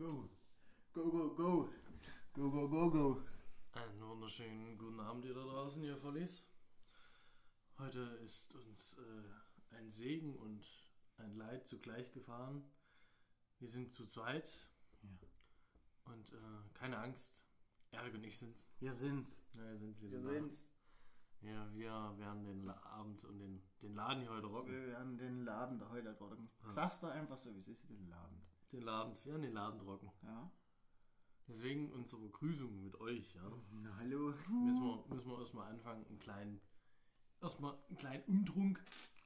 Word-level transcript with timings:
Go. 0.00 0.30
Go, 0.94 1.10
go, 1.10 1.28
go. 1.34 1.68
Go, 2.32 2.50
go, 2.50 2.68
go, 2.68 2.90
go. 2.90 3.22
Einen 3.72 4.00
wunderschönen 4.00 4.78
guten 4.78 4.98
Abend 4.98 5.26
ihr 5.26 5.34
da 5.34 5.42
draußen, 5.42 5.82
ihr 5.82 5.98
Vollis. 6.02 6.42
Heute 7.78 8.00
ist 8.24 8.54
uns 8.54 8.96
äh, 8.96 9.74
ein 9.76 9.90
Segen 9.90 10.36
und 10.38 10.64
ein 11.18 11.36
Leid 11.36 11.68
zugleich 11.68 12.10
gefahren. 12.12 12.64
Wir 13.58 13.68
sind 13.68 13.92
zu 13.92 14.06
zweit 14.06 14.50
Ja. 15.02 15.10
und 16.14 16.32
äh, 16.32 16.70
keine 16.72 16.96
Angst. 16.98 17.44
Erik 17.90 18.14
und 18.14 18.24
ich 18.24 18.38
sind's. 18.38 18.70
Wir 18.78 18.94
sind's. 18.94 19.42
Ja, 19.52 19.68
wir 19.68 19.76
sind's. 19.76 20.00
Wir, 20.00 20.12
Wir 20.12 20.20
sind's. 20.20 20.64
Ja, 21.42 21.70
wir 21.74 22.18
werden 22.18 22.44
den 22.44 22.70
Abend 22.70 23.22
und 23.26 23.38
den, 23.38 23.62
den 23.82 23.94
Laden 23.94 24.22
hier 24.22 24.30
heute 24.30 24.46
rocken. 24.46 24.72
Wir 24.72 24.86
werden 24.86 25.18
den 25.18 25.44
Laden 25.44 25.78
da 25.78 25.90
heute 25.90 26.16
rocken. 26.18 26.48
Ja. 26.64 26.72
Sag's 26.72 27.00
doch 27.00 27.10
einfach 27.10 27.36
so, 27.36 27.54
wie 27.54 27.58
es 27.60 27.68
ist, 27.68 27.86
den 27.90 28.08
Laden. 28.08 28.40
Den 28.72 28.82
Laden, 28.82 29.16
wir 29.24 29.32
werden 29.32 29.42
den 29.42 29.52
Laden 29.52 29.80
rocken. 29.80 30.10
Ja. 30.22 30.50
Deswegen 31.48 31.90
unsere 31.90 32.22
Begrüßung 32.22 32.84
mit 32.84 33.00
euch, 33.00 33.34
ja. 33.34 33.50
Na, 33.72 33.96
hallo. 33.96 34.32
Müssen 34.48 34.84
wir, 34.84 35.04
müssen 35.08 35.28
wir 35.28 35.38
erstmal 35.40 35.72
anfangen, 35.72 36.06
einen 36.06 36.20
kleinen, 36.20 36.60
erstmal 37.40 37.76
einen 37.88 37.98
kleinen 37.98 38.24
Umtrunk. 38.24 38.80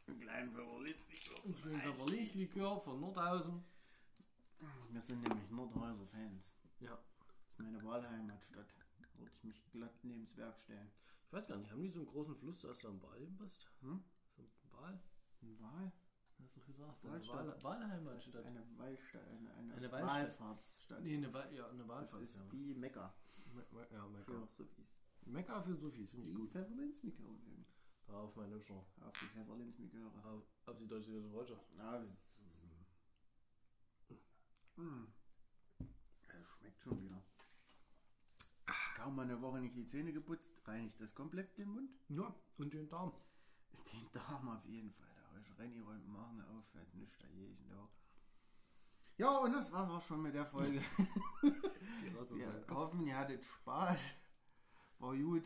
Einen 0.07 0.21
kleinen 0.21 0.51
Pfefferlinzlikör. 0.51 1.45
Einen 1.45 1.81
Pfefferlinzlikör 1.83 2.81
von 2.81 3.01
Nordhausen. 3.01 3.63
Wir 4.91 5.01
sind 5.03 5.21
nämlich 5.23 5.51
Nordhäuser 5.51 6.07
Fans. 6.07 6.55
Ja. 6.81 6.99
Das 7.45 7.53
ist 7.53 7.61
meine 7.61 7.85
Wahlheimatstadt. 7.85 8.73
Da 8.99 9.19
würde 9.19 9.31
ich 9.31 9.45
mich 9.45 9.71
glatt 9.73 10.03
neben 10.03 10.25
das 10.25 10.37
Werk 10.39 10.59
stellen. 10.59 10.91
Ich 11.27 11.33
weiß 11.33 11.49
gar 11.49 11.57
nicht, 11.59 11.71
haben 11.71 11.83
die 11.83 11.89
so 11.89 12.01
einen 12.01 12.09
großen 12.09 12.37
Fluss, 12.37 12.63
dass 12.63 12.81
da 12.81 12.89
ein 12.89 13.03
Wahl 13.03 13.27
passt? 13.39 13.69
Hm? 13.83 14.03
So 14.37 14.43
ein 14.43 14.73
Wahl? 14.73 15.01
Ein 15.43 15.61
Wahl? 15.61 15.93
Hast 16.45 16.57
du 16.57 16.61
doch 16.61 16.67
gesagt? 16.67 17.05
Wahlstadt. 17.05 17.39
Eine 17.39 17.47
Wahl 17.47 17.47
Das 17.47 17.57
ist 17.57 17.65
Wahlheimatstadt. 17.65 18.47
eine 18.47 18.79
Wahlstadt. 18.79 19.23
Eine, 19.29 19.55
eine, 19.55 19.75
Eine 19.75 19.93
Wahlstadt. 19.93 20.09
Wahlfahrtsstadt. 20.41 21.03
Nee, 21.03 21.17
eine 21.17 21.33
Wahl, 21.33 21.55
ja, 21.55 21.69
eine 21.69 21.79
das 21.79 21.89
Wahlfahrt. 21.89 22.23
ist 22.23 22.35
Ja. 22.37 22.53
wie 22.53 22.75
Mekka 22.75 23.15
Me 23.73 23.87
ja, 23.91 24.07
Mekka. 24.09 24.33
für 24.33 24.47
Sophies. 24.65 24.87
Mekka 25.27 25.63
für 25.63 25.75
Sophies, 25.77 26.11
finde 26.11 26.29
ich 26.31 26.35
gut. 26.37 26.51
Pfefferlinzlikör 26.51 27.27
übrigens. 27.31 27.69
Darauf 28.07 28.37
mein 28.37 28.51
Hübscher. 28.53 28.75
Auf 29.01 29.13
die 29.15 29.27
Pfefferlinzliköre. 29.27 30.11
Auf, 30.25 30.43
auf 30.67 30.77
die 30.79 30.87
deutsche 30.87 31.23
Deutsche. 31.23 31.59
Ja, 31.79 31.99
das 31.99 32.13
ist. 32.13 32.31
Mm. 34.77 35.05
Das 35.79 36.47
schmeckt 36.59 36.83
schon 36.83 37.01
wieder. 37.01 37.23
Kaum 38.97 39.17
mal 39.17 39.23
eine 39.23 39.41
Woche 39.41 39.61
nicht 39.61 39.77
die 39.77 39.87
Zähne 39.87 40.13
geputzt, 40.13 40.53
reinigt 40.67 41.01
das 41.01 41.15
komplett 41.15 41.57
den 41.59 41.69
Mund. 41.71 41.91
Ja, 42.09 42.35
und 42.59 42.73
den 42.75 42.89
Darm. 42.89 43.13
Den 43.93 44.11
Darm 44.13 44.49
auf 44.49 44.65
jeden 44.67 44.93
Fall. 44.93 45.14
Ich 45.41 45.59
Renny 45.59 45.81
räumt 45.81 46.07
Magen 46.09 46.43
auf, 46.43 46.75
als 46.75 46.95
nicht 46.95 47.23
da 47.23 47.27
je 47.29 47.47
ich 47.47 47.65
da. 47.67 47.89
Ja, 49.17 49.39
und 49.39 49.53
das 49.53 49.71
war's 49.73 49.91
auch 49.91 50.03
schon 50.03 50.23
mit 50.23 50.35
der 50.35 50.47
Folge. 50.47 50.83
Wir 51.41 52.67
hoffen, 52.71 53.07
ihr 53.07 53.17
hattet 53.17 53.45
Spaß. 53.45 54.01
War 54.99 55.17
gut. 55.17 55.45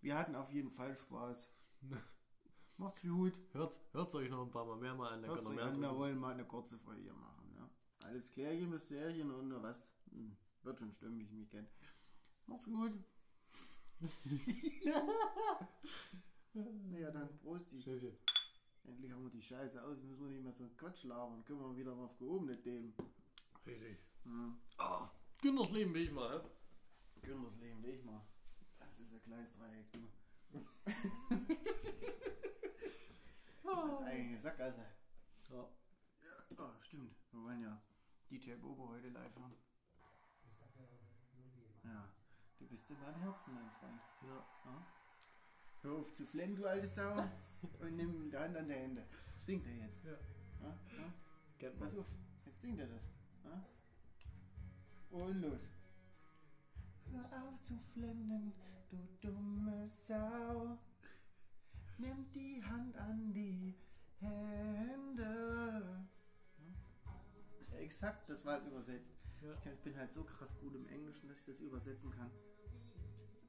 Wir 0.00 0.18
hatten 0.18 0.34
auf 0.34 0.50
jeden 0.50 0.70
Fall 0.70 0.96
Spaß. 0.96 1.52
Macht's 2.78 3.02
gut. 3.02 3.34
Hört, 3.52 3.78
hört 3.92 4.14
euch 4.14 4.30
noch 4.30 4.42
ein 4.42 4.50
paar 4.50 4.64
Mal 4.64 4.76
mehr 4.76 4.94
mal 4.94 5.12
an, 5.12 5.22
dann 5.22 5.30
Hört 5.30 5.42
könnt 5.42 5.48
sich 5.48 5.56
ihr 5.58 5.64
mehr 5.64 5.72
an, 5.72 5.80
wir 5.80 5.96
wollen 5.96 6.18
mal 6.18 6.32
eine 6.32 6.46
kurze 6.46 6.78
Folge 6.78 7.12
machen. 7.12 7.54
Ja? 7.54 7.68
Alles 8.06 8.30
klärchen, 8.30 8.70
Mysterien 8.70 9.30
und 9.30 9.62
was. 9.62 9.76
Hm, 10.10 10.36
wird 10.62 10.78
schon 10.78 10.92
stimmen, 10.92 11.18
wie 11.18 11.24
ich 11.24 11.32
mich 11.32 11.50
kenne. 11.50 11.68
Macht's 12.46 12.64
gut. 12.64 12.92
naja, 16.54 17.10
dann 17.10 17.38
Prost. 17.38 17.70
Tschüsschen. 17.70 18.16
Endlich 18.84 19.12
haben 19.12 19.22
wir 19.24 19.30
die 19.30 19.42
Scheiße 19.42 19.82
aus, 19.82 20.02
müssen 20.02 20.24
wir 20.24 20.30
nicht 20.30 20.42
mehr 20.42 20.52
so 20.52 20.64
einen 20.64 20.76
Quatsch 20.76 21.04
labern. 21.04 21.44
Können 21.44 21.60
wir 21.60 21.76
wieder 21.76 21.94
mal 21.94 22.04
auf 22.04 22.18
gehobene 22.18 22.60
Themen. 22.60 22.94
Richtig. 23.66 23.98
Hm. 24.24 24.56
Ah, 24.78 25.08
Güntersleben 25.42 25.94
will 25.94 26.02
ich 26.02 26.12
mal, 26.12 26.38
hä? 26.38 26.48
Güntersleben, 27.22 27.82
leg 27.82 28.04
mal. 28.04 28.20
Das 28.78 28.98
ist 28.98 29.12
ein 29.12 29.22
kleines 29.22 29.52
Dreieck, 29.54 29.92
du. 29.92 30.00
Das 33.62 33.84
ist 33.84 34.02
eigentlich 34.02 34.26
eine 34.28 34.38
Sackgasse. 34.38 34.84
Ja. 35.50 35.68
Oh, 36.58 36.70
stimmt. 36.82 37.14
Wir 37.30 37.42
wollen 37.42 37.62
ja 37.62 37.80
DJ 38.30 38.54
Bobo 38.54 38.88
heute 38.88 39.08
live 39.08 39.34
hören. 39.36 39.54
Ja, 41.84 42.08
du 42.58 42.66
bist 42.66 42.90
in 42.90 43.00
meinem 43.00 43.20
Herzen, 43.20 43.54
mein 43.54 43.70
Freund. 43.70 44.00
ja. 44.22 44.44
Ja? 44.64 44.86
Hör 45.82 45.94
auf 45.96 46.12
zu 46.12 46.26
flennen, 46.26 46.56
du 46.56 46.66
alte 46.66 46.86
Sau. 46.86 47.16
Und 47.62 47.96
nimm 47.96 48.30
die 48.30 48.36
Hand 48.36 48.56
an 48.56 48.68
der 48.68 48.78
Hände. 48.78 49.04
Singt 49.36 49.66
er 49.66 49.74
jetzt. 49.74 50.04
Ja. 50.04 50.12
Ja? 50.62 50.68
Ja? 50.68 51.12
Kennt 51.58 51.78
Pass 51.78 51.96
auf, 51.96 52.06
jetzt 52.46 52.60
singt 52.60 52.80
er 52.80 52.86
das. 52.86 53.10
Ja? 53.44 53.64
Und 55.10 55.40
los. 55.42 55.60
Hör 57.12 57.42
auf 57.42 57.60
zu 57.62 57.76
flennen, 57.92 58.52
du 58.88 58.96
dumme 59.20 59.88
Sau. 59.90 60.78
Nimm 61.98 62.30
die 62.32 62.62
Hand 62.64 62.96
an 62.96 63.32
die 63.32 63.74
Hände. 64.20 66.06
Ja, 67.72 67.78
exakt, 67.78 68.28
das 68.28 68.44
war 68.44 68.54
halt 68.54 68.66
übersetzt. 68.66 69.20
Ja. 69.42 69.52
Ich, 69.54 69.60
kann, 69.62 69.72
ich 69.72 69.80
bin 69.80 69.96
halt 69.96 70.12
so 70.12 70.22
krass 70.24 70.56
gut 70.60 70.74
im 70.74 70.86
Englischen, 70.88 71.28
dass 71.28 71.40
ich 71.40 71.46
das 71.46 71.60
übersetzen 71.60 72.10
kann. 72.10 72.30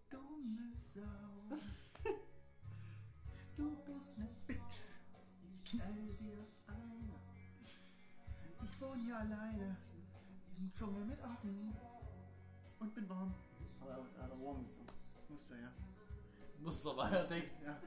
Dumme 0.09 0.73
Sau. 0.93 1.57
Du 3.61 3.75
bist 3.85 4.17
ne 4.17 4.27
Bitch. 4.47 4.81
Knall 5.65 5.93
dir 6.19 6.47
eine. 6.67 7.13
Ich 8.63 8.81
wohne 8.81 9.03
hier 9.03 9.17
alleine 9.19 9.77
im 10.57 10.73
Dschungel 10.73 11.05
mit 11.05 11.21
Affen 11.21 11.71
und 12.79 12.95
bin 12.95 13.07
warm. 13.07 13.31
Aber 13.79 13.91
er 14.17 14.23
hat 14.23 14.31
warm 14.31 14.63
gesungen. 14.63 14.89
Musste 15.29 15.53
ja. 15.57 15.71
Muss 16.59 16.81
doch 16.81 16.97
weiter 16.97 17.27
Text. 17.27 17.61
Ja. 17.63 17.77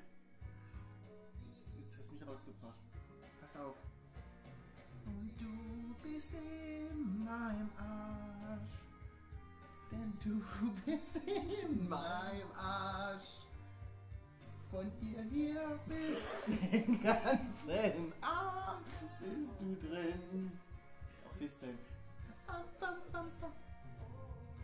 Jetzt 1.81 1.99
hast 1.99 2.11
du 2.11 2.15
mich 2.15 2.29
rausgebracht. 2.29 2.79
Pass 3.41 3.57
auf. 3.61 3.75
Und 5.07 5.33
du 5.41 5.95
bist 6.09 6.35
in 6.35 7.25
meinem 7.25 7.71
Arsch. 7.77 8.63
Denn 9.91 10.13
du 10.23 10.41
bist 10.87 11.17
in 11.17 11.89
meinem 11.89 12.53
Arsch. 12.57 13.44
Von 14.75 14.91
hier 15.01 15.23
hier 15.31 15.79
bis 15.87 16.19
den 16.49 17.01
ganzen 17.01 18.13
Arsch 18.21 18.83
bist 19.21 19.61
du 19.61 19.77
drin. 19.87 20.51
Auf 21.25 21.37
Fisteln. 21.39 21.79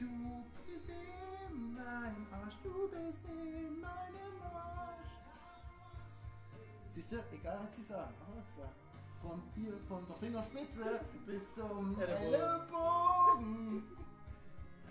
Du 0.00 0.44
bist 0.66 0.88
in 0.88 1.75
meinem 1.75 2.26
Arsch, 2.32 2.56
du 2.65 2.88
bist 2.88 3.25
in 3.28 3.81
meinem 3.81 4.43
Arsch. 4.53 5.12
Siehst 6.92 7.12
du, 7.12 7.19
egal 7.32 7.60
was 7.62 7.77
sie 7.77 7.82
sagen, 7.82 8.12
hab 8.27 8.37
ich 8.37 8.56
gesagt. 8.56 8.75
Von 9.22 9.41
hier, 9.54 9.78
von 9.87 10.04
der 10.09 10.16
Fingerspitze 10.16 11.00
bis 11.25 11.54
zum. 11.54 12.00
Ellenbogen. 12.00 13.84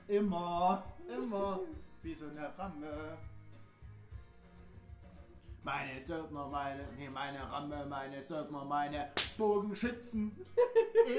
Immer, 0.07 0.83
immer, 1.09 1.59
wie 2.03 2.13
so 2.13 2.25
eine 2.29 2.57
Ramme. 2.57 3.17
Meine 5.63 6.01
Söldner, 6.01 6.47
meine, 6.47 6.87
nee, 6.97 7.09
meine 7.09 7.39
Ramme, 7.51 7.85
meine 7.85 8.21
Söldner, 8.21 8.63
meine 8.65 9.11
Bogenschützen. 9.37 10.31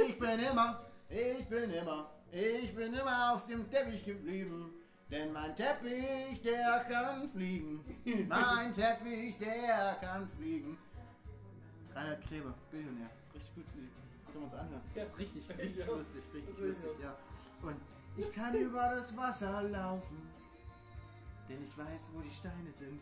Ich 0.06 0.18
bin 0.18 0.40
immer, 0.40 0.80
ich 1.08 1.48
bin 1.48 1.70
immer, 1.70 2.10
ich 2.32 2.74
bin 2.74 2.94
immer 2.94 3.34
auf 3.34 3.46
dem 3.46 3.70
Teppich 3.70 4.04
geblieben. 4.04 4.72
Denn 5.10 5.32
mein 5.32 5.54
Teppich, 5.56 6.40
der 6.42 6.84
kann 6.88 7.28
fliegen. 7.30 7.84
Mein 8.28 8.72
Teppich, 8.72 9.36
der 9.38 9.98
kann 10.00 10.28
fliegen. 10.38 10.78
Reinhard 11.94 12.22
Grebe, 12.28 12.54
Billionär. 12.70 13.10
Richtig 13.34 13.64
Lied. 13.74 13.90
Können 14.26 14.34
wir 14.36 14.42
uns 14.44 14.54
anhören. 14.54 14.82
Ja. 14.94 15.02
Ist 15.02 15.18
richtig, 15.18 15.48
Ja, 15.48 15.54
richtig 15.56 15.86
ja. 15.86 15.92
lustig, 15.92 16.22
richtig 16.32 16.58
lustig, 16.58 16.90
ja. 17.02 17.16
Und 17.62 17.76
ich 18.16 18.32
kann 18.32 18.54
über 18.66 18.94
das 18.94 19.16
Wasser 19.16 19.62
laufen. 19.64 20.30
Denn 21.48 21.64
ich 21.64 21.76
weiß, 21.76 22.08
wo 22.14 22.20
die 22.20 22.30
Steine 22.30 22.70
sind. 22.70 23.00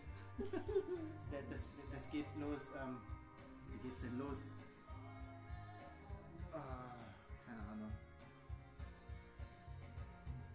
Das, 1.51 1.67
das 1.93 2.11
geht 2.11 2.27
los. 2.39 2.69
Ähm, 2.81 2.97
wie 3.71 3.79
geht's 3.89 4.03
denn 4.03 4.19
los? 4.19 4.39
Ah, 6.53 6.59
keine 7.47 7.63
Ahnung. 7.71 7.93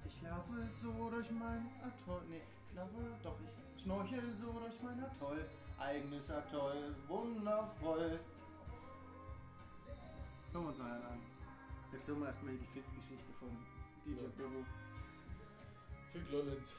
Ich 0.05 0.21
laufe 0.21 0.69
so 0.69 1.09
durch 1.09 1.29
mein 1.31 1.69
Atoll. 1.81 2.21
Nee, 2.29 2.41
ich 2.69 2.75
laufe 2.75 2.93
doch, 3.23 3.35
ich 3.41 3.83
schnorchel 3.83 4.33
so 4.35 4.51
durch 4.53 4.81
mein 4.81 5.03
Atoll. 5.03 5.45
Eigenes 5.79 6.31
Atoll, 6.31 6.95
wundervoll. 7.07 8.19
Hören 10.51 10.63
wir 10.63 10.67
uns 10.69 10.77
mal 10.79 10.91
an. 10.91 11.19
Jetzt 11.91 12.07
hören 12.07 12.19
wir 12.21 12.27
erstmal 12.27 12.53
die 12.53 12.65
Fitzgeschichte 12.67 13.33
von 13.39 13.49
DJ 14.05 14.21
Ja. 14.21 14.27
Bobo. 14.37 14.63
Fick 16.11 16.31
Lollens. 16.31 16.73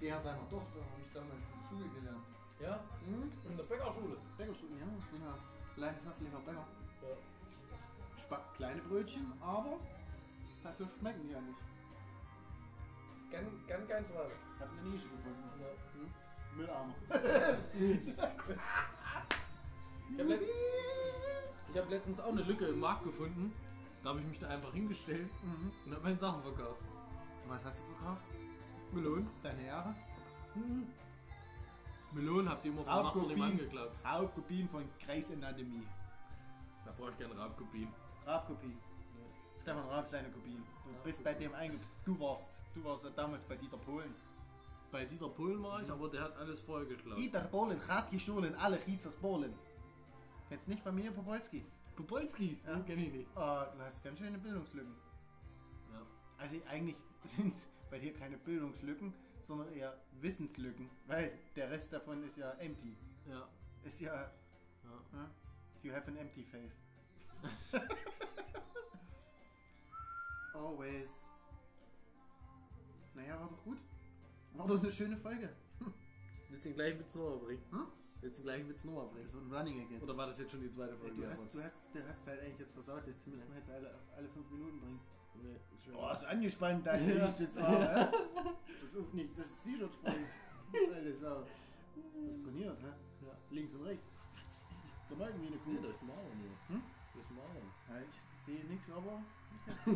Der 0.00 0.18
seiner 0.18 0.48
Tochter 0.48 0.80
habe 0.80 1.02
ich 1.04 1.12
damals 1.12 1.44
in 1.46 1.60
der 1.60 1.68
Schule 1.68 1.88
gelernt. 1.94 2.24
Ja? 2.60 2.80
Hm? 3.04 3.30
In 3.50 3.56
der 3.56 3.64
Bäckerschule. 3.64 4.16
Bäckerschule, 4.38 4.72
ja. 4.80 4.86
Ich 4.98 5.04
bin 5.06 5.22
ja 5.22 5.34
leidenschaftlicher 5.76 6.38
Bäcker. 6.40 6.66
Ja. 7.02 7.16
Spa- 8.22 8.44
kleine 8.56 8.80
Brötchen, 8.82 9.32
aber 9.40 9.78
dafür 10.62 10.86
schmecken 10.98 11.22
die 11.26 11.32
ja 11.32 11.40
nicht. 11.40 11.58
Ganz, 13.30 13.48
ganz, 13.68 13.88
ganz 13.88 14.08
weit. 14.14 14.32
Ich 14.56 14.60
habe 14.60 14.70
eine 14.72 14.88
Nische 14.90 15.08
gefunden. 15.08 15.60
Ja. 15.60 15.66
Hm? 15.94 16.10
Müllarmer. 16.56 16.94
Ich 20.12 20.18
habe 20.18 20.28
letzt, 20.28 20.48
ich 21.72 21.78
hab 21.78 21.88
letztens 21.88 22.18
auch 22.20 22.28
eine 22.32 22.42
Lücke 22.42 22.66
im 22.66 22.80
Markt 22.80 23.04
gefunden. 23.04 23.52
Da 24.02 24.08
habe 24.10 24.18
ich 24.20 24.26
mich 24.26 24.40
da 24.40 24.48
einfach 24.48 24.72
hingestellt 24.72 25.30
Mhm. 25.44 25.70
und 25.86 25.92
habe 25.92 26.02
meine 26.02 26.16
Sachen 26.18 26.42
verkauft. 26.42 26.82
Was 27.46 27.64
hast 27.64 27.78
du 27.78 27.84
verkauft? 27.94 28.22
Melonen. 28.92 29.28
Deine 29.42 29.66
Jahre? 29.66 29.94
Melonen 32.12 32.48
habt 32.48 32.64
ihr 32.64 32.72
immer 32.72 32.84
von 32.84 33.02
Nachbarn 33.02 33.42
angeklappt. 33.42 34.04
Raubkopien 34.04 34.68
von 34.68 34.84
Kreis 34.98 35.32
Anatomie. 35.32 35.86
Da 36.84 36.92
brauche 36.92 37.10
ich 37.10 37.18
gerne 37.18 37.36
Raubkopien. 37.36 37.88
Raubkopien. 38.26 38.78
Stefan 39.62 39.86
Raab 39.88 40.06
seine 40.06 40.30
Kopien. 40.30 40.62
Du 40.84 41.04
bist 41.04 41.22
bei 41.22 41.34
dem 41.34 41.54
einge... 41.54 41.78
Du 42.04 42.18
warst, 42.18 42.46
du 42.74 42.82
warst 42.82 43.04
ja 43.04 43.10
damals 43.10 43.44
bei 43.44 43.56
Dieter 43.56 43.76
Polen. 43.76 44.14
Bei 44.90 45.04
Dieter 45.04 45.28
Polen 45.28 45.62
war 45.62 45.82
ich, 45.82 45.90
aber 45.90 46.08
der 46.08 46.22
hat 46.22 46.36
alles 46.36 46.60
vorher 46.60 46.88
geklaut. 46.88 47.18
Dieter 47.18 47.40
Polen 47.42 47.78
hat 47.86 48.10
gestohlen, 48.10 48.54
alle 48.56 48.78
Kiezers 48.78 49.14
Polen. 49.16 49.54
Jetzt 50.48 50.66
nicht 50.66 50.82
Familie 50.82 51.12
Popolski. 51.12 51.64
Popolski? 51.94 52.58
Ja. 52.66 52.74
Den 52.74 52.84
kenne 52.86 53.06
ich 53.06 53.12
nicht. 53.12 53.36
Ah, 53.36 53.66
du 53.66 53.80
hast 53.82 54.02
ganz 54.02 54.18
schöne 54.18 54.38
Bildungslücken. 54.38 54.94
Ja. 55.92 56.00
Also 56.38 56.56
eigentlich 56.68 56.96
sind 57.24 57.54
es 57.90 57.98
bei 57.98 57.98
dir 57.98 58.12
keine 58.12 58.36
Bildungslücken, 58.38 59.12
sondern 59.42 59.72
eher 59.72 59.96
Wissenslücken. 60.20 60.88
Weil 61.06 61.32
der 61.56 61.70
Rest 61.70 61.92
davon 61.92 62.22
ist 62.22 62.36
ja 62.36 62.52
empty. 62.52 62.96
Ja. 63.28 63.48
Ist 63.84 64.00
ja... 64.00 64.14
ja. 64.14 64.30
ja, 65.12 65.30
You 65.82 65.92
have 65.92 66.08
an 66.08 66.16
empty 66.16 66.44
face. 66.44 66.72
Always. 70.54 71.22
Naja, 73.14 73.40
war 73.40 73.48
doch 73.48 73.64
gut. 73.64 73.78
War 74.52 74.66
doch 74.66 74.78
eine 74.78 74.92
schöne 74.92 75.16
Folge. 75.16 75.48
Willst 76.50 76.66
du 76.66 76.70
den 76.70 76.74
gleichen 76.76 76.98
Witz 76.98 77.14
nochmal 77.14 77.38
bringen? 77.38 77.62
Hm? 77.70 77.86
Willst 78.20 78.38
du 78.38 78.42
den 78.42 78.46
gleichen 78.46 78.68
Witz 78.68 78.84
nochmal 78.84 79.06
bringen? 79.06 79.24
Das 79.24 79.32
wird 79.32 79.44
ein 79.44 79.54
Running 79.54 79.88
Gag. 79.88 80.02
Oder 80.02 80.16
war 80.16 80.26
das 80.26 80.38
jetzt 80.38 80.50
schon 80.50 80.60
die 80.60 80.70
zweite 80.70 80.92
Ja, 80.92 80.98
Folge? 80.98 81.14
du, 81.14 81.22
davon? 81.22 81.44
hast, 81.44 81.54
du 81.54 81.62
hast 81.62 81.78
der 81.94 82.06
Rest 82.06 82.26
halt 82.26 82.40
eigentlich 82.40 82.58
jetzt 82.58 82.72
versaut. 82.72 83.06
Jetzt 83.06 83.26
müssen 83.26 83.48
wir 83.48 83.56
jetzt 83.56 83.70
alle, 83.70 83.94
alle 84.16 84.28
fünf 84.28 84.50
Minuten 84.50 84.80
bringen. 84.80 85.00
Nee, 85.34 85.56
ist 85.74 85.88
Oh, 85.94 86.10
ist 86.12 86.24
angespannt, 86.24 86.86
dein 86.86 87.08
Ja. 87.08 87.14
Gesicht 87.26 87.40
jetzt 87.40 87.58
auch, 87.58 87.68
hä? 87.80 88.08
Das 88.82 88.94
ist 88.94 89.14
nicht, 89.14 89.38
das 89.38 89.46
ist 89.46 89.62
T-Shirt 89.64 89.92
springen. 89.94 90.26
Alter 90.94 91.14
Sau. 91.14 91.46
Du 91.94 92.28
hast 92.28 92.42
trainiert, 92.44 92.78
hä? 92.80 92.86
Ja. 93.26 93.32
Links 93.50 93.74
und 93.74 93.82
rechts. 93.84 94.06
Gemein 95.08 95.40
wie 95.40 95.46
eine 95.48 95.56
Kuh. 95.56 95.70
Nee, 95.72 95.78
da 95.82 95.88
ist 95.88 96.02
Marlon 96.02 96.38
hier. 96.38 96.76
Hm? 96.76 96.82
Da 97.14 97.20
ist 97.20 97.30
Marlon. 97.30 97.72
Ja, 97.88 98.00
ich 98.00 98.20
sehe 98.46 98.64
nichts, 98.66 98.90
aber 98.90 99.22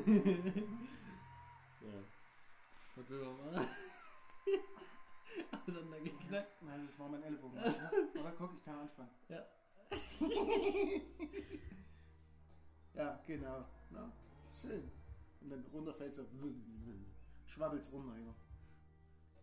Ja. 1.84 2.00
Was 2.96 3.10
will 3.10 3.24
man 3.24 3.54
machen? 3.54 3.68
Auseinandergeknackt. 5.52 6.62
Nein, 6.62 6.86
das 6.86 6.98
war 6.98 7.08
mein 7.08 7.22
Ellbogen. 7.22 7.58
Oder 7.58 8.32
guck, 8.38 8.54
ich 8.54 8.64
kann 8.64 8.78
anspannen. 8.78 9.10
Ja. 9.28 9.44
ja, 12.94 13.20
genau. 13.26 13.64
Na, 13.90 14.12
schön. 14.60 14.90
Und 15.44 15.50
dann 15.50 15.64
runterfällt 15.66 16.16
so. 16.16 16.26
Schwabbelt's 17.46 17.92
runter, 17.92 18.18
ja. 18.18 18.34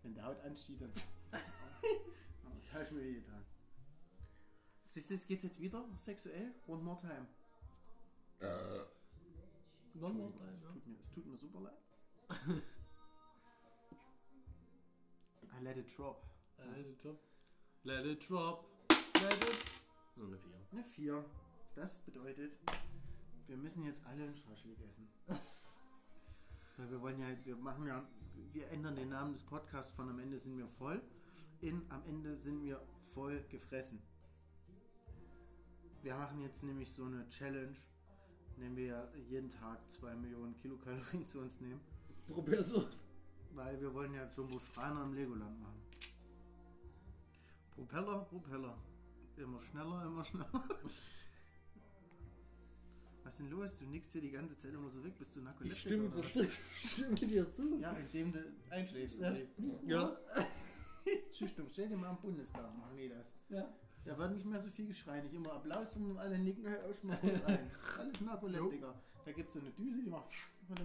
Wenn 0.01 0.15
der 0.15 0.25
Haut 0.25 0.41
ansteht, 0.41 0.81
dann. 0.81 0.91
Oh, 1.31 2.49
das 2.59 2.73
habe 2.73 2.83
ich 2.83 2.91
mir 2.91 3.03
wehgetan. 3.03 3.45
Siehst 4.89 5.11
du, 5.11 5.13
es 5.15 5.27
geht 5.27 5.43
jetzt 5.43 5.61
wieder 5.61 5.87
sexuell? 5.99 6.55
One 6.65 6.81
more 6.81 6.99
time. 6.99 7.27
Nochmal 9.93 10.29
Es 10.29 10.39
rein, 10.41 10.61
tut 10.73 10.87
mir, 10.87 10.99
es 10.99 11.11
tut 11.11 11.25
mir 11.27 11.37
super 11.37 11.61
leid. 11.61 11.77
I 15.53 15.63
let 15.63 15.77
it 15.77 15.95
drop. 15.95 16.25
ja. 16.57 16.65
Let 16.65 16.87
it 16.87 17.03
drop. 17.03 17.19
Let 17.83 18.05
it 18.05 18.29
drop. 18.29 18.65
Let 19.21 19.33
it. 19.33 19.57
Nur 20.15 20.27
eine 20.27 20.37
4. 20.39 20.51
Eine 20.71 20.83
4. 20.83 21.25
Das 21.75 21.99
bedeutet, 21.99 22.57
wir 23.47 23.57
müssen 23.57 23.83
jetzt 23.85 24.03
alle 24.05 24.23
einen 24.23 24.35
Schaschlik 24.35 24.79
essen. 24.81 25.07
Weil 26.81 26.89
wir 26.89 27.01
wollen 27.01 27.19
ja, 27.19 27.27
wir 27.45 27.55
machen 27.57 27.85
ja, 27.85 28.03
wir 28.53 28.67
ändern 28.71 28.95
den 28.95 29.09
Namen 29.09 29.33
des 29.33 29.43
Podcasts 29.43 29.93
von 29.93 30.09
am 30.09 30.17
Ende 30.17 30.39
sind 30.39 30.57
wir 30.57 30.67
voll 30.67 30.99
in 31.59 31.83
am 31.89 32.03
Ende 32.07 32.35
sind 32.37 32.63
wir 32.63 32.81
voll 33.13 33.39
gefressen. 33.49 34.01
Wir 36.01 36.15
machen 36.15 36.41
jetzt 36.41 36.63
nämlich 36.63 36.91
so 36.91 37.05
eine 37.05 37.29
Challenge, 37.29 37.75
in 38.57 38.61
der 38.63 38.75
wir 38.75 39.11
jeden 39.29 39.51
Tag 39.51 39.79
2 39.91 40.15
Millionen 40.15 40.55
Kilokalorien 40.55 41.27
zu 41.27 41.41
uns 41.41 41.61
nehmen, 41.61 41.81
Probier's 42.27 42.69
so. 42.69 42.87
weil 43.53 43.79
wir 43.79 43.93
wollen 43.93 44.15
ja 44.15 44.27
Jumbo 44.31 44.59
Schreiner 44.59 45.03
im 45.03 45.13
Legoland 45.13 45.61
machen. 45.61 45.83
Propeller, 47.75 48.21
Propeller. 48.21 48.75
Immer 49.37 49.61
schneller, 49.65 50.05
immer 50.07 50.25
schneller. 50.25 50.67
Was 53.23 53.37
denn 53.37 53.49
los? 53.49 53.77
Du 53.77 53.85
nickst 53.85 54.11
hier 54.11 54.21
die 54.21 54.31
ganze 54.31 54.57
Zeit 54.57 54.73
immer 54.73 54.89
so 54.89 55.03
weg, 55.03 55.17
bist 55.19 55.35
du 55.35 55.41
Narkoleptiker? 55.41 55.75
Ich 55.75 55.81
stimme 55.81 56.09
oder 56.09 56.31
zu. 56.33 56.43
Ich 56.83 56.91
stimme 56.91 57.15
dir 57.15 57.51
zu. 57.51 57.77
Ja, 57.79 57.91
indem 57.93 58.31
du 58.33 58.39
einschläfst. 58.69 59.17
Ja. 59.19 59.35
Ja. 59.85 60.17
Schüchtern, 61.31 61.67
stell 61.71 61.89
dir 61.89 61.97
mal 61.97 62.09
am 62.09 62.19
Bundestag, 62.21 62.75
machen 62.77 62.97
die 62.97 63.09
das. 63.09 63.25
ja. 63.49 63.67
Da 64.03 64.17
wird 64.17 64.33
nicht 64.33 64.45
mehr 64.47 64.59
so 64.59 64.71
viel 64.71 64.87
geschrei, 64.87 65.21
nicht 65.21 65.35
immer 65.35 65.53
Applaus, 65.53 65.93
sondern 65.93 66.17
alle 66.17 66.39
nicken 66.39 66.65
auch 66.65 66.93
schon 66.99 67.09
mal 67.11 67.17
kurz 67.17 67.43
ein. 67.45 67.69
Alles 67.99 68.21
Narkoleptiker. 68.21 68.99
Da 69.23 69.31
gibt 69.31 69.49
es 69.49 69.53
so 69.53 69.59
eine 69.59 69.69
Düse, 69.71 70.01
die 70.01 70.09
macht. 70.09 70.31
und 70.69 70.79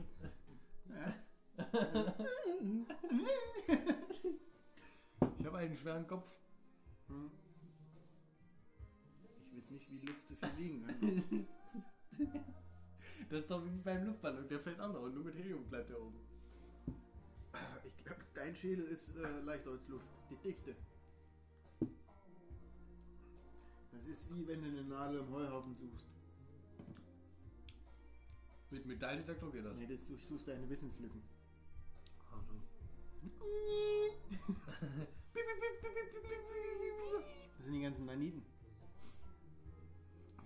Ja. 0.91 1.15
Ich 5.39 5.47
habe 5.47 5.59
einen 5.59 5.77
schweren 5.77 6.07
Kopf. 6.07 6.29
Hm. 7.09 7.31
Ich 9.53 9.57
weiß 9.63 9.71
nicht, 9.71 9.91
wie 9.91 9.99
Luft 10.07 10.29
so 10.29 10.35
viel 10.35 10.57
wiegen 10.59 10.87
kann. 10.87 11.47
Das 13.29 13.41
ist 13.41 13.51
doch 13.51 13.65
wie 13.65 13.71
beim 13.83 14.07
Luftballon. 14.07 14.49
Der 14.49 14.61
fällt 14.61 14.79
an 14.79 14.95
und 14.95 15.15
nur 15.15 15.25
mit 15.25 15.35
Helium 15.35 15.65
bleibt 15.69 15.91
er 15.91 16.01
oben. 16.01 16.21
Ich 17.85 18.05
glaube, 18.05 18.23
dein 18.35 18.55
Schädel 18.55 18.85
ist 18.87 19.17
äh, 19.17 19.41
leichter 19.41 19.71
als 19.71 19.89
Luft. 19.89 20.07
Die 20.31 20.37
Dichte. 20.37 20.77
Das 23.91 24.07
ist 24.07 24.31
wie 24.31 24.47
wenn 24.47 24.63
du 24.63 24.69
eine 24.69 24.85
Nadel 24.85 25.21
im 25.21 25.31
Heuhaufen 25.33 25.75
suchst. 25.75 26.07
Mit 28.71 28.87
Metalldetektor 28.87 29.51
geht 29.51 29.65
das. 29.65 29.77
Nee, 29.77 29.87
du 29.87 29.97
suchst 29.97 30.47
deine 30.47 30.69
Wissenslücken. 30.69 31.23
Also. 32.31 32.55
Das 37.57 37.65
sind 37.65 37.75
die 37.75 37.83
ganzen 37.83 38.07
Naniten. 38.07 38.43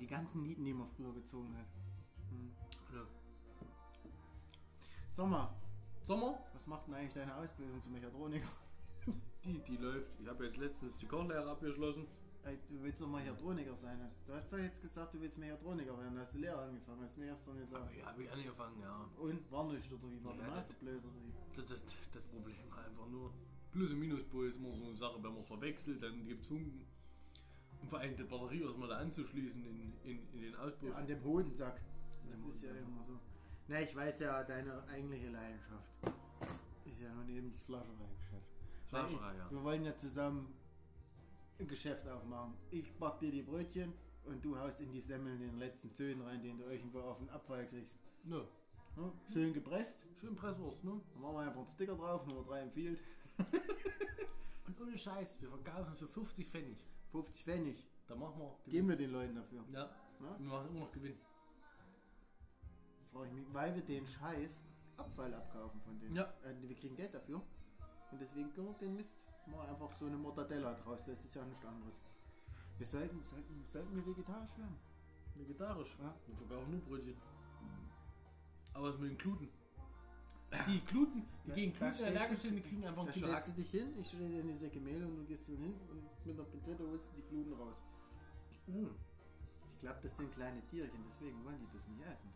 Die 0.00 0.06
ganzen 0.06 0.42
Nieten, 0.42 0.64
die 0.64 0.72
man 0.74 0.88
früher 0.88 1.12
gezogen 1.12 1.54
hat. 1.56 1.66
Hm. 2.30 2.50
Ja. 2.94 3.06
Sommer, 5.12 5.54
Sommer? 6.04 6.38
was 6.54 6.66
macht 6.66 6.86
denn 6.86 6.94
eigentlich 6.94 7.12
deine 7.12 7.34
Ausbildung 7.36 7.82
zum 7.82 7.92
Mechatroniker? 7.92 8.48
Die, 9.44 9.58
die 9.60 9.76
läuft. 9.78 10.20
Ich 10.20 10.28
habe 10.28 10.44
jetzt 10.44 10.58
letztens 10.58 10.98
die 10.98 11.06
Kochlehre 11.06 11.50
abgeschlossen. 11.50 12.06
Ey, 12.44 12.58
Du 12.68 12.82
willst 12.82 13.00
doch 13.00 13.08
Mechatroniker 13.08 13.74
sein. 13.76 13.98
Du 14.26 14.34
hast 14.34 14.52
doch 14.52 14.58
jetzt 14.58 14.82
gesagt, 14.82 15.14
du 15.14 15.20
willst 15.22 15.38
Mechatroniker 15.38 15.96
werden. 15.98 16.14
Da 16.14 16.20
hast 16.20 16.34
du 16.34 16.38
Lehrer 16.38 16.60
angefangen. 16.62 17.02
Hast 17.02 17.16
du 17.16 17.20
mir 17.22 17.28
gestern 17.28 17.52
Aber 17.52 17.60
gesagt. 17.60 17.96
ja, 17.96 18.04
habe 18.06 18.22
ich 18.22 18.30
angefangen, 18.30 18.80
ja. 18.82 19.08
Und 19.18 19.50
war 19.50 19.64
nicht, 19.72 19.90
oder 19.90 20.02
wie? 20.10 20.22
War 20.22 20.34
Ja, 20.34 20.40
das- 20.42 20.50
Master 20.50 20.74
blöd, 20.80 21.02
oder 21.02 21.14
wie? 21.24 21.32
Das, 21.56 21.66
das, 21.68 21.78
das 22.12 22.22
Problem 22.24 22.56
war 22.68 22.84
einfach 22.84 23.06
nur. 23.08 23.32
Plus- 23.72 23.90
und 23.92 24.00
Minuspol 24.00 24.48
ist 24.48 24.56
immer 24.56 24.74
so 24.76 24.84
eine 24.84 24.96
Sache, 24.96 25.22
wenn 25.22 25.34
man 25.34 25.44
verwechselt, 25.44 26.02
dann 26.02 26.26
gibt 26.26 26.42
es 26.42 26.46
Funken. 26.48 26.84
Vor 27.88 27.98
allem 27.98 28.16
die 28.16 28.22
Batterie 28.22 28.62
erstmal 28.62 28.88
da 28.88 28.98
anzuschließen 28.98 29.64
in, 29.64 29.92
in, 30.04 30.18
in 30.32 30.40
den 30.42 30.56
Auspuff. 30.56 30.90
Ja, 30.90 30.94
an 30.96 31.06
dem 31.06 31.24
Hodensack. 31.24 31.80
An 32.22 32.30
dem 32.30 32.46
Das 32.46 32.56
ist 32.56 32.62
ja 32.62 32.70
immer 32.70 33.04
so. 33.04 33.18
Na, 33.68 33.80
ich 33.80 33.94
weiß 33.94 34.20
ja, 34.20 34.42
deine 34.44 34.82
eigentliche 34.88 35.28
Leidenschaft 35.28 35.86
ist 36.84 37.00
ja 37.00 37.12
nun 37.14 37.28
eben 37.28 37.52
das 37.52 37.62
Flaschereigeschäft. 37.62 38.46
Flascherei, 38.88 39.36
ja. 39.36 39.50
Wir 39.50 39.62
wollen 39.62 39.84
ja 39.84 39.96
zusammen 39.96 40.52
ein 41.58 41.68
Geschäft 41.68 42.06
aufmachen. 42.08 42.54
Ich 42.70 42.92
back 42.94 43.18
dir 43.20 43.30
die 43.30 43.42
Brötchen 43.42 43.92
und 44.24 44.44
du 44.44 44.58
haust 44.58 44.80
in 44.80 44.92
die 44.92 45.00
Semmeln 45.00 45.40
den 45.40 45.58
letzten 45.58 45.92
Zöhn 45.92 46.20
rein, 46.22 46.42
den 46.42 46.58
du 46.58 46.64
irgendwo 46.64 47.00
auf 47.00 47.18
den 47.18 47.30
Abfall 47.30 47.66
kriegst. 47.66 47.96
Nö. 48.24 48.42
Ja, 48.96 49.12
schön 49.32 49.52
gepresst. 49.52 49.98
Schön 50.20 50.34
Presswurst, 50.34 50.84
ne? 50.84 51.00
Dann 51.12 51.22
machen 51.22 51.34
wir 51.36 51.40
einfach 51.40 51.58
einen 51.58 51.68
Sticker 51.68 51.94
drauf, 51.94 52.26
Nummer 52.26 52.42
3 52.44 52.60
empfiehlt. 52.60 53.00
Und 54.66 54.80
ohne 54.80 54.98
Scheiß, 54.98 55.40
wir 55.40 55.48
verkaufen 55.48 55.96
für 55.96 56.08
50 56.08 56.46
Pfennig. 56.46 56.78
50 57.12 57.44
Pfennig. 57.44 57.86
Da 58.08 58.14
machen 58.16 58.38
wir 58.38 58.48
Gewinn. 58.64 58.72
Geben 58.72 58.88
wir 58.88 58.96
den 58.96 59.10
Leuten 59.12 59.34
dafür. 59.36 59.64
Ja, 59.72 59.88
Ja? 60.20 60.38
wir 60.38 60.46
machen 60.48 60.68
immer 60.70 60.80
noch 60.80 60.92
Gewinn. 60.92 61.16
Frage 63.12 63.26
ich 63.28 63.32
mich, 63.34 63.46
weil 63.54 63.74
wir 63.74 63.82
den 63.82 64.06
Scheiß 64.06 64.62
Abfall 64.96 65.32
abkaufen 65.34 65.80
von 65.82 65.98
denen. 65.98 66.14
Ja. 66.16 66.24
Äh, 66.44 66.54
wir 66.60 66.76
kriegen 66.76 66.94
Geld 66.96 67.14
dafür. 67.14 67.40
Und 68.12 68.20
deswegen 68.20 68.52
können 68.54 68.68
wir 68.68 68.74
den 68.74 68.96
Mist 68.96 69.10
mal 69.46 69.66
einfach 69.66 69.92
so 69.96 70.06
eine 70.06 70.16
Mortadella 70.16 70.74
draus. 70.74 71.00
Das 71.06 71.24
ist 71.24 71.34
ja 71.34 71.44
nichts 71.44 71.64
anderes. 71.64 71.94
Wir 72.78 72.86
sollten, 72.86 73.22
sollten, 73.24 73.64
sollten 73.66 73.96
wir 73.96 74.06
vegetarisch 74.06 74.56
werden. 74.58 74.76
Vegetarisch. 75.34 75.96
Ja. 76.00 76.14
Wir 76.26 76.36
verkaufen 76.36 76.70
nur 76.72 76.80
Brötchen. 76.80 77.16
Aber 78.74 78.88
was 78.88 78.98
mit 78.98 79.10
den 79.10 79.18
Gluten? 79.18 79.48
Die 80.66 80.80
Gluten, 80.84 81.22
die 81.44 81.48
Da- 81.48 81.54
gegen 81.54 81.72
da 81.78 81.90
Gluten 81.90 82.04
allergisch 82.06 82.40
sind, 82.40 82.56
die 82.56 82.60
kriegen 82.62 82.84
einfach 82.86 83.04
Da 83.04 83.10
einen 83.12 83.18
Schlag. 83.20 83.42
stellst 83.42 83.48
du 83.48 83.62
dich 83.62 83.70
hin, 83.70 83.98
ich 83.98 84.08
stelle 84.08 84.28
dir 84.28 84.42
eine 84.42 84.56
Säcke 84.56 84.80
Mehl 84.80 85.04
und 85.04 85.16
du 85.18 85.24
gehst 85.24 85.48
dann 85.48 85.56
hin 85.58 85.74
und 85.90 86.26
mit 86.26 86.34
einer 86.38 86.48
Pinzette 86.48 86.88
holst 86.88 87.12
du 87.12 87.16
die 87.16 87.28
Gluten 87.28 87.52
raus. 87.52 87.76
Hm. 88.66 88.90
Ich 89.74 89.80
glaube, 89.80 89.98
das 90.02 90.16
sind 90.16 90.32
kleine 90.34 90.60
Tierchen, 90.66 91.04
deswegen 91.08 91.44
wollen 91.44 91.58
die 91.60 91.76
das 91.76 91.86
nicht 91.88 92.02
essen. 92.02 92.30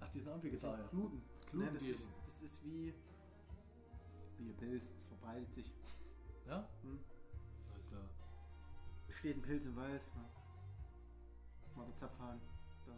Ach, 0.00 0.08
die 0.12 0.20
sind 0.20 0.32
auch 0.32 0.42
Vegetarier. 0.42 0.88
Gluten. 0.90 1.22
Gluten, 1.50 1.64
Nein, 1.66 1.74
das, 1.74 1.82
ist, 1.82 2.06
das 2.26 2.42
ist 2.42 2.64
wie, 2.64 2.94
wie 4.38 4.48
ein 4.50 4.56
Pilz, 4.56 4.84
es 4.84 5.06
verbreitet 5.08 5.52
sich. 5.54 5.70
Ja? 6.46 6.68
Hm. 6.82 6.98
Alter. 7.74 8.08
Steht 9.10 9.36
ein 9.36 9.42
Pilz 9.42 9.64
im 9.66 9.76
Wald. 9.76 10.02
Mal 11.76 11.86
der 11.86 11.96
Zapfhahn. 11.96 12.40
Da. 12.86 12.92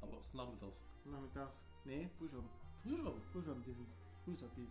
Aber 0.00 0.16
erst 0.16 0.34
nachmittags. 0.34 0.80
Nachmittags. 1.04 1.54
Nee. 1.84 2.08
Früh 2.18 2.28
schon. 2.28 2.44
Frühschoppen, 2.82 3.64
diesen 3.64 3.86
Frühsaktiv. 4.24 4.68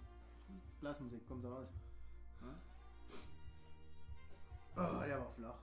Blasmusik, 0.79 1.27
kommt 1.27 1.41
so 1.41 1.49
raus. 1.53 1.67
Ja? 2.41 2.55
Oh, 4.75 5.03
der 5.05 5.19
war 5.19 5.31
flach. 5.31 5.57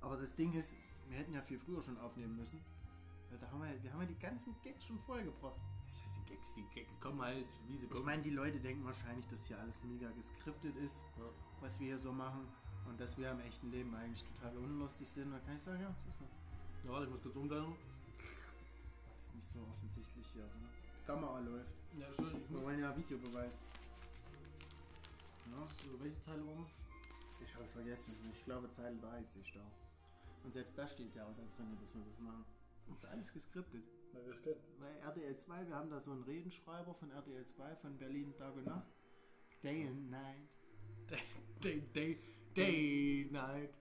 Aber 0.00 0.16
das 0.16 0.34
Ding 0.34 0.52
ist, 0.52 0.74
wir 1.08 1.18
hätten 1.18 1.32
ja 1.34 1.40
viel 1.42 1.58
früher 1.58 1.82
schon 1.82 1.96
aufnehmen 1.98 2.36
müssen. 2.36 2.60
Weil 3.30 3.38
da 3.38 3.50
haben 3.50 3.62
wir, 3.62 3.82
wir 3.82 3.92
haben 3.92 4.00
ja 4.02 4.06
die 4.06 4.18
ganzen 4.18 4.54
Gags 4.62 4.84
schon 4.84 4.98
vorher 5.00 5.24
gebracht. 5.24 5.56
Ich 5.86 6.02
weiß, 6.02 6.12
die 6.16 6.34
Gags, 6.34 6.54
die 6.54 6.64
Gags 6.74 7.00
kommen 7.00 7.22
halt, 7.22 7.46
wie 7.68 7.76
sie 7.78 7.84
Ich 7.84 7.90
kommen. 7.90 8.04
meine, 8.04 8.22
die 8.22 8.30
Leute 8.30 8.60
denken 8.60 8.84
wahrscheinlich, 8.84 9.26
dass 9.28 9.46
hier 9.46 9.58
alles 9.58 9.82
mega 9.84 10.10
geskriptet 10.10 10.76
ist, 10.76 11.04
Ja. 11.16 11.24
was 11.60 11.78
wir 11.80 11.86
hier 11.86 11.98
so 11.98 12.12
machen. 12.12 12.46
Und 12.86 13.00
dass 13.00 13.16
wir 13.16 13.30
im 13.30 13.40
echten 13.40 13.70
Leben 13.70 13.94
eigentlich 13.94 14.22
total 14.24 14.56
unlustig 14.58 15.08
sind. 15.08 15.32
Da 15.32 15.38
kann 15.38 15.56
ich 15.56 15.62
sagen, 15.62 15.80
ja, 15.80 15.88
das 16.06 16.14
ist, 16.14 16.18
so. 16.18 16.88
Ja, 16.88 16.92
warte, 16.92 17.06
ich 17.06 17.10
muss 17.12 17.22
kurz 17.22 17.36
umstellen. 17.36 17.74
Das 19.44 19.52
nicht 19.52 19.52
so 19.52 19.60
offensichtlich 19.70 20.26
hier. 20.32 20.44
Ne? 20.44 20.68
Kamera 21.06 21.38
läuft. 21.40 21.74
Ja. 21.98 22.08
Ich 22.10 22.50
Wir 22.50 22.62
wollen 22.62 22.80
ja 22.80 22.96
Videobeweis. 22.96 23.52
Ja, 25.46 25.68
So, 25.84 26.00
welche 26.00 26.18
Zeile 26.24 26.46
war 26.46 26.66
ich 27.40 27.54
habe 27.54 27.66
vergessen. 27.66 28.14
Ich 28.32 28.44
glaube, 28.44 28.70
Zeile 28.70 28.96
30 28.96 29.36
ist 29.36 29.54
da. 29.54 29.60
Und 30.44 30.52
selbst 30.52 30.78
da 30.78 30.88
steht 30.88 31.14
ja 31.14 31.24
auch 31.24 31.34
da 31.36 31.42
drin, 31.56 31.76
dass 31.80 31.94
wir 31.94 32.02
das 32.04 32.18
machen. 32.20 32.44
Das 32.86 32.96
ist 32.96 33.04
alles 33.04 33.32
geskriptet. 33.32 33.84
Weil 34.12 34.24
wir 34.24 34.32
es 34.32 34.42
können. 34.42 34.60
Bei 34.80 34.90
RTL 35.06 35.36
2, 35.36 35.66
wir 35.66 35.74
haben 35.74 35.90
da 35.90 36.00
so 36.00 36.12
einen 36.12 36.22
Redenschreiber 36.22 36.94
von 36.94 37.10
RTL 37.10 37.46
2 37.46 37.76
von 37.76 37.98
Berlin 37.98 38.34
Tag 38.38 38.54
und 38.56 38.66
Nacht. 38.66 38.86
Day 39.62 39.86
and 39.86 40.10
Night. 40.10 40.48
Day, 41.62 41.82
day, 41.94 42.18
day, 42.54 43.28
night. 43.30 43.74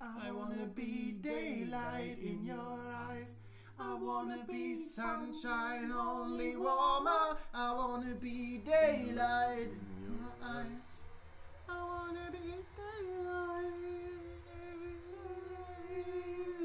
I 0.00 0.30
wanna 0.30 0.66
be 0.66 1.18
daylight 1.22 2.18
in 2.18 2.44
your 2.44 2.78
eyes. 2.80 3.45
I 3.78 3.94
wanna 3.94 4.38
be 4.48 4.74
sunshine 4.74 5.92
only 5.92 6.56
warmer. 6.56 7.36
I 7.52 7.74
wanna 7.74 8.14
be 8.14 8.58
daylight 8.64 9.68
in 9.68 9.92
your 10.02 10.32
eyes. 10.42 10.66
I 11.68 11.84
wanna 11.84 12.30
be 12.32 12.54
daylight. 12.76 13.72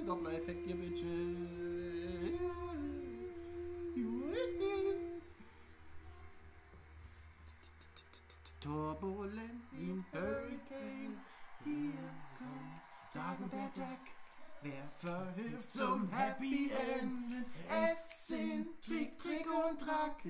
Doppler-Effekt, 0.05 0.67
ihr 0.67 0.75
Bitches. 0.75 1.71
Turbulent 8.61 9.63
in 9.73 10.05
Hurricane. 10.11 11.17
Hier 11.63 11.93
kommt 12.37 12.81
Dagobert 13.11 13.75
Duck. 13.75 14.10
Wer 14.63 14.87
verhilft 14.99 15.71
zum 15.71 16.07
Happy 16.11 16.69
End? 16.69 17.47
Es 17.67 18.27
sind 18.27 18.67
Trick, 18.85 19.17
Trick 19.17 19.47
und 19.47 19.79
Track. 19.79 20.21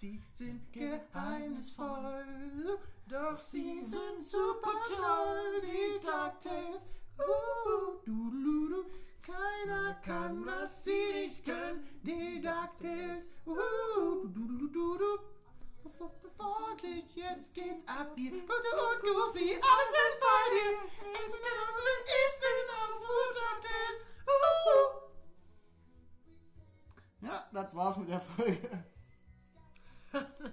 Die 0.00 0.22
sind 0.32 0.72
geheimnisvoll, 0.72 2.78
doch 3.06 3.38
sie 3.38 3.82
sind 3.82 4.22
super 4.22 4.72
toll. 4.88 5.60
Die 5.62 6.00
DuckTales. 6.00 6.86
Uh, 7.18 7.98
Keiner 9.20 10.00
kann, 10.02 10.46
was 10.46 10.84
sie 10.84 11.12
nicht 11.12 11.44
können. 11.44 11.86
Die 12.02 12.40
DuckTales. 12.40 13.34
Uh. 13.44 13.52
Vorsicht, 16.36 17.14
jetzt 17.16 17.54
geht's 17.54 17.86
ab 17.86 18.12
hier. 18.16 18.30
Gute 18.30 18.44
und 18.46 19.00
Goofy, 19.00 19.54
alle 19.54 19.86
sind 19.88 20.16
bei 20.20 20.42
dir. 20.54 20.72
Entertainment 21.08 22.06
ist 22.26 22.40
in 22.42 22.68
auf 22.70 22.92
Food 22.98 23.36
Ja, 27.22 27.36
das 27.52 27.74
war's 27.74 27.96
mit 27.98 28.08
der 28.08 28.20
Folge. 28.20 28.84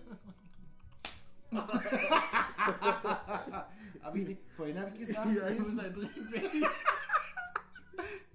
Aber 4.02 4.16
ich, 4.16 4.38
vorhin 4.56 4.80
habe 4.80 4.92
ich 4.92 5.00
gesagt, 5.08 5.28
Ja, 5.36 5.50
muss 5.52 5.78
ein 5.80 5.94
Trinken, 5.94 6.32
Baby. 6.32 6.66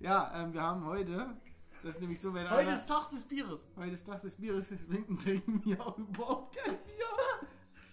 ja 0.00 0.32
ähm, 0.34 0.52
wir 0.52 0.62
haben 0.62 0.84
heute, 0.84 1.36
das 1.82 1.94
ist 1.94 2.00
nämlich 2.00 2.20
so, 2.20 2.34
wenn 2.34 2.50
Heute 2.50 2.60
einer, 2.68 2.74
ist 2.76 2.88
Tag 2.88 3.08
des 3.10 3.22
Bieres. 3.24 3.64
heute 3.76 3.92
ist 3.92 4.04
Tag 4.06 4.20
des 4.22 4.36
Bieres, 4.36 4.68
deswegen 4.68 5.16
trinken 5.22 5.64
wir 5.64 5.80
auch 5.80 5.96
überhaupt 5.96 6.56
kein 6.56 6.76
Bier. 6.76 6.93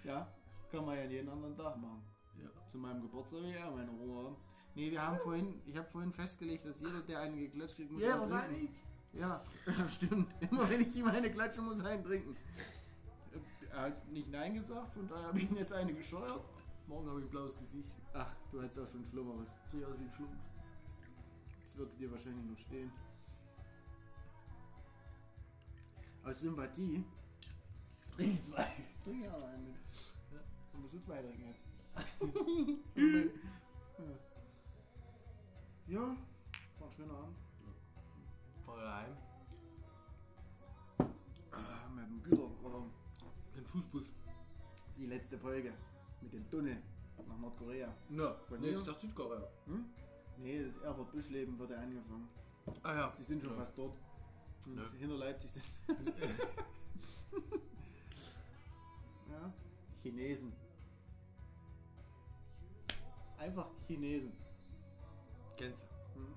Ja, 0.03 0.27
kann 0.71 0.85
man 0.85 0.97
ja 0.97 1.03
jeden 1.05 1.29
anderen 1.29 1.55
Tag 1.55 1.77
machen. 1.77 2.03
Ja. 2.41 2.49
Zu 2.71 2.77
meinem 2.77 3.01
Geburtstag 3.01 3.41
ja, 3.43 3.69
meine 3.69 3.91
Ruhe. 3.91 4.35
Nee, 4.73 4.89
wir 4.91 5.05
haben 5.05 5.17
vorhin, 5.19 5.61
ich 5.65 5.77
habe 5.77 5.87
vorhin 5.89 6.11
festgelegt, 6.11 6.65
dass 6.65 6.79
jeder, 6.79 7.01
der 7.01 7.19
einen 7.19 7.37
geklatscht 7.37 7.75
kriegt, 7.75 7.91
muss 7.91 8.01
einen 8.03 8.29
trinken. 8.29 8.69
Ja, 9.13 9.43
stimmt. 9.89 10.31
Immer 10.39 10.69
wenn 10.69 10.81
ich 10.81 10.95
ihm 10.95 11.07
eine 11.07 11.29
klatsche, 11.29 11.61
muss 11.61 11.79
er 11.81 11.91
einen 11.91 12.03
trinken. 12.03 12.35
Er 13.71 13.81
hat 13.81 14.07
nicht 14.09 14.29
Nein 14.29 14.53
gesagt, 14.53 14.93
von 14.93 15.07
daher 15.07 15.27
habe 15.27 15.39
ich 15.39 15.49
ihm 15.49 15.57
jetzt 15.57 15.73
eine 15.73 15.93
gescheuert. 15.93 16.41
Morgen 16.87 17.09
habe 17.09 17.19
ich 17.19 17.25
ein 17.25 17.29
blaues 17.29 17.57
Gesicht. 17.57 17.89
Ach, 18.13 18.33
du 18.51 18.61
hättest 18.61 18.79
auch 18.79 18.87
schon 18.89 19.05
Schlimmeres. 19.05 19.49
Sieht 19.71 19.83
aus 19.85 19.97
wie 19.97 20.03
ein 20.03 20.11
Schlumpf. 20.13 20.35
Das 21.63 21.77
würde 21.77 21.91
dir 21.97 22.11
wahrscheinlich 22.11 22.45
noch 22.45 22.57
stehen. 22.57 22.91
Aus 26.23 26.39
Sympathie. 26.39 27.05
Trink 28.15 28.43
zwei. 28.43 28.67
Trink 29.03 29.23
ja 29.25 29.33
einen 29.35 29.63
mit. 29.65 29.75
Ja. 30.31 30.39
Du 30.71 30.77
musst 30.79 30.93
du 30.93 30.99
zwei 31.01 31.21
trinken 31.21 31.45
jetzt. 31.47 31.61
ja, 35.87 35.99
war 35.99 36.87
ein 36.87 36.91
schöner 36.95 37.13
Abend. 37.13 37.37
Fahr 38.65 38.95
heim. 38.95 39.17
Ah, 41.51 41.89
mit 41.95 42.05
dem 42.05 42.23
Güter, 42.23 42.49
oder 42.63 42.83
Den 43.55 43.65
Fußbus. 43.65 44.03
die 44.97 45.07
letzte 45.07 45.37
Folge 45.37 45.73
mit 46.21 46.33
dem 46.33 46.49
Tunnel 46.49 46.77
nach 47.27 47.37
Nordkorea. 47.37 47.93
Na, 48.09 48.35
Von 48.47 48.59
nee, 48.61 48.67
mir? 48.67 48.73
ist 48.75 48.87
doch 48.87 48.97
Südkorea. 48.97 49.47
Hm? 49.65 49.85
Nee, 50.37 50.63
das 50.63 50.77
Erfurt 50.83 51.11
Büschleben 51.11 51.57
wird 51.59 51.71
ja 51.71 51.77
angefangen. 51.77 52.29
Ah 52.83 52.93
ja. 52.93 53.13
Die 53.17 53.23
sind 53.23 53.41
schon 53.41 53.51
ja. 53.51 53.57
fast 53.59 53.77
dort. 53.77 53.97
Ja. 54.75 54.89
Hinter 54.97 55.17
Leipzig 55.17 55.51
sind 55.51 56.07
ja. 56.19 56.27
Chinesen. 60.01 60.51
Einfach 63.37 63.67
Chinesen. 63.87 64.33
Kennst 65.57 65.83
Hm. 66.15 66.33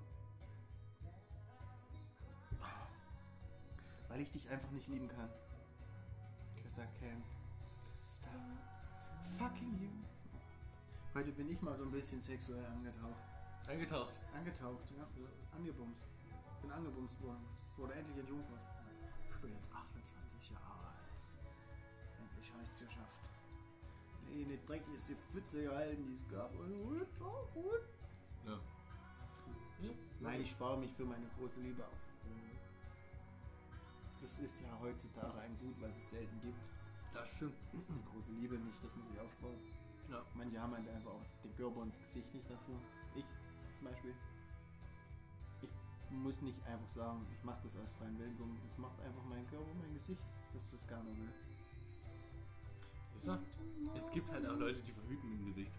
Weil 4.09 4.21
ich 4.21 4.31
dich 4.31 4.49
einfach 4.49 4.71
nicht 4.71 4.87
lieben 4.89 5.09
kann. 5.09 5.29
Cause 6.63 6.83
I 6.83 6.87
can 7.01 7.23
stop 8.03 8.41
fucking 9.39 9.79
you. 9.81 9.89
Heute 11.15 11.33
bin 11.33 11.49
ich 11.49 11.61
mal 11.63 11.77
so 11.77 11.85
ein 11.85 11.91
bisschen 11.91 12.21
sexuell 12.21 12.65
angetaucht. 12.67 13.23
du? 13.67 13.71
Eingetaucht. 13.71 14.15
Angetaucht, 14.35 14.91
ja. 14.97 15.07
Angebumst. 15.57 16.03
Bin 16.61 16.71
angebumst 16.71 17.21
worden. 17.23 17.45
Wurde 17.77 17.95
endlich 17.95 18.19
entjungfert. 18.19 18.61
Ich 19.31 19.37
bin 19.41 19.53
jetzt 19.53 19.71
28 19.73 20.51
Jahre 20.51 20.87
alt. 20.87 21.11
Endlich 22.19 22.53
heißt 22.53 22.73
es 22.73 22.89
geschafft. 22.89 23.24
Die 24.35 24.59
dreckigste 24.67 25.15
Pfütze 25.31 25.63
gehalten, 25.63 26.05
die 26.07 26.17
es 26.17 26.29
gab. 26.29 26.51
Und 26.59 27.07
oh. 27.21 27.71
Ja. 28.45 28.59
ja. 29.81 29.91
Nein, 30.21 30.41
ich 30.41 30.51
spare 30.51 30.77
mich 30.77 30.93
für 30.95 31.05
meine 31.05 31.27
große 31.39 31.61
Liebe 31.61 31.85
auf. 31.85 32.05
Das 34.21 34.39
ist 34.39 34.61
ja 34.61 34.73
heutzutage 34.81 35.39
ein 35.39 35.57
Gut, 35.61 35.77
was 35.81 35.93
es 35.97 36.11
selten 36.11 36.41
gibt. 36.41 36.59
Das 37.13 37.29
stimmt. 37.37 37.55
Ist 37.75 37.89
eine 37.91 38.03
große 38.11 38.33
Liebe 38.41 38.57
nicht, 38.57 38.83
das 38.83 38.91
muss 38.97 39.07
ich 39.13 39.21
aufbauen. 39.21 39.61
Ja. 40.11 40.25
Manche 40.35 40.59
haben 40.61 40.73
halt 40.73 40.89
einfach 40.89 41.13
auch 41.13 41.27
den 41.45 41.55
Körper 41.57 41.81
und 41.81 41.95
das 41.95 42.01
Gesicht 42.09 42.35
nicht 42.35 42.51
dafür. 42.51 42.75
Ich 43.15 43.25
zum 43.79 43.87
Beispiel. 43.87 44.15
Ich 45.61 45.71
muss 46.11 46.41
nicht 46.43 46.59
einfach 46.67 46.89
sagen, 46.89 47.27
ich 47.33 47.45
mache 47.45 47.61
das 47.65 47.77
aus 47.77 47.91
freien 47.99 48.19
Willen, 48.19 48.37
sondern 48.37 48.59
es 48.67 48.79
macht 48.79 48.99
einfach 49.01 49.25
mein 49.29 49.47
Körper, 49.49 49.73
mein 49.81 49.93
Gesicht, 49.95 50.23
dass 50.53 50.67
das 50.69 50.87
gerne 50.89 51.11
will. 51.17 51.33
Er? 53.27 53.39
Es 53.97 54.11
gibt 54.11 54.31
halt 54.31 54.47
auch 54.47 54.57
Leute, 54.57 54.81
die 54.83 54.93
verhüten 54.93 55.33
im 55.33 55.45
Gesicht. 55.47 55.73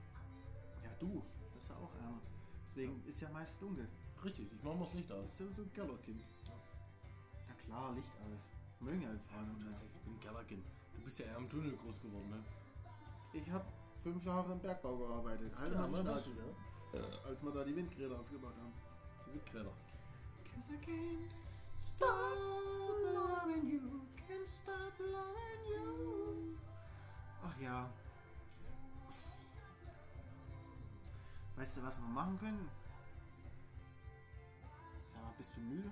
Ja, 0.83 0.89
du, 0.99 1.23
das 1.43 1.55
ist 1.55 1.69
ja 1.69 1.75
auch 1.75 1.93
einer. 1.95 2.19
Deswegen 2.67 3.03
ist 3.05 3.21
ja 3.21 3.29
meist 3.29 3.53
dunkel. 3.59 3.87
Richtig, 4.23 4.51
ich 4.51 4.63
mach 4.63 4.73
mal 4.75 4.85
das 4.85 4.93
Licht 4.95 5.11
aus. 5.11 5.29
Das 5.37 5.47
ist 5.47 5.55
so 5.55 5.61
ein 5.63 5.73
Kellerkind. 5.73 6.23
Na 7.47 7.53
klar, 7.53 7.93
Licht 7.93 8.09
aus. 8.21 8.39
Mögen 8.79 9.01
ja 9.01 9.09
halt 9.09 9.21
fahren. 9.23 9.55
Du 9.59 9.65
hast 9.69 9.79
gesagt, 9.79 9.95
ich 9.95 10.01
bin 10.01 10.13
ein 10.13 10.19
Kellerkind. 10.19 10.65
Du 10.95 11.01
bist 11.01 11.19
ja 11.19 11.25
eher 11.25 11.37
im 11.37 11.49
Tunnel 11.49 11.75
groß 11.77 12.01
geworden, 12.01 12.29
ne? 12.29 12.43
Ich 13.33 13.49
habe 13.51 13.65
fünf 14.01 14.23
Jahre 14.25 14.53
im 14.53 14.59
Bergbau 14.59 14.97
gearbeitet. 14.97 15.51
Halt 15.57 15.73
Ja, 15.73 15.87
die 15.87 15.93
was. 15.93 15.99
Schnauze, 16.01 16.29
ja. 16.93 17.01
Als 17.27 17.43
wir 17.43 17.51
da 17.51 17.63
die 17.63 17.75
Windräder 17.75 18.19
aufgebaut 18.19 18.53
haben. 18.57 18.73
Du 19.25 19.31
bist 19.33 19.45
Kräder. 19.47 19.71
Cause 20.53 20.73
I 20.73 20.77
can't 20.77 21.31
stop 21.77 22.09
loving 23.13 23.67
you. 23.69 23.81
Can't 24.15 24.47
stop 24.47 24.97
loving 24.99 25.63
you. 25.69 26.55
Ach 27.45 27.61
ja. 27.61 27.89
Weißt 31.55 31.77
du, 31.77 31.83
was 31.83 31.99
wir 31.99 32.07
machen 32.07 32.37
können? 32.39 32.69
Sag 35.13 35.23
mal, 35.23 35.33
bist 35.37 35.55
du 35.55 35.61
müde? 35.61 35.91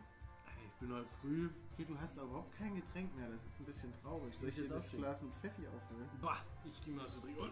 Ich 0.66 0.74
bin 0.80 0.94
heute 0.94 1.08
früh. 1.22 1.50
Hier, 1.78 1.86
du 1.86 1.98
hast 2.00 2.18
überhaupt 2.18 2.58
kein 2.58 2.76
Getränk 2.76 3.16
mehr. 3.16 3.30
Das 3.30 3.46
ist 3.46 3.60
ein 3.60 3.66
bisschen 3.66 3.94
traurig. 4.02 4.36
Soll 4.38 4.50
ich 4.50 4.56
dir 4.56 4.68
das? 4.68 4.92
Glas 4.92 5.22
mit 5.22 5.34
Pfeffi 5.36 5.68
auffüllen? 5.68 6.10
Bah, 6.22 6.40
ich 6.66 6.82
geh 6.84 6.92
mal 6.92 7.08
so 7.08 7.20
trinken. 7.22 7.52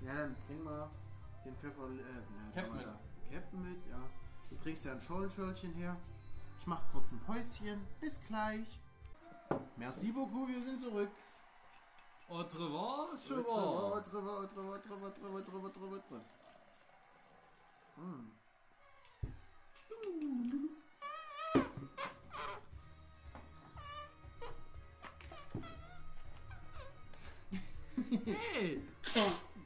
Ja, 0.00 0.14
dann 0.14 0.36
bring 0.46 0.62
mal 0.62 0.90
den 1.44 1.56
Pfeffer. 1.56 1.88
Äh, 1.90 2.54
Captain 2.54 2.76
mit. 2.76 2.86
da. 2.86 2.98
Captain 3.32 3.62
mit, 3.62 3.86
ja. 3.88 3.98
Du 4.50 4.56
bringst 4.56 4.84
ja 4.84 4.92
ein 4.92 5.00
Schollenschöllchen 5.00 5.72
her. 5.74 5.96
Ich 6.58 6.66
mach 6.66 6.82
kurz 6.92 7.10
ein 7.10 7.20
Päuschen. 7.20 7.80
Bis 8.00 8.20
gleich. 8.28 8.80
Merci 9.76 10.12
beaucoup, 10.12 10.48
wir 10.48 10.62
sind 10.62 10.80
zurück. 10.80 11.10
Au 12.32 12.36
revoir, 12.38 13.08
Au 13.12 13.16
Cheval. 13.18 13.44
revoir, 13.44 13.58
au 13.58 13.70
revoir, 13.72 13.92
au 13.92 14.16
revoir, 14.16 14.38
au 14.38 14.46
revoir, 14.46 14.80
au 14.80 14.94
revoir, 14.94 15.12
au 15.12 15.24
revoir, 15.26 15.42
au 15.42 15.52
revoir, 15.52 15.72
au 15.82 16.00
revoir. 16.00 16.22
Hm. 17.98 18.30
Hey! 28.24 28.80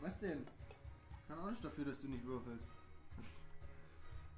Was 0.02 0.20
denn? 0.20 0.46
Kann 1.28 1.38
auch 1.38 1.50
nicht 1.50 1.64
dafür, 1.64 1.84
dass 1.84 2.00
du 2.00 2.08
nicht 2.08 2.24
würfelst. 2.24 2.64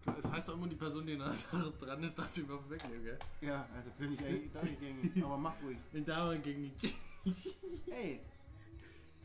Es 0.07 0.31
heißt 0.31 0.49
doch 0.49 0.55
immer, 0.55 0.67
die 0.69 0.77
Person, 0.77 1.07
die 1.07 1.17
nah 1.17 1.35
dran 1.81 2.03
ist, 2.03 2.19
darf 2.19 2.33
die 2.33 2.49
Waffe 2.49 2.71
wegnehmen, 2.71 3.05
gell? 3.05 3.19
Ja, 3.43 3.67
also 3.75 3.91
bin 3.99 4.15
ich 4.15 4.25
eigentlich 4.25 4.81
gängig. 4.81 5.25
Aber 5.25 5.37
mach 5.37 5.53
ruhig. 5.63 5.77
In 5.93 6.05
Dauer 6.05 6.37
gegen 6.37 6.73
die. 6.81 6.95
Ey! 7.87 8.21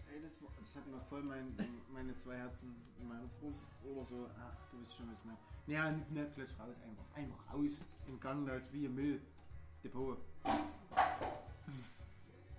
Ey, 0.09 0.21
das, 0.21 0.39
das 0.59 0.75
hat 0.75 0.87
mir 0.87 1.01
voll 1.09 1.23
mein, 1.23 1.55
meine 1.91 2.15
zwei 2.17 2.37
Herzen 2.37 2.75
in 2.99 3.07
meiner 3.07 3.27
Brust 3.39 3.59
oder 3.83 4.05
so. 4.05 4.29
Ach, 4.39 4.55
du 4.71 4.79
wisst 4.79 4.95
schon, 4.95 5.09
was 5.11 5.19
ich 5.19 5.25
meine. 5.25 5.37
Naja, 5.67 5.91
nicht, 5.91 6.11
nicht 6.11 6.35
gleich 6.35 6.59
raus, 6.59 6.75
einfach. 6.83 7.05
Einfach 7.15 7.53
raus. 7.53 7.71
Im 8.07 8.19
Gang, 8.19 8.45
da 8.45 8.55
ist 8.55 8.71
wie 8.73 8.85
im 8.85 8.95
Mülldepot. 8.95 10.17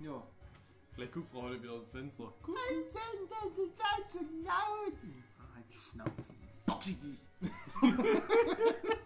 Ja. 0.00 0.23
Vielleicht 0.93 1.12
guckt 1.12 1.31
Frau 1.31 1.43
heute 1.43 1.62
wieder 1.62 1.73
aus 1.73 1.91
dem 1.91 2.11
Fenster. 2.11 2.33
Zeit 3.75 4.11
zu 4.11 4.19
laut! 4.45 4.95
Ah, 5.38 5.55
halt 5.55 5.64
die 5.69 5.79
Schnauze. 5.79 6.35
Jetzt 6.41 6.67
box 6.67 6.87
ich 6.88 7.00
dich! 7.00 7.19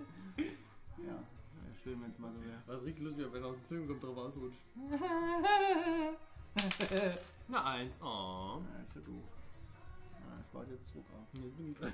schön, 1.88 2.02
wenn 2.02 2.10
es 2.10 2.18
mal 2.18 2.30
so 2.32 2.44
wäre. 2.44 2.60
Was 2.66 2.84
riecht 2.84 2.98
lustig, 2.98 3.26
wenn 3.32 3.42
er 3.42 3.48
aus 3.48 3.56
dem 3.56 3.66
Zimmer 3.66 3.86
kommt, 3.86 4.02
drauf 4.02 4.18
ausrutscht. 4.18 4.58
Na, 7.48 7.64
eins. 7.64 7.98
Oh. 8.02 8.60
Ja, 8.60 8.82
ist 8.82 8.94
ja 8.94 9.00
doof. 9.00 9.24
Ja, 10.12 10.36
das 10.38 10.52
war 10.54 10.64
jetzt 10.64 10.86
Zucker. 10.92 11.26
Jetzt 11.32 11.56
bin 11.56 11.70
ich 11.70 11.78
dran. 11.78 11.92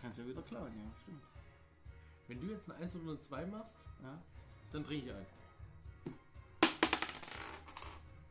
Kannst 0.00 0.18
ja 0.18 0.26
wieder 0.26 0.42
klauen, 0.42 0.72
ja, 0.76 0.84
stimmt. 1.02 1.22
Wenn 2.28 2.40
du 2.40 2.46
jetzt 2.52 2.70
eine 2.70 2.78
1 2.78 2.94
oder 2.96 3.10
eine 3.10 3.20
2 3.20 3.46
machst, 3.46 3.74
Ja. 4.02 4.18
dann 4.72 4.84
trinke 4.84 5.06
ich 5.06 5.12
ein. 5.12 5.26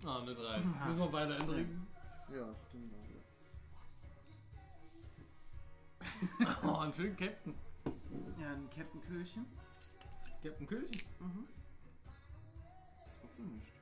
Ah, 0.05 0.21
eine 0.21 0.35
3. 0.35 0.59
Müssen 0.87 0.99
wir 0.99 1.07
beide 1.07 1.35
eintrinken? 1.35 1.87
Ja, 2.33 2.55
stimmt. 2.69 2.93
Oh, 6.63 6.77
einen 6.77 6.93
schönen 6.93 7.17
Captain. 7.17 7.53
Ja, 8.39 8.51
ein 8.51 8.69
Captain 8.69 9.01
Köhlchen. 10.51 11.01
Mhm. 11.19 11.47
Das 13.07 13.21
wird 13.21 13.35
so 13.35 13.43
nicht. 13.43 13.73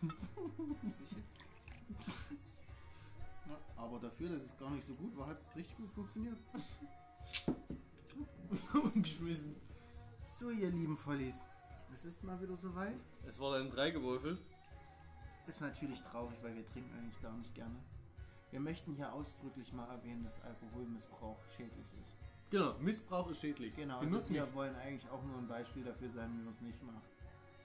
Sicher. 0.98 1.16
Ja, 3.48 3.58
aber 3.76 3.98
dafür, 3.98 4.30
dass 4.30 4.42
es 4.42 4.56
gar 4.58 4.70
nicht 4.70 4.86
so 4.86 4.94
gut 4.94 5.16
war, 5.16 5.28
hat 5.28 5.38
es 5.40 5.56
richtig 5.56 5.76
gut 5.76 5.92
funktioniert. 5.92 6.36
Umgeschmissen. 8.94 9.56
So, 10.38 10.50
ihr 10.50 10.70
lieben 10.70 10.96
Vollis. 10.96 11.44
Es 11.92 12.04
ist 12.04 12.22
mal 12.22 12.40
wieder 12.40 12.56
soweit. 12.56 13.00
Es 13.26 13.38
war 13.40 13.58
dann 13.58 13.70
3 13.70 13.90
gewürfelt. 13.90 14.40
Ist 15.46 15.60
natürlich 15.62 16.00
traurig, 16.02 16.36
weil 16.42 16.54
wir 16.54 16.66
trinken 16.66 16.94
eigentlich 16.98 17.20
gar 17.22 17.32
nicht 17.36 17.54
gerne. 17.54 17.76
Wir 18.50 18.60
möchten 18.60 18.94
hier 18.94 19.12
ausdrücklich 19.12 19.72
mal 19.72 19.88
erwähnen, 19.88 20.22
dass 20.24 20.40
Alkoholmissbrauch 20.42 21.38
schädlich 21.56 21.86
ist. 22.00 22.17
Genau, 22.50 22.74
Missbrauch 22.78 23.28
ist 23.28 23.40
schädlich. 23.40 23.74
Genau, 23.76 24.00
Wir 24.00 24.08
also 24.14 24.28
wir 24.34 24.42
nicht. 24.44 24.54
wollen 24.54 24.74
eigentlich 24.76 25.10
auch 25.10 25.22
nur 25.22 25.36
ein 25.38 25.46
Beispiel 25.48 25.84
dafür 25.84 26.08
sein, 26.10 26.30
wie 26.38 26.42
man 26.44 26.54
es 26.54 26.60
nicht 26.62 26.82
macht. 26.82 27.02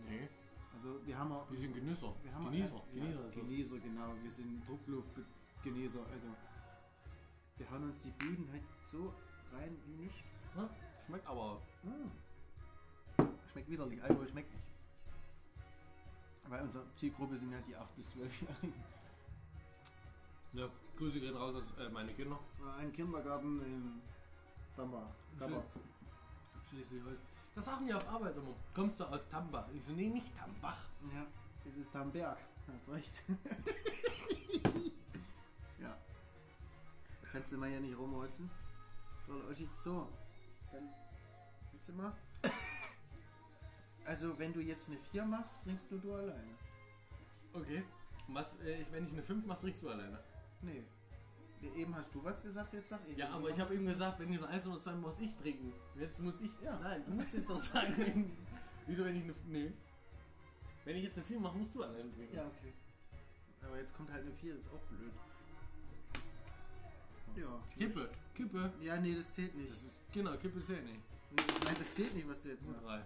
Nee, 0.09 0.27
Also 0.75 0.99
wir 1.05 1.17
haben 1.17 1.31
auch... 1.31 1.49
wir 1.49 1.57
sind 1.57 1.73
Genüsser. 1.73 2.13
Wir 2.21 2.33
haben 2.35 2.45
Genießer. 2.45 2.75
Ja, 2.75 3.01
Genießer 3.03 3.23
das. 3.23 3.33
Genießer, 3.35 3.79
genau. 3.79 4.13
Wir 4.21 4.31
sind 4.31 4.67
Druckluftgenießer. 4.67 5.99
Also 5.99 6.27
wir 7.57 7.71
hauen 7.71 7.83
uns 7.83 8.01
die 8.01 8.11
Buden 8.11 8.49
halt 8.51 8.63
so 8.91 9.13
rein 9.53 9.77
wie 9.85 10.03
nicht. 10.03 10.23
Ja, 10.57 10.69
schmeckt 11.05 11.27
aber. 11.27 11.61
Mm. 11.83 13.21
Schmeckt 13.51 13.69
widerlich. 13.69 14.03
Alkohol 14.03 14.27
schmeckt 14.27 14.51
nicht. 14.51 14.63
Weil 16.49 16.61
unsere 16.63 16.83
Zielgruppe 16.95 17.37
sind 17.37 17.53
halt 17.53 17.65
die 17.67 17.75
8 17.75 17.95
bis 17.95 18.07
12-Jährigen. 18.07 18.73
Ja, 20.53 20.67
Grüße 20.97 21.19
gehen 21.21 21.35
raus 21.35 21.55
aus 21.55 21.73
äh, 21.79 21.89
meine 21.89 22.11
Kinder. 22.13 22.37
Ein 22.77 22.91
Kindergarten 22.91 23.61
in 23.61 24.01
Dambach. 24.75 25.09
Dambach. 25.39 25.63
Schleswig-Holstein. 26.69 27.33
Das 27.55 27.65
sagen 27.65 27.85
die 27.85 27.93
auf 27.93 28.07
Arbeit 28.09 28.35
immer. 28.35 28.55
Kommst 28.73 28.99
du 28.99 29.03
aus 29.05 29.21
Tambach? 29.29 29.67
Ich 29.75 29.85
so, 29.85 29.91
nee, 29.93 30.09
nicht 30.09 30.35
Tambach. 30.35 30.77
Ja, 31.13 31.25
es 31.65 31.77
ist 31.77 31.93
Damberg. 31.93 32.37
Hast 32.67 32.89
recht. 32.89 33.11
ja. 35.79 35.95
Kannst 37.31 37.51
du 37.51 37.57
mal 37.57 37.69
hier 37.69 37.81
nicht 37.81 37.97
rumholzen? 37.97 38.49
Soll 39.27 39.45
euch 39.45 39.67
so. 39.83 40.07
Dann. 40.71 40.89
Du 41.85 41.93
mal? 41.97 42.13
Also, 44.05 44.37
wenn 44.39 44.53
du 44.53 44.61
jetzt 44.61 44.87
eine 44.87 44.97
4 44.97 45.25
machst, 45.25 45.61
trinkst 45.63 45.91
du 45.91 45.97
du 45.97 46.13
alleine. 46.13 46.57
Okay. 47.53 47.83
Was, 48.29 48.59
äh, 48.61 48.85
wenn 48.91 49.05
ich 49.05 49.13
eine 49.13 49.23
5 49.23 49.45
mache, 49.45 49.61
trinkst 49.61 49.83
du 49.83 49.89
alleine. 49.89 50.19
Nee. 50.61 50.83
Eben 51.75 51.95
hast 51.95 52.13
du 52.13 52.23
was 52.23 52.41
gesagt, 52.41 52.73
jetzt 52.73 52.89
sag 52.89 52.99
ich. 53.07 53.17
Ja, 53.17 53.29
aber 53.29 53.49
ich 53.49 53.59
habe 53.59 53.73
eben 53.73 53.85
gesagt, 53.85 54.19
wenn 54.19 54.31
ich 54.31 54.37
eine 54.37 54.47
1 54.47 54.67
oder 54.67 54.81
2 54.81 54.93
muss 54.95 55.19
ich 55.19 55.35
trinken. 55.35 55.73
Jetzt 55.99 56.19
muss 56.19 56.39
ich. 56.41 56.51
Ja. 56.61 56.79
Nein, 56.79 57.03
du 57.05 57.11
musst 57.13 57.33
jetzt 57.33 57.49
doch 57.49 57.59
sagen. 57.59 58.31
Wieso, 58.87 59.05
wenn 59.05 59.15
ich 59.15 59.23
eine. 59.23 59.33
Nee. 59.47 59.71
Wenn 60.85 60.97
ich 60.97 61.03
jetzt 61.03 61.17
eine 61.17 61.25
4 61.25 61.39
mache, 61.39 61.57
musst 61.57 61.73
du 61.73 61.83
alleine 61.83 62.11
trinken. 62.11 62.35
Ja, 62.35 62.45
okay. 62.45 62.73
Aber 63.61 63.77
jetzt 63.77 63.93
kommt 63.93 64.11
halt 64.11 64.23
eine 64.23 64.33
4, 64.33 64.55
das 64.55 64.65
ist 64.65 64.73
auch 64.73 64.81
blöd. 64.81 65.11
Ja. 67.35 67.63
Kippe. 67.77 68.09
Kippe. 68.35 68.73
Ja, 68.81 68.97
nee, 68.97 69.15
das 69.15 69.33
zählt 69.33 69.55
nicht. 69.55 69.71
Das 69.71 69.83
ist. 69.83 70.01
Genau, 70.11 70.35
Kippe 70.37 70.61
zählt 70.61 70.83
nicht. 70.83 70.99
Nee, 71.31 71.43
meine, 71.65 71.77
das 71.79 71.93
zählt 71.95 72.13
nicht, 72.13 72.27
was 72.27 72.41
du 72.41 72.49
jetzt 72.49 72.63
Nur 72.63 72.73
machst. 72.73 72.85
3. 72.85 73.05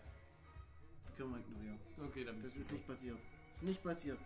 Das 1.04 1.16
können 1.16 1.32
wir 1.32 1.40
ignorieren. 1.40 1.80
Okay, 1.98 2.26
dann 2.26 2.42
Das 2.42 2.56
ist 2.56 2.72
nicht 2.72 2.88
passiert. 2.88 3.18
Das 3.52 3.62
ist 3.62 3.68
nicht 3.68 3.84
passiert. 3.84 4.20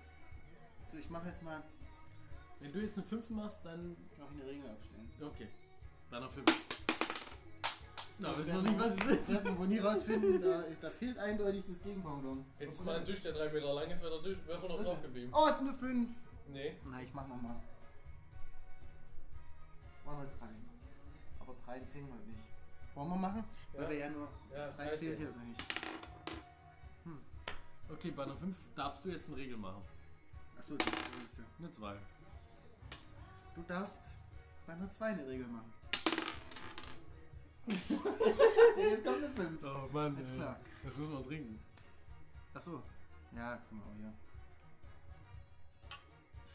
So, 0.90 0.98
ich 0.98 1.10
mache 1.10 1.28
jetzt 1.28 1.44
mal 1.44 1.64
Wenn 2.62 2.72
du 2.72 2.80
jetzt 2.80 2.98
eine 2.98 3.06
5 3.08 3.30
machst, 3.32 3.58
dann. 3.64 3.98
noch 4.18 4.30
eine 4.30 4.46
Regel 4.46 4.70
aufstellen. 4.70 5.12
Okay. 5.22 5.48
Dann 6.12 6.24
auf 6.24 6.32
5. 6.34 6.46
Na, 8.20 8.38
wissen 8.38 8.54
wir 8.54 8.62
nicht, 8.62 8.80
was 8.80 8.92
es 8.92 9.06
ist. 9.18 9.30
Das 9.30 9.44
werden 9.44 9.60
wir 9.60 9.68
nie 9.68 9.80
rausfinden. 9.80 10.42
Da, 10.42 10.64
da 10.80 10.90
fehlt 10.92 11.18
eindeutig 11.18 11.64
das 11.68 11.82
Gegenpendant. 11.82 12.46
Jetzt 12.60 12.86
mal 12.86 12.98
ein 12.98 13.06
Tisch, 13.06 13.22
der 13.24 13.34
3 13.34 13.50
Meter 13.52 13.74
lang 13.74 13.90
ist, 13.90 14.02
wäre 14.04 14.22
der 14.22 14.24
Tisch 14.24 14.38
wäre 14.46 14.68
noch 14.68 14.84
drauf 14.84 15.02
geblieben. 15.02 15.32
Oh, 15.34 15.48
es 15.50 15.56
ist 15.56 15.62
eine 15.62 15.74
5. 15.74 16.10
Nee. 16.50 16.76
Na, 16.86 17.02
ich 17.02 17.14
mach 17.14 17.28
nochmal. 17.28 17.56
War 20.06 20.14
nur 20.16 20.26
3. 20.26 20.30
Aber 21.40 21.56
3 21.66 21.80
zählen 21.86 22.08
wir 22.08 22.16
nicht. 22.32 22.44
Wollen 22.94 23.10
wir 23.10 23.16
machen? 23.16 23.44
Weil 23.74 23.84
Ja. 23.84 23.90
wir 23.90 23.98
ja 23.98 24.10
nur 24.10 24.28
Ja, 24.54 24.72
3 24.72 24.96
zählt 24.96 25.18
hier 25.18 25.30
nicht. 25.30 25.64
Okay, 27.90 28.12
bei 28.12 28.24
einer 28.24 28.36
5 28.36 28.56
darfst 28.76 29.04
du 29.04 29.10
jetzt 29.10 29.28
eine 29.28 29.38
Regel 29.38 29.58
machen. 29.58 29.82
Achso, 30.58 30.76
die 30.76 30.84
ist 30.86 31.38
ja. 31.38 31.44
Eine 31.60 31.72
2. 31.72 31.96
Du 33.56 33.62
darfst 33.64 34.02
bei 34.66 34.74
einer 34.74 34.90
2 34.90 35.06
eine 35.08 35.28
Regel 35.28 35.48
machen. 35.48 35.74
Jetzt 37.68 39.06
kommt 39.06 39.18
eine 39.18 39.30
5. 39.30 39.64
Oh 39.64 39.90
Mann, 39.92 40.18
Ist 40.18 40.34
klar. 40.34 40.60
Das 40.84 40.98
muss 40.98 41.10
man 41.10 41.24
trinken. 41.26 41.60
Achso. 42.54 42.82
Ja, 43.36 43.62
guck 43.70 43.80
mal 43.80 43.96
hier. 43.98 44.14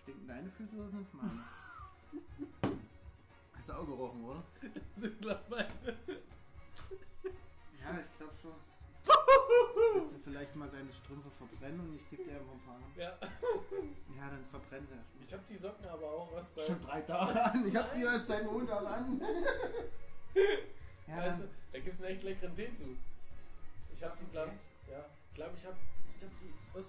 Stinken 0.03 0.29
deine 0.29 0.51
Füße 0.51 0.77
oder 0.77 0.91
sind 0.91 1.15
meine? 1.15 1.31
Hast 3.57 3.69
du 3.69 3.73
auch 3.73 3.87
gerochen, 3.87 4.25
oder? 4.25 4.43
Das 4.63 5.03
sind 5.03 5.21
glaube 5.21 5.43
meine. 5.49 5.69
Ja, 7.81 7.99
ich 8.01 8.19
glaube 8.19 8.35
schon. 8.41 8.55
Willst 9.95 10.15
du 10.15 10.19
vielleicht 10.19 10.55
mal 10.57 10.69
deine 10.69 10.93
Strümpfe 10.93 11.31
verbrennen 11.31 11.81
und 11.81 11.97
ich 11.97 12.11
gebe 12.11 12.25
dir 12.25 12.37
einfach 12.37 12.53
ein 12.53 12.61
paar? 12.61 12.81
Ja. 12.97 13.19
Ja, 14.17 14.31
dann 14.31 14.45
verbrennen 14.47 14.87
sie 14.87 14.95
erstmal. 14.95 15.25
Ich 15.25 15.33
habe 15.33 15.43
die 15.49 15.57
Socken 15.57 15.87
aber 15.87 16.07
auch 16.07 16.33
erst 16.33 16.55
seit. 16.55 16.67
Schon 16.67 16.81
drei 16.83 17.01
Tage 17.03 17.45
an. 17.45 17.67
Ich 17.67 17.77
hab 17.77 17.93
die 17.93 18.03
erst 18.03 18.27
seit 18.27 18.45
Montag 18.45 18.85
an. 18.87 19.21
ja, 21.07 21.17
Weißt 21.17 21.41
du, 21.41 21.49
da 21.73 21.79
gibt 21.79 21.95
es 21.95 22.03
einen 22.03 22.13
echt 22.13 22.23
leckeren 22.23 22.55
Tee 22.55 22.73
zu. 22.75 22.97
Ich 23.93 24.03
habe 24.03 24.17
die, 24.21 24.31
glaub, 24.31 24.49
ja, 24.91 25.07
ich 25.29 25.35
glaube, 25.35 25.55
ich 25.57 25.67
habe 25.67 25.77
ich 26.17 26.25
hab 26.25 26.31
die 26.39 26.53
was 26.75 26.85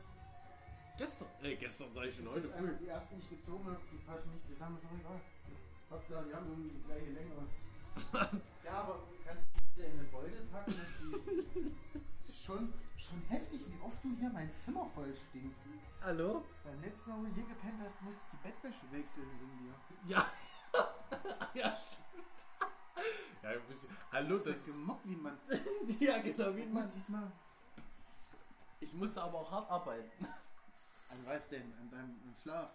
gestern, 0.98 1.28
äh, 1.44 1.56
gestern 1.56 1.94
sage 1.94 2.10
ich 2.10 2.16
schon 2.16 2.30
heute 2.30 2.54
einfach 2.54 2.78
die 2.80 2.88
ersten, 2.88 3.20
ich 3.20 3.30
gezogen 3.30 3.66
habe, 3.66 3.80
die 3.92 3.98
passen 3.98 4.32
nicht 4.32 4.46
zusammen, 4.48 4.78
ist 4.78 4.86
auch 4.86 5.00
egal. 5.00 5.22
Hauptsache, 5.90 6.26
die 6.28 6.34
haben 6.36 6.50
irgendwie 6.50 6.70
die 6.76 6.84
gleiche 6.84 7.12
Länge. 7.12 7.48
ja, 8.66 8.72
aber 8.72 9.00
kannst 9.26 9.48
du 9.76 9.82
in 9.82 9.98
den 9.98 10.12
Beutel 10.12 10.46
packen, 10.52 10.72
dass 10.72 10.98
die. 11.00 11.72
Ist 12.48 12.54
schon, 12.54 12.74
schon 12.96 13.22
heftig, 13.28 13.60
wie 13.68 13.78
oft 13.86 14.02
du 14.02 14.16
hier 14.18 14.30
mein 14.30 14.54
Zimmer 14.54 14.86
voll 14.86 15.14
stinkst. 15.14 15.64
Hallo? 16.02 16.46
Beim 16.64 16.82
letzten 16.82 17.10
Mal, 17.10 17.20
wo 17.20 17.24
du 17.24 17.34
hier 17.34 17.44
gepennt 17.44 17.74
hast, 17.82 18.02
musste 18.02 18.22
ich 18.24 18.40
die 18.40 18.48
Bettwäsche 18.48 18.86
wechseln 18.90 19.28
wegen 19.38 19.58
dir. 19.58 19.74
Ja. 20.06 20.32
ja, 21.54 21.76
stimmt. 21.76 22.72
Ja, 23.44 23.50
ein 23.50 23.62
bisschen. 23.68 23.90
Hallo, 24.14 24.38
Du 24.38 24.44
das. 24.46 24.56
hast 24.56 24.66
gemobbt, 24.66 25.10
wie 25.10 25.18
man. 25.18 25.38
ja, 26.00 26.20
genau, 26.20 26.56
wie 26.56 26.66
man. 26.68 26.90
diesmal. 26.90 27.30
Ich 28.80 28.94
musste 28.94 29.22
aber 29.22 29.40
auch 29.40 29.52
hart 29.52 29.70
arbeiten. 29.70 30.26
An 31.10 31.18
was 31.26 31.50
denn? 31.50 31.74
An 31.82 31.90
deinem 31.90 32.16
Schlaf. 32.42 32.70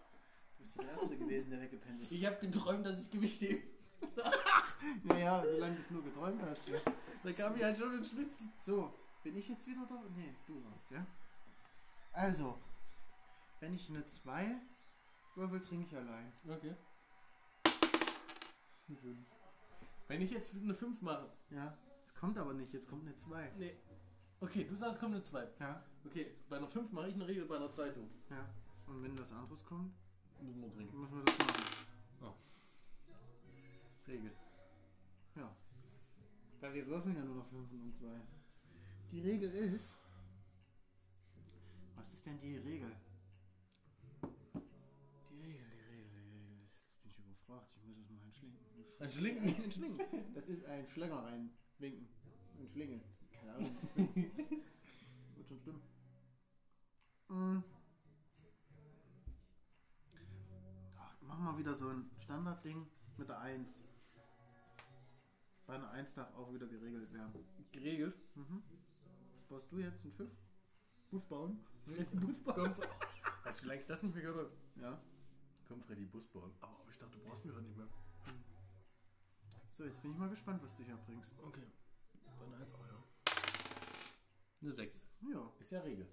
Du 0.58 0.64
bist 0.64 0.82
der 0.82 0.90
Erste 0.90 1.16
gewesen, 1.16 1.50
der 1.50 1.62
weggepennt 1.62 2.02
ist. 2.02 2.12
Ich 2.12 2.26
habe 2.26 2.37
geträumt, 2.37 2.85
dass 2.85 3.00
ich 3.00 3.11
Gewicht 3.11 3.40
hebe. 3.40 3.62
Naja, 5.04 5.42
solange 5.50 5.76
du 5.76 5.80
es 5.80 5.90
nur 5.90 6.02
geträumt 6.02 6.42
hast. 6.42 6.68
Ja. 6.68 6.76
Da 7.22 7.32
kam 7.32 7.56
ich 7.56 7.62
halt 7.62 7.78
schon 7.78 7.96
ins 7.96 8.11
Schwitzen. 8.11 8.52
So, 8.58 8.92
bin 9.22 9.37
ich 9.37 9.48
jetzt 9.48 9.66
wieder 9.66 9.87
da? 9.87 10.02
Nee, 10.16 10.35
du 10.46 10.64
warst, 10.64 10.88
gell? 10.88 11.06
Also, 12.12 12.58
wenn 13.61 13.74
ich 13.74 13.88
eine 13.88 14.06
2 14.06 14.61
würfel, 15.35 15.62
trinke 15.62 15.87
ich 15.87 15.96
allein. 15.96 16.32
Okay. 16.46 16.74
Wenn 20.08 20.20
ich 20.20 20.30
jetzt 20.30 20.54
eine 20.54 20.74
5 20.74 21.00
mache. 21.02 21.32
Ja. 21.50 21.76
Es 22.04 22.14
kommt 22.14 22.37
aber 22.37 22.52
nicht, 22.52 22.72
jetzt 22.72 22.88
kommt 22.88 23.06
eine 23.06 23.16
2. 23.16 23.52
Nee. 23.56 23.76
Okay, 24.40 24.64
du 24.64 24.74
sagst, 24.76 25.00
kommt 25.00 25.14
eine 25.14 25.22
2. 25.22 25.48
Ja, 25.61 25.82
Okay, 26.04 26.35
bei 26.48 26.56
einer 26.56 26.68
5 26.68 26.90
mache 26.92 27.08
ich 27.08 27.14
eine 27.14 27.26
Regel, 27.26 27.46
bei 27.46 27.56
einer 27.56 27.70
2 27.70 27.90
du. 27.90 28.08
ja. 28.30 28.48
Und 28.87 29.02
wenn 29.02 29.16
was 29.18 29.32
anderes 29.32 29.64
kommt, 29.64 29.94
Müssen 30.40 30.61
wir 30.61 30.70
trinken. 30.72 31.00
müssen 31.00 31.16
wir 31.18 31.24
das 31.24 31.38
machen. 31.38 31.62
Regel. 34.08 34.32
Ja. 35.37 35.56
Weil 36.61 36.74
wir 36.74 36.87
würfeln 36.88 37.14
ja 37.16 37.22
nur 37.22 37.37
noch 37.37 37.46
5 37.48 37.70
und 37.72 37.94
2. 37.96 38.06
Die 39.12 39.20
Regel 39.20 39.51
ist. 39.51 39.98
Was 41.96 42.11
ist 42.14 42.25
denn 42.25 42.40
die 42.40 42.57
Regel? 42.57 42.96
Die 44.22 45.37
Regel, 45.37 45.66
die 45.70 45.85
Regel, 45.85 46.11
die 46.14 46.29
Regel. 46.31 46.66
Jetzt 46.88 47.03
bin 47.03 47.12
ich 47.12 47.18
überfragt. 47.18 47.77
Ich 47.77 47.85
muss 47.85 47.98
es 47.98 48.11
mal 48.11 48.22
einschlinken. 48.25 48.64
Ein 49.01 49.11
Schlinken. 49.11 49.64
Ein 49.64 49.70
Schlingen. 49.70 50.01
Das 50.35 50.48
ist 50.48 50.64
ein 50.64 50.88
Schlänger 50.88 51.25
reinwinken. 51.25 52.09
Ein 52.59 52.68
Schlingel. 52.70 53.03
Keine 53.33 53.53
Ahnung. 53.53 53.77
Wird 55.37 55.46
schon 55.46 55.61
stimmen. 55.61 55.83
Mm. 57.29 57.62
Ach, 60.96 61.20
Machen 61.20 61.44
wir 61.44 61.59
wieder 61.59 61.75
so 61.75 61.88
ein 61.88 62.11
Standardding 62.18 62.87
mit 63.18 63.29
der 63.29 63.40
1. 63.40 63.85
Bei 65.66 65.75
einer 65.75 65.90
1 65.90 66.14
darf 66.14 66.35
auch 66.35 66.51
wieder 66.55 66.66
geregelt 66.66 67.12
werden. 67.12 67.44
Geregelt. 67.72 68.16
Mhm. 68.37 68.62
Was 69.52 69.60
baust 69.60 69.72
du 69.72 69.78
jetzt? 69.80 70.02
Ein 70.02 70.12
Schiff? 70.12 70.30
Bus 71.10 71.24
bauen? 71.26 71.62
Nee. 71.84 72.04
Bus 72.14 72.42
bauen? 72.42 72.74
Hast 73.44 73.58
du 73.60 73.64
vielleicht 73.64 73.90
das 73.90 74.02
nicht 74.02 74.14
mehr 74.14 74.24
gehört? 74.24 74.50
Ja. 74.76 74.98
Komm, 75.68 75.82
Freddy, 75.82 76.06
Bus 76.06 76.26
bauen. 76.28 76.50
Aber, 76.62 76.80
aber 76.80 76.90
ich 76.90 76.96
dachte, 76.96 77.18
du 77.18 77.24
brauchst 77.28 77.44
mich 77.44 77.54
heute 77.54 77.66
nicht 77.66 77.76
mehr. 77.76 77.86
So, 79.68 79.84
jetzt 79.84 80.00
bin 80.00 80.12
ich 80.12 80.16
mal 80.16 80.30
gespannt, 80.30 80.62
was 80.62 80.74
du 80.74 80.82
hier 80.84 80.96
bringst. 81.04 81.38
Okay. 81.42 81.66
Bei 82.38 82.46
einer 82.46 82.56
1 82.62 82.72
auch, 82.72 82.86
ja. 82.86 83.04
Eine 84.62 84.72
6. 84.72 85.02
Ja, 85.30 85.52
Ist 85.60 85.70
ja 85.70 85.80
Regel. 85.82 86.08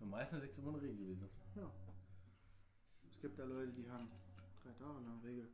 Normal 0.00 0.24
ist 0.24 0.32
eine 0.32 0.40
6 0.40 0.58
immer 0.58 0.70
eine 0.70 0.80
Regel 0.80 0.96
gewesen. 0.96 1.28
ja. 1.54 1.70
Es 3.08 3.20
gibt 3.20 3.38
da 3.38 3.44
Leute, 3.44 3.72
die 3.72 3.88
haben 3.88 4.10
drei 4.64 4.72
Tage 4.72 4.98
lang 5.04 5.20
Regel. 5.22 5.48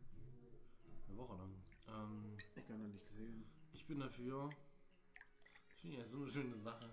Eine 1.08 1.16
Woche 1.18 1.36
lang. 1.36 1.54
Ähm, 1.88 2.38
Ich 2.56 2.66
kann 2.66 2.80
doch 2.80 2.88
nicht 2.88 3.06
sehen. 3.10 3.44
ich 3.74 3.86
bin 3.86 4.00
dafür. 4.00 4.48
Ich 5.84 5.90
finde 5.90 6.02
ja 6.02 6.08
so 6.08 6.16
eine 6.22 6.30
schöne 6.30 6.58
Sache. 6.60 6.90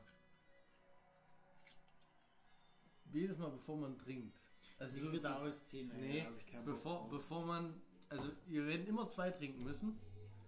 Jedes 3.14 3.38
Mal 3.38 3.52
bevor 3.52 3.78
man 3.78 3.98
trinkt. 3.98 4.38
Also 4.80 4.94
Nicht 4.96 5.06
so- 5.06 5.12
wieder 5.14 5.40
ausziehen, 5.40 5.92
ey, 5.92 6.02
Nee, 6.02 6.22
hab 6.26 6.38
ich 6.38 6.52
Bock 6.52 6.66
bevor, 6.66 7.10
bevor 7.10 7.46
man. 7.46 7.82
Also, 8.10 8.32
ihr 8.48 8.66
werdet 8.68 8.90
immer 8.90 9.08
zwei 9.08 9.32
trinken 9.32 9.64
müssen. 9.64 9.98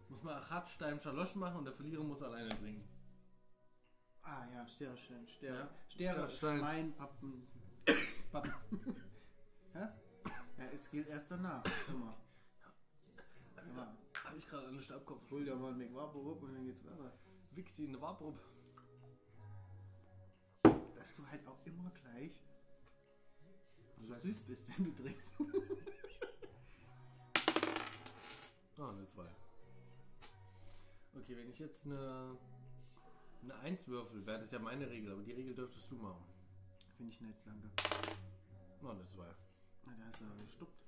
Muss 0.09 0.21
man 0.23 0.35
Achat, 0.35 0.69
Stein, 0.69 0.99
Schalosch 0.99 1.35
machen 1.35 1.59
und 1.59 1.65
der 1.65 1.73
Verlierer 1.73 2.03
muss 2.03 2.21
alleine 2.21 2.49
trinken. 2.49 2.85
Ah 4.23 4.45
ja, 4.53 4.67
Sterstein, 4.67 5.25
Ster, 5.29 5.47
Ja. 5.55 5.69
Stere, 5.89 6.29
Stein. 6.29 6.59
Schwein, 6.59 6.93
Pappen. 6.95 7.47
Pappen. 8.31 8.95
Ja, 10.55 10.69
es 10.71 10.89
gilt 10.91 11.07
erst 11.07 11.31
danach. 11.31 11.63
Immer. 11.89 12.15
Ja. 13.75 13.97
Habe 14.23 14.37
ich 14.37 14.47
gerade 14.47 14.67
einen 14.67 14.81
Stabkopf. 14.83 15.29
Hol 15.31 15.43
dir 15.43 15.55
mal 15.55 15.69
einen 15.71 15.79
McWapo 15.79 16.19
und 16.19 16.53
dann 16.53 16.63
geht's 16.65 16.83
weiter. 16.85 17.11
Wixi 17.55 17.85
in 17.85 17.93
der 17.93 18.01
Wabrup. 18.01 18.39
Dass 20.63 21.13
du 21.15 21.25
halt 21.27 21.45
auch 21.47 21.59
immer 21.65 21.89
gleich 21.91 22.31
so 23.97 24.15
süß 24.17 24.41
bist, 24.41 24.67
wenn 24.69 24.85
du 24.85 24.91
trinkst. 25.03 25.29
Ah, 28.79 28.89
eine 28.89 29.05
2. 29.07 29.23
Okay, 31.15 31.37
wenn 31.37 31.47
ich 31.47 31.59
jetzt 31.59 31.85
eine, 31.85 32.35
eine 33.43 33.55
1 33.59 33.87
würfel, 33.87 34.25
wäre 34.25 34.39
das 34.39 34.49
ja 34.51 34.57
meine 34.57 34.89
Regel, 34.89 35.11
aber 35.13 35.21
die 35.21 35.31
Regel 35.31 35.53
dürftest 35.53 35.91
du 35.91 35.95
machen. 35.95 36.25
Finde 36.97 37.13
ich 37.13 37.21
nett, 37.21 37.35
danke. 37.45 37.69
Oh, 38.83 38.87
eine 38.89 39.05
2. 39.05 39.25
Na, 39.85 39.93
da 39.95 40.05
hast 40.07 40.19
du 40.19 40.25
aber 40.25 40.35
gestoppt. 40.43 40.85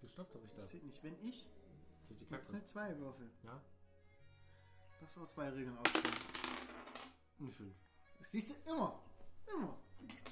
Gestoppt 0.00 0.34
habe 0.36 0.44
ich 0.46 0.52
das. 0.52 0.60
Das 0.62 0.70
geht 0.70 0.84
nicht. 0.84 1.02
Wenn 1.02 1.20
ich 1.26 1.46
Das 2.08 2.12
ist 2.20 2.30
die 2.30 2.32
jetzt 2.34 2.46
Kacke. 2.46 2.56
eine 2.58 2.64
2 2.64 2.98
würfel, 3.00 3.30
Ja? 3.42 3.60
Du 5.00 5.22
auch 5.22 5.28
zwei 5.28 5.48
Regeln 5.48 5.76
aufstellen. 5.78 6.14
Eine 7.40 7.50
5. 7.52 7.74
Das 8.18 8.30
siehst 8.30 8.50
du 8.50 8.70
immer. 8.70 9.02
Immer. 9.46 9.78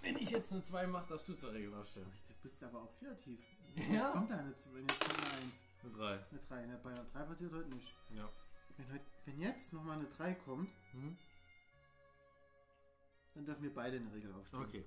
Wenn 0.03 0.17
ich 0.19 0.31
jetzt 0.31 0.53
eine 0.53 0.63
2 0.63 0.87
mache, 0.87 1.09
darfst 1.09 1.29
du 1.29 1.35
zur 1.35 1.53
Regel 1.53 1.75
aufstellen. 1.75 2.13
Du 2.29 2.35
bist 2.43 2.63
aber 2.63 2.83
auch 2.83 2.95
kreativ. 2.99 3.41
Ja. 3.77 3.83
Jetzt 3.85 4.13
kommt 4.13 4.33
eine 4.33 4.55
2, 4.55 4.79
jetzt 4.81 5.01
kommt 5.01 5.19
eine 5.19 5.43
1. 5.43 5.63
Eine 5.83 5.93
3. 5.93 6.27
Eine 6.31 6.41
3. 6.49 6.67
Ne? 6.67 6.81
Bei 6.83 6.91
einer 6.91 7.05
3 7.05 7.23
passiert 7.25 7.53
heute 7.53 7.69
nicht. 7.71 7.95
Ja. 8.11 8.31
Wenn, 8.77 8.93
heute, 8.93 9.05
wenn 9.25 9.41
jetzt 9.41 9.73
nochmal 9.73 9.99
eine 9.99 10.09
3 10.09 10.35
kommt, 10.35 10.71
Mhm. 10.95 11.17
dann 13.35 13.47
dürfen 13.47 13.63
wir 13.63 13.75
beide 13.75 13.97
eine 13.97 14.13
Regel 14.13 14.33
aufstellen. 14.35 14.65
Okay. 14.65 14.85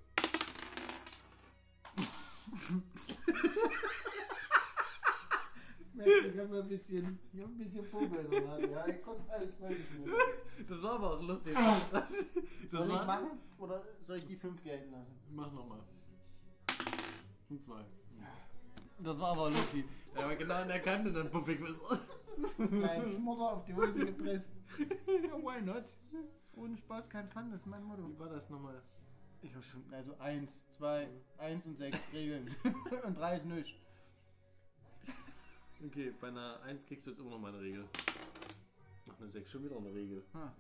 Ich 5.94 6.40
habe 6.40 6.60
ein 6.62 6.68
bisschen, 6.68 7.20
ich 7.34 7.42
hab 7.42 7.50
ein 7.50 7.58
bisschen 7.58 7.86
der 8.30 8.42
Nase. 8.42 8.72
Ja, 8.72 8.88
ich 8.88 9.02
konnte 9.02 9.30
alles 9.32 9.60
machen. 9.60 9.76
Das 10.68 10.82
war 10.84 10.92
aber 10.94 11.18
auch 11.18 11.22
lustig. 11.22 11.54
Soll 11.54 12.80
Das 12.80 12.88
ich 12.88 12.94
war, 12.94 13.06
machen 13.06 13.40
oder 13.58 13.84
soll 14.02 14.18
ich 14.18 14.26
die 14.26 14.36
5 14.36 14.64
gelten 14.64 14.92
lassen? 14.92 15.16
Mach 15.32 15.52
nochmal. 15.52 15.80
Eine 17.50 17.60
2. 17.60 17.86
Das 19.00 19.20
war 19.20 19.32
aber 19.32 19.50
lustig. 19.50 19.86
Er 20.16 20.26
war 20.28 20.36
genau 20.36 20.56
an 20.56 20.68
der 20.68 20.82
Kante 20.82 21.12
dann 21.12 21.30
puffig. 21.30 21.60
Kleinen 22.56 23.12
Schmodder 23.14 23.54
auf 23.54 23.66
die 23.66 23.74
Hose 23.74 24.06
gepresst. 24.06 24.54
Ja, 24.80 25.38
why 25.38 25.62
not? 25.62 25.86
Ohne 26.56 26.78
Spaß 26.78 27.10
kein 27.10 27.28
Fun, 27.30 27.52
das 27.52 27.62
ist 27.62 27.68
mein 27.68 27.84
Motto. 27.84 28.08
Wie 28.08 28.20
war 28.20 28.30
das 28.30 28.50
nochmal? 28.50 28.82
Ich 29.42 29.54
habe 29.54 29.64
schon, 29.64 29.84
also 29.92 30.16
1, 30.20 30.68
2, 30.70 31.08
1 31.38 31.66
und 31.66 31.76
6 31.78 32.14
Regeln. 32.14 32.56
und 33.06 33.18
3 33.18 33.38
ist 33.38 33.46
nichts. 33.46 33.72
Okay, 35.84 36.14
bei 36.20 36.28
einer 36.28 36.62
1 36.62 36.86
kriegst 36.86 37.08
du 37.08 37.12
jetzt 37.12 37.20
immer 37.20 37.32
noch 37.32 37.40
mal 37.40 37.50
eine 37.50 37.62
Regel. 37.62 37.88
Ach, 39.10 39.20
eine 39.20 39.30
6 39.32 39.50
schon 39.50 39.64
wieder 39.64 39.78
eine 39.78 39.94
Regel. 39.94 40.24
Ha. 40.34 40.54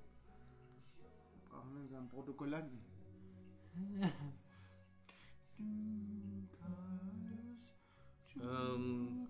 Brauchen 1.49 1.73
wir 1.75 1.81
unseren 1.81 2.09
Protokollanten. 2.09 2.79
Ähm, 8.41 9.27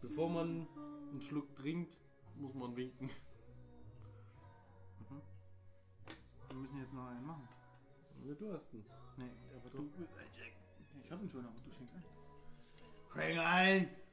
Bevor 0.00 0.30
man 0.30 0.66
einen 1.10 1.20
Schluck 1.20 1.54
trinkt, 1.56 1.98
muss 2.36 2.54
man 2.54 2.74
winken. 2.74 3.10
Wir 6.48 6.56
müssen 6.56 6.78
jetzt 6.78 6.94
noch 6.94 7.08
einen 7.08 7.26
machen. 7.26 7.48
Ja, 8.24 8.34
du 8.34 8.52
hast 8.52 8.72
einen. 8.72 8.86
Nee, 9.18 9.30
aber 9.56 9.70
du. 9.70 9.90
Ich 11.04 11.10
hab 11.10 11.20
ihn 11.20 11.28
schon, 11.28 11.44
aber 11.44 11.60
du 11.64 11.70
schenkst 11.70 11.94
ein. 11.94 12.04
Schenk 13.12 13.38
ein! 13.38 14.03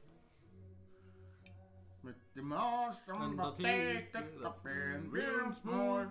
Mit 2.34 2.44
dem 2.44 2.52
Arsch 2.52 3.08
An 3.08 3.22
am 3.22 3.36
der 3.36 3.54
Theke, 3.56 4.10
Theke, 4.10 4.40
da 4.40 4.52
fühlen 4.52 5.12
wir 5.12 5.44
uns 5.44 5.58
uns 5.58 5.64
mal. 5.64 6.10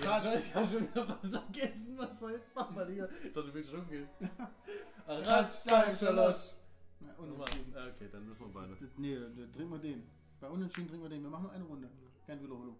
Ja, 0.00 0.34
ich 0.34 0.54
hab 0.54 0.70
schon 0.70 0.82
wieder 0.82 1.08
was 1.08 1.30
vergessen, 1.30 1.98
was 1.98 2.20
wir 2.20 2.30
jetzt 2.32 2.54
machen, 2.54 2.76
weil 2.76 2.92
hier. 2.92 3.08
Ich 3.24 3.32
dachte, 3.32 3.48
du 3.48 3.54
willst 3.54 3.70
schon 3.70 3.88
gehen. 3.88 4.08
Radsteinschalosch. 5.08 6.52
Na, 7.00 7.14
Unentschieden. 7.14 7.74
okay, 7.74 8.08
dann 8.12 8.28
müssen 8.28 8.46
wir 8.46 8.52
beide. 8.52 8.76
Nee, 8.96 9.16
dann 9.16 9.52
trinken 9.52 9.72
wir 9.72 9.78
den. 9.78 10.06
Bei 10.40 10.48
Unentschieden 10.48 10.88
trinken 10.88 11.04
wir 11.04 11.10
den. 11.10 11.22
Wir 11.22 11.30
machen 11.30 11.44
nur 11.44 11.52
eine 11.52 11.64
Runde. 11.64 11.90
Kein 12.26 12.40
Wiederholung. 12.42 12.76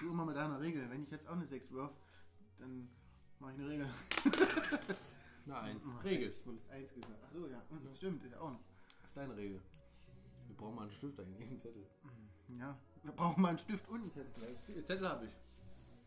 Du 0.00 0.10
immer 0.10 0.24
mit 0.24 0.36
deiner 0.36 0.60
Regel. 0.60 0.88
Wenn 0.90 1.02
ich 1.02 1.10
jetzt 1.10 1.26
auch 1.28 1.32
eine 1.32 1.44
6 1.44 1.72
wirf, 1.72 1.90
dann 2.58 2.88
mache 3.40 3.52
ich 3.52 3.58
eine 3.58 3.68
Regel. 3.68 3.90
Na, 5.46 5.60
eins. 5.62 5.82
Ach, 5.86 6.04
Regel. 6.04 6.30
Ich 6.30 6.46
wurde 6.46 6.58
das 6.58 6.68
1 6.70 6.94
gesagt. 6.94 7.18
Ach 7.26 7.32
so, 7.32 7.46
ja. 7.48 7.60
Mhm, 7.70 7.94
Stimmt, 7.96 8.22
ist 8.24 8.30
ja 8.32 8.40
auch 8.40 8.52
noch. 8.52 8.60
Das 9.00 9.08
ist 9.10 9.16
deine 9.16 9.36
Regel. 9.36 9.60
Wir 10.46 10.56
brauchen 10.56 10.76
mal 10.76 10.82
einen 10.82 10.92
Stift 10.92 11.18
eigentlich, 11.18 11.48
einen 11.48 11.60
Zettel. 11.60 11.84
Ja. 12.58 12.78
Wir 13.02 13.12
brauchen 13.12 13.42
mal 13.42 13.48
einen 13.50 13.58
Stift 13.58 13.88
und 13.88 14.02
einen 14.02 14.12
Zettel. 14.12 14.56
Den 14.68 14.84
Zettel 14.84 15.08
habe 15.08 15.24
ich. 15.26 15.32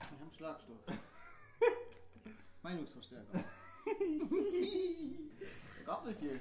Ich 0.01 0.09
habe 0.09 0.21
einen 0.21 0.31
Schlagstock. 0.31 0.79
Meinungsverstärker. 2.63 3.43
Gab 5.85 6.05
es 6.07 6.19
hier. 6.19 6.39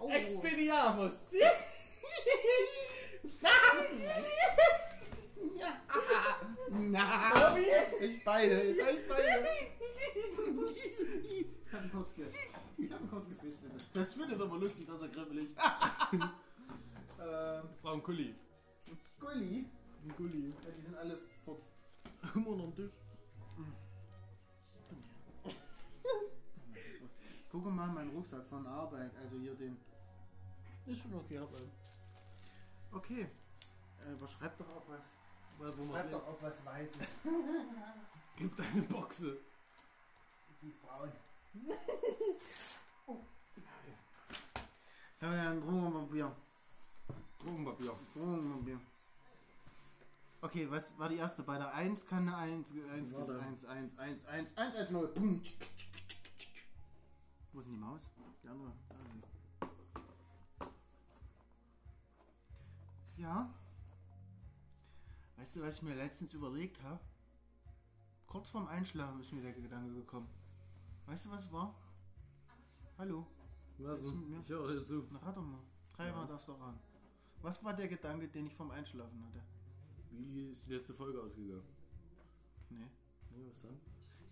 Oh. 0.00 0.08
Na, 6.90 7.56
ich 8.00 8.24
beide, 8.24 8.62
ich 8.62 9.08
beide. 9.08 9.46
Ich 11.66 11.72
hab 11.72 11.84
ihn 11.84 11.92
kurz, 11.92 12.14
ge 12.14 12.26
ich 12.78 12.92
hab 12.92 13.00
ihn 13.00 13.10
kurz 13.10 13.28
gefistet. 13.28 13.70
Das 13.92 14.14
findet 14.14 14.40
aber 14.40 14.56
lustig, 14.58 14.86
dass 14.86 15.02
er 15.02 15.08
kribbelig. 15.08 15.48
ähm, 16.12 16.28
War 17.82 17.94
ein 17.94 18.02
Kuli. 18.02 18.34
Gulli. 19.20 19.66
Ein. 20.16 20.54
Ja, 20.64 20.70
die 20.76 20.82
sind 20.82 20.96
alle 20.96 21.18
fort. 21.44 21.62
Immer 22.34 22.56
noch 22.56 22.64
am 22.64 22.74
Tisch. 22.74 22.92
Guck 27.50 27.64
mal 27.64 27.88
meinen 27.88 28.10
Rucksack 28.10 28.46
von 28.48 28.66
Arbeit, 28.66 29.10
also 29.22 29.38
hier 29.38 29.54
den. 29.54 29.76
Ist 30.86 31.02
schon 31.02 31.14
okay, 31.14 31.38
hab 31.38 31.48
einen. 31.54 31.87
Okay. 32.92 33.28
Äh, 34.02 34.12
aber 34.12 34.28
schreib 34.28 34.56
doch 34.58 34.68
auf 34.68 34.88
was. 34.88 35.00
Weil, 35.58 35.76
wo 35.76 35.92
Schreib 35.92 36.10
doch 36.10 36.26
auf 36.26 36.42
was 36.42 36.64
Weißes. 36.64 37.18
Gib 38.36 38.56
deine 38.56 38.82
Boxe. 38.82 39.38
Die 40.62 40.68
ist 40.68 40.80
braun. 40.82 41.12
oh. 43.06 43.18
Ja, 45.20 45.34
ja, 45.34 45.50
ein 45.50 45.60
Drogenpapier. 45.60 46.36
Drogenpapier. 47.40 47.94
Drogenpapier. 48.14 48.80
Okay, 50.40 50.70
was 50.70 50.96
war 50.96 51.08
die 51.08 51.16
erste? 51.16 51.42
Bei 51.42 51.58
der 51.58 51.74
1 51.74 52.06
kann 52.06 52.28
eine 52.28 52.36
1, 52.36 52.68
1, 52.92 53.12
Warte. 53.14 53.40
1, 53.40 53.64
1, 53.64 53.98
1, 53.98 54.26
1, 54.26 54.56
1, 54.56 54.76
1, 54.76 54.90
0. 54.90 55.08
Pum. 55.08 55.42
Wo 57.52 57.58
ist 57.60 57.66
denn 57.66 57.74
die 57.74 57.80
Maus? 57.80 58.02
Die 58.44 58.48
andere. 58.48 58.72
Da 58.88 58.94
ist 58.94 59.27
Ja. 63.18 63.52
Weißt 65.36 65.54
du, 65.56 65.62
was 65.62 65.76
ich 65.76 65.82
mir 65.82 65.94
letztens 65.94 66.32
überlegt 66.34 66.82
habe? 66.82 67.00
Kurz 68.26 68.48
vorm 68.50 68.66
Einschlafen 68.68 69.20
ist 69.20 69.32
mir 69.32 69.42
der 69.42 69.52
Gedanke 69.52 69.94
gekommen. 69.94 70.28
Weißt 71.06 71.24
du, 71.24 71.30
was 71.30 71.50
war? 71.52 71.74
Hallo? 72.98 73.26
Was? 73.78 74.00
Ich 74.00 74.48
höre 74.48 74.72
dir 74.74 74.84
zu. 74.84 75.06
Na, 75.10 75.32
doch 75.32 75.42
mal. 75.42 75.60
Dreimal 75.94 76.22
Ja. 76.22 76.26
darfst 76.28 76.48
du 76.48 76.52
ran. 76.52 76.78
Was 77.40 77.62
war 77.64 77.74
der 77.74 77.88
Gedanke, 77.88 78.28
den 78.28 78.46
ich 78.46 78.54
vorm 78.54 78.70
Einschlafen 78.72 79.24
hatte? 79.26 79.42
Wie 80.10 80.50
ist 80.50 80.66
die 80.66 80.74
letzte 80.74 80.92
Folge 80.94 81.22
ausgegangen? 81.22 81.62
Nee. 82.70 82.90
Nee, 83.30 83.46
was 83.48 83.62
dann? 83.62 83.78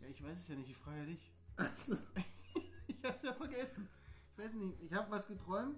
Ja, 0.00 0.08
ich 0.08 0.22
weiß 0.22 0.38
es 0.38 0.48
ja 0.48 0.56
nicht. 0.56 0.70
Ich 0.70 0.76
frage 0.76 0.98
ja 0.98 1.04
dich. 1.06 1.32
Achso. 1.56 1.96
Ich 2.88 3.04
hab's 3.04 3.22
ja 3.22 3.32
vergessen. 3.34 3.88
Ich 4.32 4.38
weiß 4.44 4.52
nicht. 4.54 4.80
Ich 4.82 4.92
habe 4.92 5.08
was 5.10 5.26
geträumt. 5.28 5.76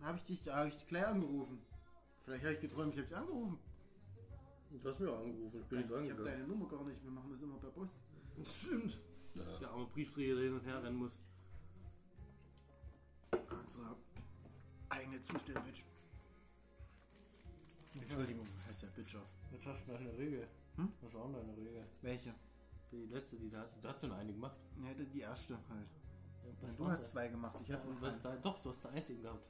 Da 0.00 0.06
habe 0.06 0.18
ich 0.18 0.24
dich, 0.24 0.42
da 0.42 0.56
habe 0.56 0.68
ich 0.68 0.76
dich 0.76 0.86
gleich 0.88 1.06
angerufen. 1.06 1.60
Vielleicht 2.28 2.44
habe 2.44 2.54
ich 2.56 2.60
geträumt, 2.60 2.92
ich 2.92 2.98
habe 2.98 3.08
dich 3.08 3.16
angerufen. 3.16 3.58
Du 4.70 4.86
hast 4.86 5.00
mir 5.00 5.10
auch 5.10 5.20
angerufen. 5.20 5.60
Ich 5.62 5.66
bin 5.66 5.78
nicht 5.78 5.90
ich 5.90 6.10
habe 6.10 6.24
deine 6.24 6.46
Nummer 6.46 6.68
gar 6.68 6.84
nicht. 6.84 7.02
Wir 7.02 7.10
machen 7.10 7.30
das 7.30 7.40
immer 7.40 7.56
per 7.56 7.70
Post. 7.70 7.94
Stimmt. 8.44 8.98
Der 9.34 9.70
arme 9.70 9.86
Briefträger, 9.86 10.34
der 10.34 10.44
hin 10.44 10.52
und 10.52 10.64
her 10.66 10.82
rennen 10.82 10.96
muss. 10.96 11.12
Unsere 13.32 13.96
eigene 14.90 15.22
Zustellbitch. 15.22 15.84
Entschuldigung, 17.94 18.46
heißt 18.66 18.82
ja 18.82 18.88
Bitcher. 18.94 19.22
Was 19.50 19.64
hast 19.64 19.88
du 19.88 19.92
deine 19.92 20.18
Regel? 20.18 20.46
Hm? 20.76 20.92
Was 21.00 21.14
war 21.14 21.24
denn 21.28 21.32
deine 21.32 21.56
Regel? 21.56 21.86
Welche? 22.02 22.34
Die 22.92 23.06
letzte, 23.06 23.36
die 23.36 23.48
da 23.48 23.62
hast. 23.62 23.72
Da 23.82 23.88
hast 23.88 24.02
du 24.02 24.06
noch 24.06 24.16
eine 24.16 24.34
gemacht. 24.34 24.56
Ja, 24.84 24.92
die 24.92 25.06
die 25.06 25.20
erste 25.20 25.54
halt. 25.70 25.88
was 26.60 26.76
Du 26.76 26.86
hast 26.86 27.00
das? 27.00 27.10
zwei 27.10 27.28
gemacht. 27.28 27.56
Ich 27.62 27.68
Ja, 27.68 27.78
habe 27.78 27.88
und 27.88 28.02
was 28.02 28.16
ist 28.16 28.24
da? 28.24 28.36
Doch, 28.36 28.60
du 28.62 28.68
hast 28.70 28.84
da 28.84 28.90
einzigen 28.90 29.22
gehabt. 29.22 29.46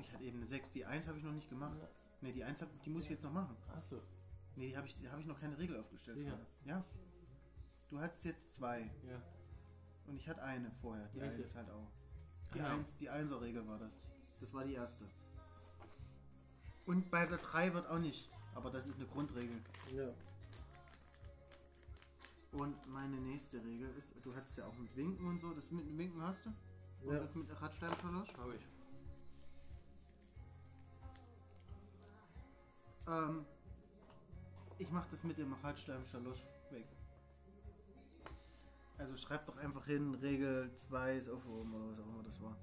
Ich 0.00 0.12
hatte 0.12 0.24
eben 0.24 0.38
eine 0.38 0.46
6. 0.46 0.70
Die 0.72 0.84
1 0.84 1.06
habe 1.06 1.18
ich 1.18 1.24
noch 1.24 1.32
nicht 1.32 1.48
gemacht. 1.48 1.76
Ja. 1.80 1.88
Ne, 2.22 2.32
die 2.32 2.44
1 2.44 2.60
hab, 2.62 2.68
die 2.82 2.90
muss 2.90 3.04
ich 3.04 3.10
jetzt 3.10 3.24
noch 3.24 3.32
machen. 3.32 3.56
Achso. 3.76 3.96
Ne, 4.56 4.68
die 4.68 4.76
habe 4.76 4.86
ich, 4.86 4.96
die 4.98 5.08
hab 5.08 5.18
ich 5.20 5.26
noch 5.26 5.38
keine 5.40 5.56
Regel 5.58 5.78
aufgestellt. 5.78 6.18
Vorher. 6.18 6.46
Ja. 6.64 6.84
Du 7.88 7.98
hattest 8.00 8.24
jetzt 8.24 8.54
zwei 8.54 8.80
Ja. 9.08 9.20
und 10.06 10.16
ich 10.16 10.28
hatte 10.28 10.42
eine 10.42 10.70
vorher. 10.82 11.08
Die 11.08 11.20
Welche? 11.20 11.42
1 11.42 11.54
halt 11.54 11.70
auch. 11.70 11.88
Die, 12.54 12.58
Ja. 12.58 12.74
1, 12.74 12.96
die 12.96 13.10
1er 13.10 13.40
Regel 13.40 13.66
war 13.66 13.78
das. 13.78 13.92
Das 14.40 14.52
war 14.52 14.64
die 14.64 14.74
erste. 14.74 15.04
Und 16.86 17.10
bei 17.10 17.24
der 17.26 17.38
3 17.38 17.72
wird 17.74 17.86
auch 17.88 17.98
nicht. 17.98 18.28
Aber 18.54 18.70
das 18.70 18.86
ist 18.86 18.96
eine 18.96 19.06
Grundregel. 19.06 19.60
Ja. 19.94 20.12
Und 22.52 22.84
meine 22.88 23.16
nächste 23.20 23.62
Regel 23.62 23.88
ist, 23.96 24.12
du 24.22 24.34
hattest 24.34 24.58
ja 24.58 24.66
auch 24.66 24.76
mit 24.76 24.94
Winken 24.96 25.24
und 25.26 25.38
so. 25.40 25.52
Das 25.52 25.70
mit 25.70 25.86
dem 25.86 25.96
Winken 25.98 26.20
hast 26.22 26.44
du? 26.46 26.50
Und 27.06 27.14
Ja. 27.14 27.20
das 27.20 27.34
mit 27.34 27.48
Radsteinschalosch? 27.62 28.32
Hab 28.36 28.52
ich. 28.54 28.66
Ähm, 33.10 33.44
ich 34.78 34.90
mache 34.90 35.08
das 35.10 35.24
mit 35.24 35.36
dem 35.36 35.52
Radsteinschalosch 35.52 36.46
weg. 36.70 36.86
Also 38.98 39.16
schreib 39.16 39.46
doch 39.46 39.56
einfach 39.56 39.84
hin, 39.86 40.14
Regel 40.16 40.70
2 40.76 41.16
ist 41.16 41.28
aufgehoben 41.28 41.74
oder 41.74 41.90
was 41.90 41.98
auch 42.00 42.06
immer 42.06 42.22
das 42.22 42.40
war. 42.40 42.56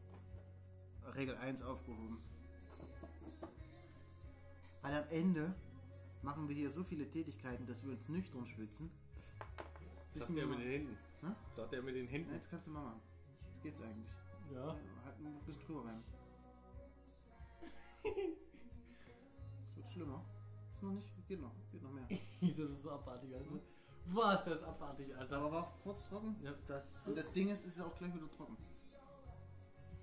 Regel 1.16 1.36
1 1.36 1.62
aufgehoben. 1.62 2.22
Weil 4.82 5.04
am 5.04 5.10
Ende 5.10 5.54
machen 6.22 6.48
wir 6.48 6.56
hier 6.56 6.70
so 6.72 6.84
viele 6.84 7.10
Tätigkeiten, 7.10 7.66
dass 7.66 7.84
wir 7.84 7.92
uns 7.92 8.08
nüchtern 8.08 8.48
schwitzen. 8.48 8.90
Sagt 10.16 10.30
er 10.30 10.36
wir 10.36 10.48
mit 10.48 10.60
den 10.60 10.70
Händen. 10.70 10.98
Hä? 11.22 11.28
Sagt 11.56 11.74
er 11.74 11.82
mit 11.82 11.96
den 11.96 12.06
Na, 12.06 12.12
Händen. 12.12 12.34
jetzt 12.34 12.50
kannst 12.50 12.68
du 12.68 12.72
mal 12.72 12.84
machen. 12.84 13.02
Jetzt 13.54 13.64
geht's 13.64 13.82
eigentlich. 13.82 14.14
Ja. 14.54 14.76
Halt 15.06 15.20
ein 15.20 15.40
bisschen 15.46 15.66
drüber 15.66 15.86
rein. 15.86 16.04
Es 18.04 19.76
wird 19.76 19.92
schlimmer. 19.92 20.24
Ist 20.78 20.84
noch 20.84 20.92
nicht, 20.92 21.28
geht 21.28 21.42
noch, 21.42 21.52
geht 21.72 21.82
noch 21.82 21.90
mehr. 21.90 22.08
das 22.42 22.60
ist 22.60 22.84
so 22.84 22.92
abartig, 22.92 23.34
also. 23.34 23.60
Was, 24.06 24.46
das 24.46 24.60
ist 24.60 24.64
abartig, 24.64 25.18
Alter. 25.18 25.38
Aber 25.38 25.52
war 25.52 25.74
kurz 25.82 26.08
trocken. 26.08 26.36
Ja, 26.44 26.54
das 26.68 27.08
Und 27.08 27.18
das 27.18 27.32
Ding 27.34 27.50
ist, 27.50 27.66
es 27.66 27.78
ist 27.78 27.82
auch 27.82 27.98
gleich 27.98 28.14
wieder 28.14 28.30
trocken. 28.30 28.56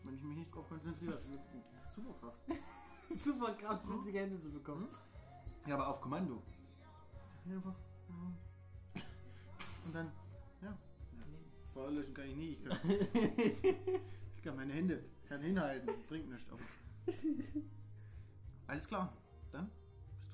Wenn 0.03 0.17
ich 0.17 0.23
mich 0.25 0.37
nicht 0.37 0.53
drauf 0.53 0.69
konzentriere, 0.69 1.15
ist 1.15 1.27
eine 1.29 1.41
Superkraft. 1.95 2.41
super 3.23 3.55
krass, 3.55 3.87
winzige 3.87 4.19
Hände 4.19 4.37
zu 4.37 4.51
bekommen. 4.51 4.89
Ja, 5.65 5.75
aber 5.75 5.87
auf 5.87 6.01
Kommando. 6.01 6.43
Einfach. 7.45 7.77
ja. 8.09 9.03
Und 9.87 9.95
dann, 9.95 10.11
ja. 10.61 10.77
Feuer 11.73 11.93
löschen 11.93 12.15
kann 12.15 12.27
ich 12.27 12.37
nie. 12.37 12.53
Ich 12.55 12.65
kann, 12.65 12.79
ich 14.37 14.43
kann 14.43 14.57
meine 14.57 14.73
Hände 14.73 15.05
kann 15.29 15.41
hinhalten. 15.41 15.89
Bringt 16.09 16.31
nichts. 16.31 16.51
Aber. 16.51 16.61
Alles 18.67 18.89
klar. 18.89 19.17
Dann 19.53 19.71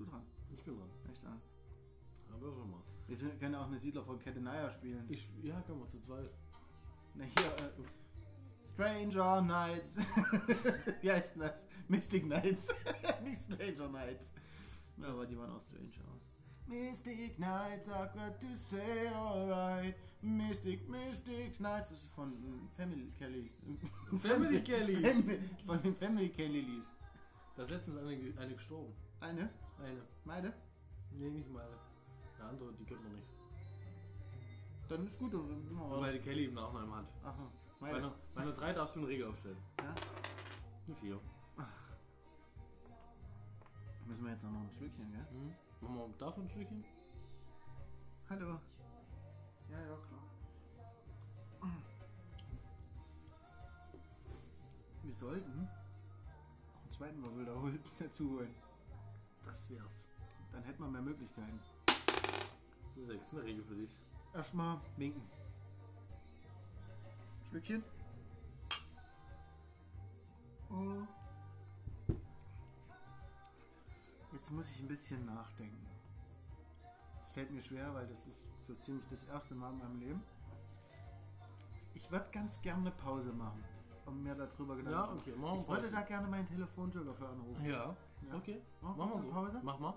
du 0.00 0.10
dran. 0.10 0.22
Ich 0.50 0.62
bin 0.62 0.76
dran. 0.76 0.90
Kann 1.02 1.12
ich 1.12 1.20
sagen. 1.20 1.40
Haben 2.30 2.42
wir 2.42 2.52
schon 2.52 2.70
mal. 2.70 2.80
Wir 3.06 3.38
können 3.38 3.54
auch 3.54 3.66
eine 3.66 3.78
Siedler 3.78 4.04
von 4.04 4.18
Ketenaya 4.18 4.70
spielen. 4.70 5.04
Ich, 5.08 5.28
ja, 5.42 5.60
können 5.62 5.80
wir 5.80 5.88
zu 5.88 6.00
zweit. 6.00 6.30
Na 7.14 7.24
hier, 7.24 7.66
äh. 7.66 7.70
Stranger 8.72 9.42
Nights. 9.42 9.96
Wie 11.02 11.10
heißt 11.10 11.36
denn 11.36 11.42
das? 11.42 11.54
Mystic 11.88 12.26
Nights. 12.26 12.68
Nicht 13.24 13.42
Stranger 13.42 13.88
Nights. 13.88 14.24
Ja, 14.96 15.08
aber 15.08 15.26
die 15.26 15.36
waren 15.36 15.50
auch 15.50 15.60
strange 15.60 15.90
aus. 16.14 16.36
Mystic 16.66 17.38
Nights, 17.38 17.88
I 17.88 18.06
got 18.14 18.40
to 18.40 18.46
say 18.56 19.08
alright. 19.08 19.96
Mystic, 20.22 20.88
Mystic 20.88 21.58
Nights. 21.58 21.90
Das 21.90 22.04
ist 22.04 22.14
von 22.14 22.32
äh, 22.32 22.76
Family 22.76 23.10
Kelly. 23.18 23.50
Family 24.18 24.62
Kelly. 24.62 24.96
Family, 25.02 25.40
von 25.66 25.82
den 25.82 25.96
Family 25.96 26.28
Kelly 26.28 26.60
Lies. 26.60 26.92
Da 27.56 27.64
ist 27.64 27.70
letztens 27.70 27.98
eine, 27.98 28.16
eine 28.38 28.54
gestorben. 28.54 28.92
Eine? 29.20 29.50
Eine. 29.82 30.02
Meine? 30.24 30.52
Nee, 31.12 31.30
nicht 31.30 31.50
meine. 31.50 31.76
Der 32.38 32.46
andere, 32.46 32.72
die 32.74 32.84
kennt 32.84 33.02
man 33.02 33.12
nicht. 33.14 33.28
Dann 34.88 35.06
ist 35.06 35.18
gut. 35.18 35.32
Dann 35.34 35.46
sind 35.48 35.72
wir 35.74 36.00
Weil 36.00 36.12
die 36.14 36.20
Kelly 36.20 36.44
im 36.46 36.54
Nachnamen 36.54 36.94
hat. 36.94 37.06
Aha. 37.24 37.50
Bei 37.80 37.92
Meine. 37.92 37.98
einer, 38.06 38.14
bei 38.34 38.42
einer 38.42 38.52
3 38.52 38.72
darfst 38.74 38.96
du 38.96 39.00
eine 39.00 39.08
Regel 39.08 39.28
aufstellen. 39.28 39.56
Ja? 39.78 39.94
Eine 40.86 40.96
4. 40.96 41.20
Müssen 44.06 44.24
wir 44.24 44.32
jetzt 44.32 44.42
noch 44.42 44.50
ein 44.50 44.70
Schlückchen, 44.76 45.12
gell? 45.12 45.26
Mhm. 45.32 45.54
Machen 45.80 45.96
wir 45.96 46.18
davon 46.18 46.44
ein 46.44 46.50
Stückchen? 46.50 46.84
Hallo. 48.28 48.58
Ja, 49.70 49.78
ja, 49.80 49.96
klar. 49.96 51.70
Wir 55.02 55.14
sollten 55.14 55.50
einen 55.52 56.90
zweiten 56.90 57.20
Mal 57.20 57.38
wiederholt 57.38 57.80
dazu 57.98 58.30
holen. 58.30 58.54
Das 59.50 59.68
wär's. 59.68 60.04
Dann 60.52 60.62
hätten 60.62 60.80
wir 60.80 60.88
mehr 60.88 61.02
Möglichkeiten. 61.02 61.58
6, 62.96 63.32
eine 63.32 63.42
Regel 63.42 63.64
für 63.64 63.74
dich. 63.74 63.90
Erstmal 64.32 64.80
winken. 64.96 65.22
Schlückchen. 67.48 67.82
Oh. 70.70 71.02
Jetzt 74.32 74.52
muss 74.52 74.70
ich 74.70 74.78
ein 74.78 74.86
bisschen 74.86 75.26
nachdenken. 75.26 75.84
Es 77.24 77.30
fällt 77.30 77.50
mir 77.50 77.62
schwer, 77.62 77.92
weil 77.92 78.06
das 78.06 78.24
ist 78.28 78.46
so 78.68 78.74
ziemlich 78.74 79.04
das 79.10 79.24
erste 79.24 79.56
Mal 79.56 79.72
in 79.72 79.78
meinem 79.78 79.98
Leben. 79.98 80.22
Ich 81.94 82.08
würde 82.08 82.28
ganz 82.30 82.60
gerne 82.62 82.82
eine 82.82 82.90
Pause 82.92 83.32
machen, 83.32 83.64
um 84.06 84.22
mir 84.22 84.36
darüber 84.36 84.76
Gedanken 84.76 84.92
Ja, 84.92 85.16
zu 85.16 85.22
okay, 85.22 85.36
machen 85.36 85.60
Ich 85.60 85.68
wollte 85.68 85.90
da 85.90 86.02
gerne 86.02 86.28
meinen 86.28 86.46
Telefonjoker 86.46 87.14
für 87.14 87.28
anrufen. 87.28 87.64
Ja, 87.64 87.96
Ja. 88.28 88.35
okay. 88.37 88.62
Machen 88.80 88.98
Machen 88.98 89.12
wir 89.14 89.22
so. 89.22 89.30
Pause? 89.30 89.61
Mach 89.62 89.78
mal. 89.78 89.94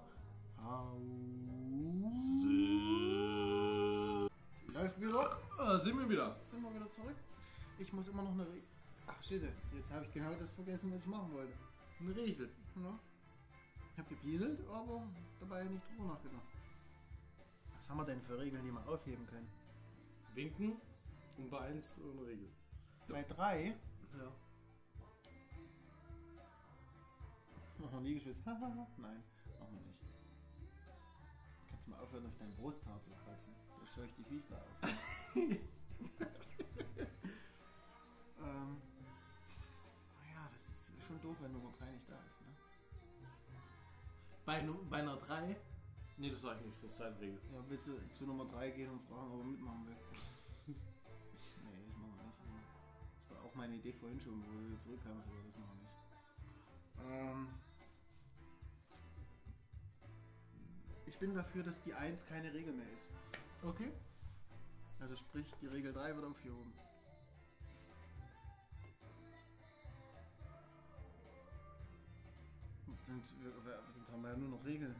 Läuft 4.74 5.02
wieder. 5.02 5.38
Ah, 5.60 5.80
sind 5.80 5.98
wir 6.00 6.10
wieder. 6.10 6.36
Sind 6.52 6.62
wir 6.62 6.74
wieder 6.74 6.90
zurück? 6.90 7.16
Ich 7.78 7.92
muss 7.94 8.08
immer 8.08 8.24
noch 8.24 8.32
eine 8.32 8.46
Regel. 8.48 8.64
Ach, 9.08 9.22
shit, 9.22 9.44
jetzt 9.76 9.92
habe 9.92 10.06
ich 10.06 10.12
genau 10.14 10.34
das 10.36 10.50
vergessen, 10.52 10.92
was 10.94 11.00
ich 11.02 11.06
machen 11.08 11.34
wollte. 11.34 11.54
Eine 12.00 12.16
Regel. 12.16 12.50
Ja. 12.76 13.00
Ich 13.92 14.00
habe 14.00 14.10
gepieselt, 14.10 14.60
aber 14.70 15.04
dabei 15.40 15.64
nicht 15.66 15.84
drüber 15.90 16.14
nachgedacht. 16.14 16.42
Was 17.78 17.90
haben 17.90 17.98
wir 17.98 18.06
denn 18.06 18.22
für 18.22 18.40
Regeln, 18.40 18.64
die 18.66 18.72
wir 18.72 18.88
aufheben 18.88 19.28
können? 19.28 19.48
Winken 20.34 20.78
und 21.38 21.50
bei 21.52 21.60
1 21.60 21.98
eine 22.00 22.26
Regel. 22.28 22.50
Bei 23.08 23.24
3 23.24 23.76
Ja. 24.18 24.32
Machen 27.94 28.06
wir 28.06 28.10
Liegestütz. 28.10 28.44
Nein, 28.46 29.24
machen 29.60 29.76
wir 29.76 29.82
nicht. 29.82 30.00
Kannst 31.70 31.86
du 31.86 31.92
mal 31.92 32.00
aufhören, 32.00 32.24
durch 32.24 32.38
dein 32.38 32.52
Brusthaar 32.54 33.00
zu 33.04 33.12
kratzen? 33.24 33.54
Da 33.80 33.86
scheuche 33.94 34.08
ich 34.08 34.16
die 34.16 34.24
Viecher 34.24 34.58
auf. 34.58 34.68
ähm, 38.42 38.82
ja, 40.34 40.50
das 40.52 40.64
ist 40.66 41.06
schon 41.06 41.22
doof, 41.22 41.38
wenn 41.42 41.54
Nummer 41.54 41.72
3 41.78 41.92
nicht 41.92 42.10
da 42.10 42.16
ist. 42.16 42.42
Ne? 42.42 42.48
Bei, 44.46 44.68
bei 44.90 44.98
einer 44.98 45.18
3? 45.18 45.56
Nee, 46.18 46.32
das 46.32 46.42
sag 46.42 46.60
ich 46.62 46.66
nicht. 46.66 46.84
Das 46.84 46.90
ist 46.92 47.00
deine 47.00 47.20
Regel. 47.20 47.40
Ja, 47.52 47.64
willst 47.70 47.88
du 47.88 48.00
zu 48.18 48.26
Nummer 48.26 48.46
3 48.46 48.72
gehen 48.72 48.90
und 48.90 49.04
fragen, 49.04 49.32
ob 49.34 49.40
er 49.40 49.46
mitmachen 49.46 49.86
will? 49.86 49.98
nee, 50.68 50.76
das 51.86 51.96
machen 51.98 52.16
wir 52.18 52.24
nicht. 52.24 52.40
Das 53.20 53.38
war 53.38 53.44
auch 53.46 53.54
meine 53.54 53.76
Idee 53.76 53.94
vorhin 53.94 54.20
schon, 54.20 54.42
wo 54.42 54.52
wir 54.52 54.80
zurückkamen, 54.82 55.22
so 55.28 55.32
das 55.46 55.58
machen 55.58 55.78
wir 55.78 55.84
nicht. 55.84 55.94
Ähm, 57.06 57.63
ich 61.14 61.20
bin 61.20 61.36
dafür, 61.36 61.64
dass 61.64 61.80
die 61.84 61.94
1 61.94 62.26
keine 62.26 62.52
Regel 62.54 62.74
mehr 62.74 62.92
ist. 62.92 63.08
Okay. 63.64 63.92
Also 65.00 65.16
sprich, 65.16 65.46
die 65.62 65.68
Regel 65.68 65.94
3 65.94 66.16
wird 66.16 66.26
aufgehoben. 66.26 66.74
Sind, 73.06 73.26
sonst 73.26 73.36
haben 74.12 74.24
wir 74.24 74.30
ja 74.30 74.38
nur 74.38 74.50
noch 74.50 74.66
Regeln. 74.66 74.96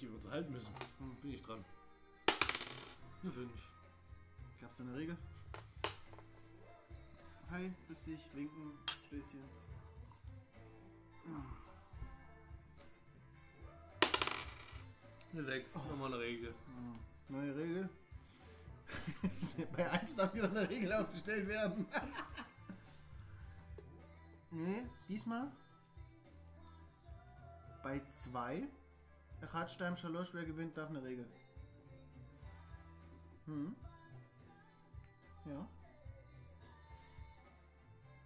Die 0.00 0.08
wir 0.08 0.14
uns 0.14 0.26
halten 0.26 0.52
müssen. 0.52 0.74
Hm, 0.98 1.16
Bin 1.16 1.32
ich 1.32 1.42
dran. 1.42 1.64
Eine 3.22 3.32
5. 3.32 3.52
Gab's 4.60 4.76
da 4.78 4.84
eine 4.84 4.96
Regel? 4.96 5.16
Hi, 7.50 7.70
grüß 7.86 8.02
dich, 8.04 8.34
winken, 8.34 8.72
Stößchen. 9.06 9.42
Eine 15.32 15.44
6. 15.44 15.74
Nochmal 15.74 16.12
eine 16.12 16.22
Regel. 16.22 16.50
Ja, 16.50 17.36
Neue 17.36 17.56
Regel. 17.56 17.88
Bei 19.76 19.90
1 19.90 20.16
darf 20.16 20.34
wieder 20.34 20.50
eine 20.50 20.68
Regel 20.68 20.92
aufgestellt 20.92 21.48
werden. 21.48 21.86
nee, 24.50 24.82
diesmal. 25.08 25.50
Bei 27.82 28.02
2. 28.12 28.68
Radstein, 29.40 29.96
Schalosch, 29.96 30.34
wer 30.34 30.44
gewinnt, 30.44 30.76
darf 30.76 30.90
eine 30.90 31.02
Regel. 31.02 31.26
Hm. 33.46 33.74
Ja. 35.46 35.66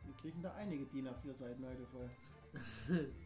Wir 0.05 0.14
kriegen 0.16 0.42
da 0.42 0.53
einige 0.55 0.87
DIN 0.87 1.09
A4 1.09 1.35
Seiten 1.35 1.64
heute 1.64 1.87
voll. 1.87 2.11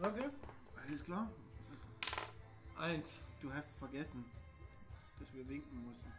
Okay. 0.00 0.28
Alles 0.86 1.04
klar? 1.04 1.30
1. 2.78 3.06
Du 3.40 3.52
hast 3.52 3.70
vergessen, 3.78 4.24
dass 5.18 5.32
wir 5.32 5.48
winken 5.48 5.86
mussten. 5.86 6.12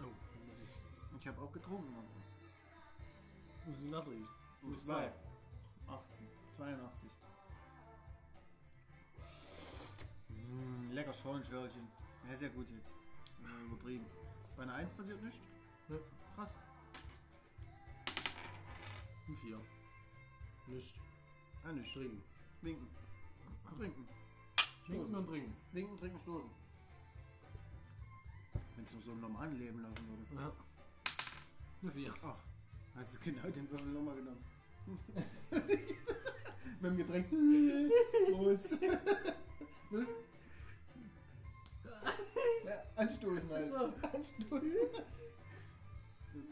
Oh, 0.00 0.04
muss 0.04 0.58
ich. 0.62 1.20
Ich 1.20 1.28
habe 1.28 1.40
auch 1.40 1.52
getrunken. 1.52 1.94
Muss 3.66 3.76
ich 3.78 3.90
nachreden. 3.90 4.28
Und 4.62 4.70
Muss 4.70 4.82
zwei. 4.82 5.12
18. 5.86 6.28
82. 6.56 7.10
Mm, 10.28 10.92
lecker 10.92 11.12
Schorlenschwörchen. 11.12 11.88
Ja, 12.28 12.36
sehr 12.36 12.50
gut 12.50 12.68
jetzt. 12.70 12.90
Äh, 13.44 13.64
übertrieben. 13.66 14.06
Bei 14.56 14.64
einer 14.64 14.74
1 14.74 14.90
passiert 14.92 15.22
nichts. 15.22 15.40
Ja. 15.88 15.96
Krass. 16.34 16.50
Eine 19.26 19.36
4. 19.36 19.60
Nicht. 20.66 20.94
Ah, 21.64 21.72
nichts. 21.72 21.92
Trinken. 21.92 22.33
Winken. 22.64 22.88
Trinken. 23.76 24.08
Trinken 24.86 25.14
und 25.14 25.26
trinken. 25.26 25.54
Winken, 25.72 25.98
trinken, 25.98 26.18
stoßen. 26.18 26.50
Wenn 28.76 28.84
es 28.84 28.92
nur 28.92 29.02
so 29.02 29.12
im 29.12 29.20
normalen 29.20 29.58
Leben 29.58 29.82
laufen 29.82 30.08
würde. 30.08 30.34
Ja. 30.34 30.52
Eine 31.82 31.92
4. 31.92 32.14
Ach, 32.22 32.36
hast 32.94 33.14
du 33.14 33.18
genau 33.18 33.50
den 33.50 33.70
Würfel 33.70 33.86
nochmal 33.88 34.16
genommen. 34.16 34.42
Mit 36.80 36.90
dem 36.90 36.96
Getränk. 36.96 37.28
Prost. 38.32 38.68
Prost. 39.90 40.08
Ja, 42.64 42.82
anstoßen 42.96 43.50
halt. 43.50 43.74
Anstoßen. 43.74 44.72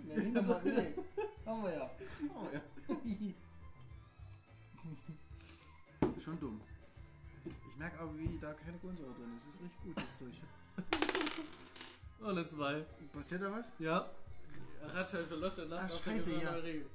Das 0.08 0.18
ist 0.26 0.36
ja 0.36 0.60
nee. 0.64 0.94
Haben 1.46 1.62
wir 1.62 1.72
ja. 1.72 1.90
Haben 2.28 2.44
wir 2.44 2.52
ja. 2.52 2.60
Schon 6.22 6.38
dumm. 6.38 6.60
Ich 7.68 7.76
merke 7.76 7.98
aber, 7.98 8.16
wie 8.16 8.38
da 8.38 8.52
keine 8.52 8.78
Kohlensäure 8.78 9.12
drin 9.14 9.36
ist. 9.36 9.46
Das 9.46 9.54
ist 9.56 9.62
richtig 9.62 9.82
gut, 9.82 9.96
das 9.96 10.18
Zeug. 10.18 10.34
Und 12.20 12.28
eine 12.28 12.46
2. 12.46 12.86
Passiert 13.12 13.42
da 13.42 13.50
was? 13.50 13.72
Ja. 13.80 14.08
Radschein 14.82 15.26
verläuft 15.26 15.58
der 15.58 15.66
Nacht. 15.66 15.92
Ach, 15.92 16.04
scheiße, 16.04 16.40
ja. 16.40 16.52
Regel. 16.52 16.86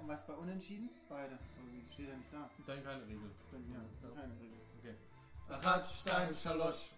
Und 0.00 0.08
was 0.08 0.26
bei 0.26 0.32
Unentschieden? 0.32 0.88
Beide. 1.10 1.38
Irgendwie 1.58 1.92
steht 1.92 2.08
ja 2.08 2.16
nicht 2.16 2.32
da. 2.32 2.48
Dann 2.66 2.82
keine 2.82 3.02
Regel. 3.06 3.30
Dann, 3.50 3.70
ja, 3.70 4.14
keine 4.14 4.32
Regel. 4.40 4.58
Okay. 4.78 4.94
Radstein, 5.48 6.34
Schalosch. 6.34 6.90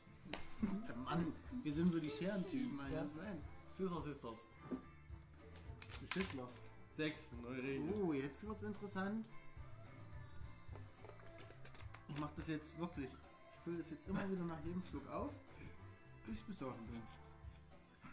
Mann, 1.05 1.33
wir 1.65 1.73
sind 1.73 1.93
so 1.93 1.99
die 1.99 2.11
Scherentypen, 2.11 2.79
Alter. 2.79 2.95
Ja. 2.95 3.03
Was 3.03 3.25
Nein. 3.25 3.43
Scissors 3.73 4.07
ist 4.07 4.23
das. 4.23 4.39
Die. 6.01 6.23
6. 6.97 7.21
Neue 7.43 7.63
Regel. 7.63 7.93
Oh, 7.93 8.13
jetzt 8.13 8.47
wird's 8.47 8.63
interessant. 8.63 9.27
Ich 12.09 12.19
mach 12.19 12.31
das 12.37 12.49
jetzt 12.49 12.77
wirklich. 12.79 13.09
Ich 13.09 13.63
fülle 13.65 13.79
das 13.79 13.91
jetzt 13.91 14.07
immer 14.09 14.29
wieder 14.31 14.45
nach 14.45 14.61
jedem 14.65 14.83
Schluck 14.83 15.09
auf, 15.11 15.33
bis 16.27 16.39
ich 16.39 16.45
besoffen 16.45 16.87
bin. 16.87 17.03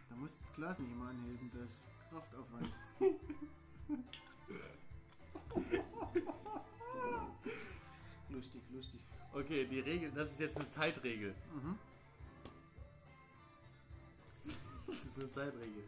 Da 0.10 0.16
muss 0.16 0.38
das 0.38 0.54
Glas 0.54 0.80
nicht 0.80 0.92
immer 0.92 1.10
anheben, 1.10 1.52
das 1.54 1.72
ist 1.72 1.82
Kraftaufwand. 2.10 2.70
lustig, 8.30 8.62
lustig. 8.72 9.02
Okay, 9.34 9.66
die 9.66 9.80
Regel, 9.80 10.12
das 10.12 10.32
ist 10.32 10.40
jetzt 10.40 10.58
eine 10.58 10.68
Zeitregel. 10.68 11.34
Mhm. 11.54 11.78
eine 15.22 15.32
Zeitregel. 15.32 15.84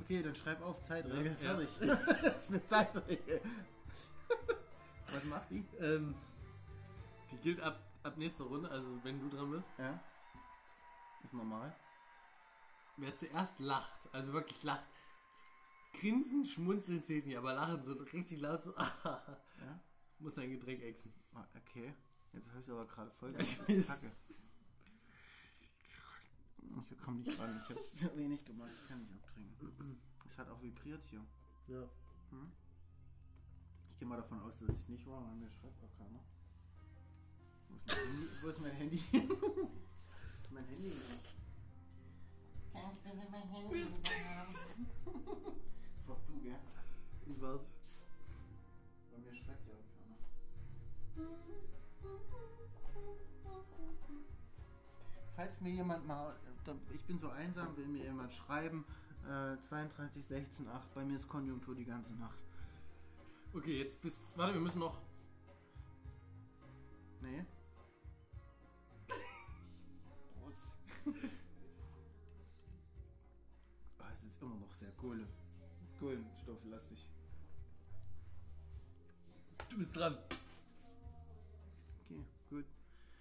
Okay, 0.00 0.22
dann 0.22 0.34
schreib 0.34 0.62
auf 0.62 0.82
Zeitregel. 0.82 1.36
Ja, 1.42 1.56
Fertig. 1.56 1.68
das 2.22 2.44
ist 2.44 2.50
eine 2.50 2.66
Zeitregel. 2.66 3.40
Was 5.12 5.24
macht 5.24 5.50
die? 5.50 5.64
Ähm, 5.80 6.14
die 7.30 7.36
gilt 7.38 7.60
ab, 7.60 7.80
ab 8.02 8.16
nächster 8.16 8.44
Runde, 8.44 8.70
also 8.70 9.02
wenn 9.04 9.18
du 9.20 9.28
dran 9.28 9.50
bist. 9.50 9.68
Ja. 9.78 10.00
Ist 11.24 11.32
normal. 11.34 11.74
Wer 12.96 13.14
zuerst 13.16 13.58
lacht, 13.60 14.00
also 14.12 14.32
wirklich 14.32 14.62
lacht, 14.62 14.84
grinsen, 15.92 16.44
schmunzeln 16.44 17.02
zählt 17.02 17.26
nicht, 17.26 17.36
aber 17.38 17.54
lachen 17.54 17.82
so 17.82 17.92
richtig 17.92 18.40
laut 18.40 18.62
so, 18.62 18.74
Ja. 19.04 19.80
muss 20.18 20.34
sein 20.34 20.50
Getränk 20.50 20.82
exen. 20.82 21.12
Ah, 21.34 21.44
Okay. 21.56 21.94
Jetzt 22.32 22.48
habe 22.50 22.58
ich 22.60 22.66
es 22.66 22.70
aber 22.70 22.86
gerade 22.86 23.10
voll. 23.12 23.32
Ja, 23.32 23.38
Das 23.38 23.48
ich 23.48 23.58
ist 23.68 23.68
weiß. 23.68 23.86
Kacke. 23.86 24.12
Ich 26.90 26.98
komme 27.00 27.20
nicht 27.20 27.38
ran. 27.40 27.56
Ich 27.62 27.70
habe 27.70 27.80
es 27.80 27.94
zu 27.96 28.16
wenig 28.16 28.44
gemacht. 28.44 28.70
Ich 28.72 28.86
kann 28.88 28.98
nicht 29.00 29.12
abtrinken. 29.12 29.98
Es 30.26 30.38
hat 30.38 30.48
auch 30.50 30.60
vibriert 30.62 31.02
hier. 31.06 31.24
Ja. 31.68 31.88
Hm? 32.30 32.52
Ich 33.90 33.98
gehe 33.98 34.06
mal 34.06 34.16
davon 34.16 34.40
aus, 34.42 34.58
dass 34.58 34.68
es 34.68 34.88
nicht 34.88 35.06
war, 35.06 35.24
weil 35.26 35.34
mir 35.36 35.50
schreibt 35.50 35.82
auch 35.82 35.96
keiner. 35.96 36.20
Wo 38.42 38.48
ist 38.48 38.60
mein 38.60 38.72
Handy? 38.72 39.02
Mein 39.12 39.22
Handy? 39.22 39.68
mein 40.50 40.64
Handy. 40.66 40.92
Kann 42.72 42.92
ich 42.92 42.98
bitte 43.02 43.26
mein 43.30 43.42
Handy 43.48 43.74
wiederhaben? 43.74 44.54
Das 45.96 46.08
warst 46.08 46.22
du, 46.28 46.40
gell? 46.40 46.58
Ich 47.26 47.40
war's. 47.40 47.62
Bei 49.10 49.18
mir 49.18 49.34
schreibt 49.34 49.66
ja 49.66 49.74
auch 49.74 49.88
keiner. 49.96 50.16
Falls 55.36 55.60
mir 55.60 55.70
jemand 55.70 56.06
mal, 56.06 56.34
ich 56.94 57.04
bin 57.04 57.18
so 57.18 57.28
einsam, 57.30 57.76
will 57.76 57.86
mir 57.86 58.04
jemand 58.04 58.32
schreiben, 58.32 58.84
äh, 59.24 59.56
32, 59.68 60.24
16, 60.24 60.68
8, 60.68 60.94
bei 60.94 61.04
mir 61.04 61.16
ist 61.16 61.28
Konjunktur 61.28 61.74
die 61.74 61.84
ganze 61.84 62.14
Nacht. 62.14 62.42
Okay, 63.54 63.78
jetzt 63.82 64.00
bist. 64.00 64.28
Warte, 64.36 64.54
wir 64.54 64.60
müssen 64.60 64.80
noch. 64.80 65.00
Nee. 67.20 67.44
Ist 74.98 75.04
immer 75.04 75.14
noch 75.14 75.28
sehr 75.28 75.28
Kohle. 75.28 75.28
Kohlenstofflastig. 75.98 77.06
Du 79.68 79.78
bist 79.78 79.96
dran. 79.96 80.18
Okay, 82.04 82.24
gut. 82.50 82.64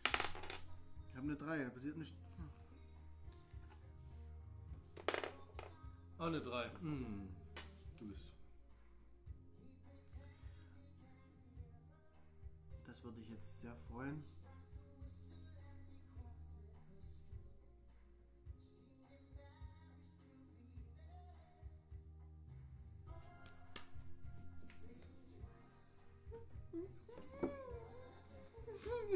Ich 0.04 1.18
habe 1.18 1.28
eine 1.28 1.36
3, 1.36 1.64
da 1.64 1.70
passiert 1.70 1.98
nichts. 1.98 2.16
Oh, 6.20 6.24
eine 6.24 6.42
3. 6.42 6.70
Hm. 6.82 7.30
Du 8.00 8.08
bist. 8.08 8.26
Das 12.86 13.04
würde 13.04 13.20
ich 13.22 13.30
jetzt 13.30 13.60
sehr 13.60 13.76
freuen. 13.92 14.24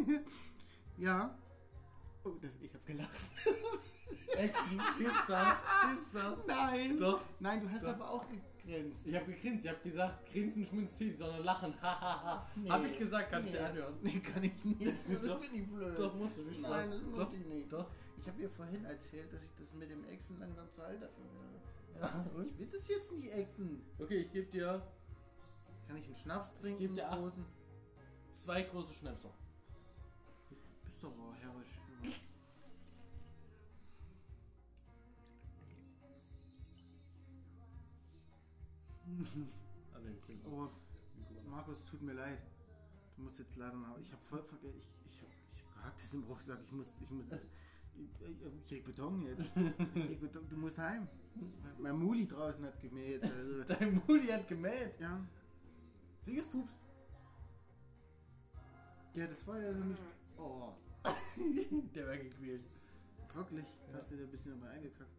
Ja. 0.97 1.35
Oh, 2.23 2.31
das, 2.41 2.51
ich 2.61 2.71
habe 2.73 2.83
gelacht. 2.85 3.09
Exen, 4.37 4.79
viel 4.97 5.09
Spaß, 5.09 5.57
viel 5.87 5.97
Spaß. 6.21 6.37
Nein. 6.47 6.99
Doch. 6.99 7.21
Nein, 7.39 7.61
du 7.61 7.69
hast 7.71 7.83
Doch. 7.83 7.89
aber 7.89 8.09
auch 8.11 8.25
gegrinst. 8.29 9.07
Ich 9.07 9.15
habe 9.15 9.25
gegrinst, 9.31 9.65
ich 9.65 9.71
habe 9.71 9.79
gesagt, 9.89 10.31
grinsen, 10.31 10.63
schmunzeln, 10.65 10.95
zählt, 10.97 11.17
sondern 11.17 11.43
lachen. 11.43 11.73
Hahaha. 11.81 12.47
Nee. 12.55 12.69
Hab 12.69 12.85
ich 12.85 12.99
gesagt, 12.99 13.31
kann 13.31 13.45
ich 13.45 13.51
Nee. 13.53 13.57
dir 13.57 13.65
anhören. 13.65 13.93
Nee, 14.01 14.19
kann 14.19 14.43
ich 14.43 14.63
nicht. 14.65 14.81
Das 15.09 15.39
bin 15.39 15.55
ich 15.55 15.67
blöd. 15.67 15.97
Doch, 15.97 16.13
musst 16.13 16.37
du, 16.37 16.43
viel 16.43 16.53
Spaß. 16.59 16.89
Nein, 16.89 16.91
das 16.91 17.19
Doch, 17.19 17.33
ich 17.33 17.45
nicht. 17.45 17.73
Doch. 17.73 17.87
Ich 18.19 18.27
habe 18.27 18.41
ihr 18.41 18.49
vorhin 18.51 18.85
erzählt, 18.85 19.33
dass 19.33 19.43
ich 19.43 19.55
das 19.57 19.73
mit 19.73 19.89
dem 19.89 20.05
Exen 20.05 20.37
langsam 20.39 20.69
zu 20.69 20.81
alt 20.83 21.01
dafür 21.01 21.25
wäre. 21.25 22.01
Ja, 22.13 22.25
und? 22.35 22.45
Ich 22.45 22.57
will 22.59 22.67
das 22.67 22.87
jetzt 22.87 23.11
nicht 23.13 23.31
exen. 23.31 23.81
Okay, 23.97 24.17
ich 24.21 24.31
gebe 24.31 24.51
dir 24.51 24.85
Kann 25.87 25.97
ich 25.97 26.05
einen 26.05 26.15
Schnaps 26.15 26.55
trinken? 26.59 26.79
geb 26.79 26.93
dir 26.93 27.05
einen 27.05 27.13
acht. 27.13 27.19
großen? 27.21 27.45
zwei 28.33 28.61
große 28.61 28.93
Schnäpser. 28.93 29.33
Aber 31.03 31.33
herrisch. 31.41 31.79
An 39.95 40.03
den 40.03 40.21
Klinken. 40.21 40.53
Oh, 40.53 40.69
Markus, 41.49 41.83
tut 41.85 42.01
mir 42.01 42.13
leid. 42.13 42.39
Du 43.17 43.23
musst 43.23 43.39
jetzt 43.39 43.55
leider 43.55 43.75
nach. 43.77 43.97
Ich 43.99 44.11
habe 44.11 44.21
voll 44.29 44.43
vergessen. 44.43 44.79
Ich, 45.05 45.21
ich, 45.21 45.23
ich 45.53 45.63
hab 45.63 45.73
gehabt 45.75 46.01
im 46.13 46.23
Rucksack. 46.23 46.59
Ich 46.63 46.71
muss. 46.71 46.91
Ich 47.01 47.11
muss. 47.11 47.25
Ich, 47.31 47.41
ich, 48.21 48.45
ich 48.55 48.67
krieg 48.67 48.85
Beton 48.85 49.21
jetzt. 49.23 49.51
Ich 49.95 50.05
krieg 50.05 50.21
Beton. 50.21 50.47
Du 50.49 50.57
musst 50.57 50.77
heim. 50.77 51.07
Mein 51.79 51.97
Muli 51.97 52.27
draußen 52.27 52.63
hat 52.65 52.79
gemäht. 52.79 53.23
Also. 53.23 53.63
Dein 53.67 54.01
Muli 54.07 54.27
hat 54.27 54.47
gemäht. 54.47 54.99
Ja. 54.99 55.19
Siegespups. 56.25 56.73
Ja, 59.13 59.27
das 59.27 59.45
war 59.45 59.59
ja 59.59 59.73
so 59.73 59.83
nicht. 59.83 60.01
Oh, 60.37 60.73
Der 61.95 62.07
war 62.07 62.17
gequält. 62.17 62.63
wirklich. 63.33 63.65
Ja. 63.65 63.97
Hast 63.97 64.11
du 64.11 64.17
da 64.17 64.23
ein 64.23 64.31
bisschen 64.31 64.59
dabei 64.59 64.71
eingekackt? 64.71 65.09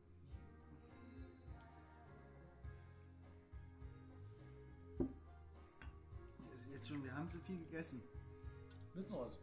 Jetzt 6.73 6.89
schon, 6.89 7.05
wir 7.05 7.15
haben 7.15 7.29
zu 7.29 7.39
viel 7.41 7.59
gegessen. 7.59 8.03
Willst 8.95 9.11
du 9.11 9.15
noch 9.15 9.27
was? 9.27 9.39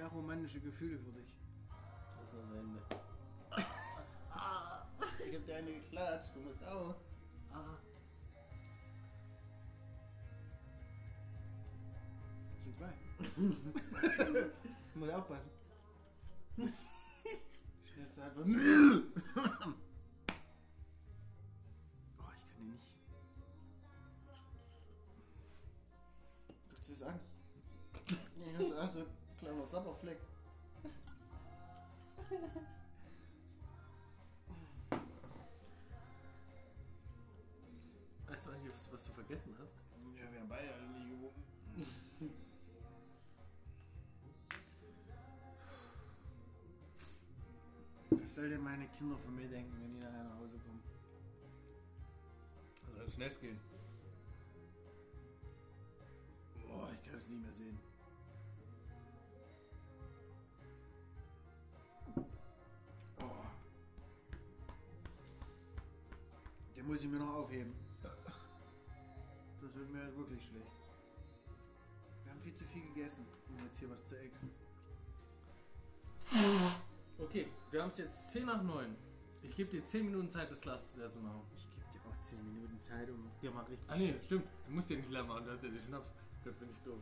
Sehr 0.00 0.08
romantische 0.08 0.60
Gefühle 0.60 0.98
für 0.98 1.12
dich. 1.12 1.36
Das 2.16 2.24
ist 2.24 2.32
das 2.32 2.58
Ende. 2.58 2.80
Ich 5.28 5.36
hab 5.36 5.46
dir 5.46 5.56
eine 5.56 5.72
geklatscht, 5.72 6.34
du 6.34 6.40
musst 6.40 6.64
auch. 6.64 6.94
Ah. 7.52 7.76
Sind 12.58 12.76
zwei. 12.76 12.92
Muss 14.94 15.10
aufpassen. 15.10 15.50
Schnellst 17.84 18.18
einfach. 18.18 19.74
Kinder 49.00 49.16
von 49.16 49.34
mir 49.34 49.48
denken, 49.48 49.72
wenn 49.80 49.94
die 49.94 49.98
nachher 49.98 50.24
nach 50.24 50.36
Hause 50.36 50.58
kommen? 50.58 50.82
Also 52.86 53.00
das 53.02 53.14
schnell 53.14 53.34
gehen. 53.40 53.58
Boah, 56.68 56.90
ich 56.92 57.02
kann 57.08 57.14
es 57.18 57.26
nie 57.26 57.38
mehr 57.38 57.52
sehen. 57.54 57.78
Oh. 63.20 63.46
Den 66.76 66.86
muss 66.86 67.00
ich 67.00 67.08
mir 67.08 67.20
noch 67.20 67.36
aufheben. 67.36 67.72
Das 68.02 69.74
wird 69.76 69.90
mir 69.90 70.02
halt 70.02 70.16
wirklich 70.18 70.44
schlecht. 70.44 70.72
Wir 72.24 72.32
haben 72.32 72.40
viel 72.42 72.54
zu 72.54 72.64
viel 72.66 72.82
gegessen, 72.82 73.26
um 73.48 73.64
jetzt 73.64 73.78
hier 73.78 73.88
was 73.88 74.06
zu 74.06 74.18
exen. 74.18 74.50
Wir 77.80 77.84
haben 77.84 77.92
es 77.92 77.96
jetzt 77.98 78.32
10 78.32 78.44
nach 78.44 78.62
9. 78.62 78.94
Ich 79.42 79.56
gebe 79.56 79.70
dir 79.70 79.86
10 79.86 80.04
Minuten 80.04 80.30
Zeit, 80.30 80.50
das 80.50 80.62
leer 80.66 81.10
zu 81.10 81.18
machen. 81.18 81.40
Ich 81.56 81.64
gebe 81.64 82.04
dir 82.04 82.10
auch 82.10 82.20
10 82.22 82.52
Minuten 82.52 82.78
Zeit, 82.82 83.08
um 83.08 83.30
dir 83.40 83.50
mal 83.50 83.64
richtig. 83.64 83.88
Ah 83.88 83.96
nee, 83.96 84.14
stimmt. 84.26 84.44
Du 84.66 84.72
musst 84.72 84.90
ja 84.90 84.96
nicht 84.98 85.08
leer 85.08 85.24
machen, 85.24 85.46
du 85.46 85.52
hast 85.52 85.62
ja 85.62 85.70
den 85.70 85.82
Schnaps. 85.82 86.12
Das 86.44 86.54
bin 86.56 86.68
ich 86.70 86.78
doof. 86.80 87.00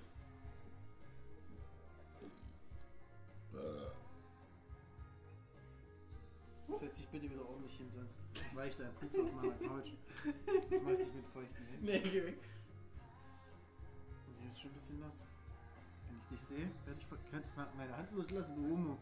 Setz 6.73 6.99
dich 6.99 7.09
bitte 7.09 7.31
wieder 7.31 7.49
ordentlich 7.49 7.75
hin, 7.77 7.91
sonst 7.95 8.21
weicht 8.55 8.79
dein 8.79 8.95
Pups 8.95 9.19
aus 9.19 9.33
meiner 9.33 9.55
Couch. 9.55 9.93
Das 10.71 10.83
macht 10.83 10.99
dich 11.01 11.13
mit 11.15 11.27
feuchten 11.33 11.65
Händen. 11.67 11.85
Nee, 11.87 12.01
geh 12.01 12.25
weg. 12.25 12.39
Hier 14.41 14.49
ist 14.49 14.61
schon 14.61 14.71
ein 14.71 14.75
bisschen 14.75 15.01
nass. 15.01 15.27
Wenn 16.09 16.19
ich 16.19 16.25
dich 16.29 16.41
sehe, 16.49 16.71
werde 16.85 17.01
ich 17.01 17.07
ver- 17.07 17.17
kannst 17.31 17.57
mal 17.57 17.67
meine 17.77 17.97
Hand 17.97 18.13
loslassen, 18.13 18.55
du 18.55 18.71
Homo. 18.71 18.99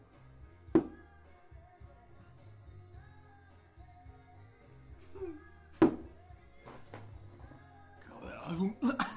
home. 8.57 8.75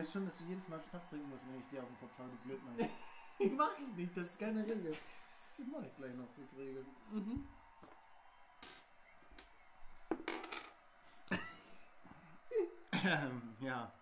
weißt 0.00 0.12
schon, 0.12 0.24
dass 0.24 0.36
du 0.38 0.44
jedes 0.44 0.66
Mal 0.66 0.80
Schnaps 0.80 1.08
trinken 1.10 1.28
musst, 1.28 1.42
wenn 1.46 1.60
ich 1.60 1.66
dir 1.68 1.82
auf 1.82 1.88
den 1.88 1.98
Kopf 1.98 2.18
haue, 2.18 2.28
du 2.30 2.36
Blödmann. 2.48 2.76
Mach 3.56 3.78
ich 3.78 3.96
nicht, 3.96 4.16
das 4.16 4.24
ist 4.24 4.38
keine 4.38 4.62
Regel. 4.62 4.96
Das 5.58 5.66
mache 5.66 5.86
ich 5.86 5.96
gleich 5.96 6.14
noch 6.14 6.24
als 6.24 6.56
Regel. 6.56 6.86
Mhm. 7.12 7.46
Ähm, 13.02 13.42
ja. 13.60 13.92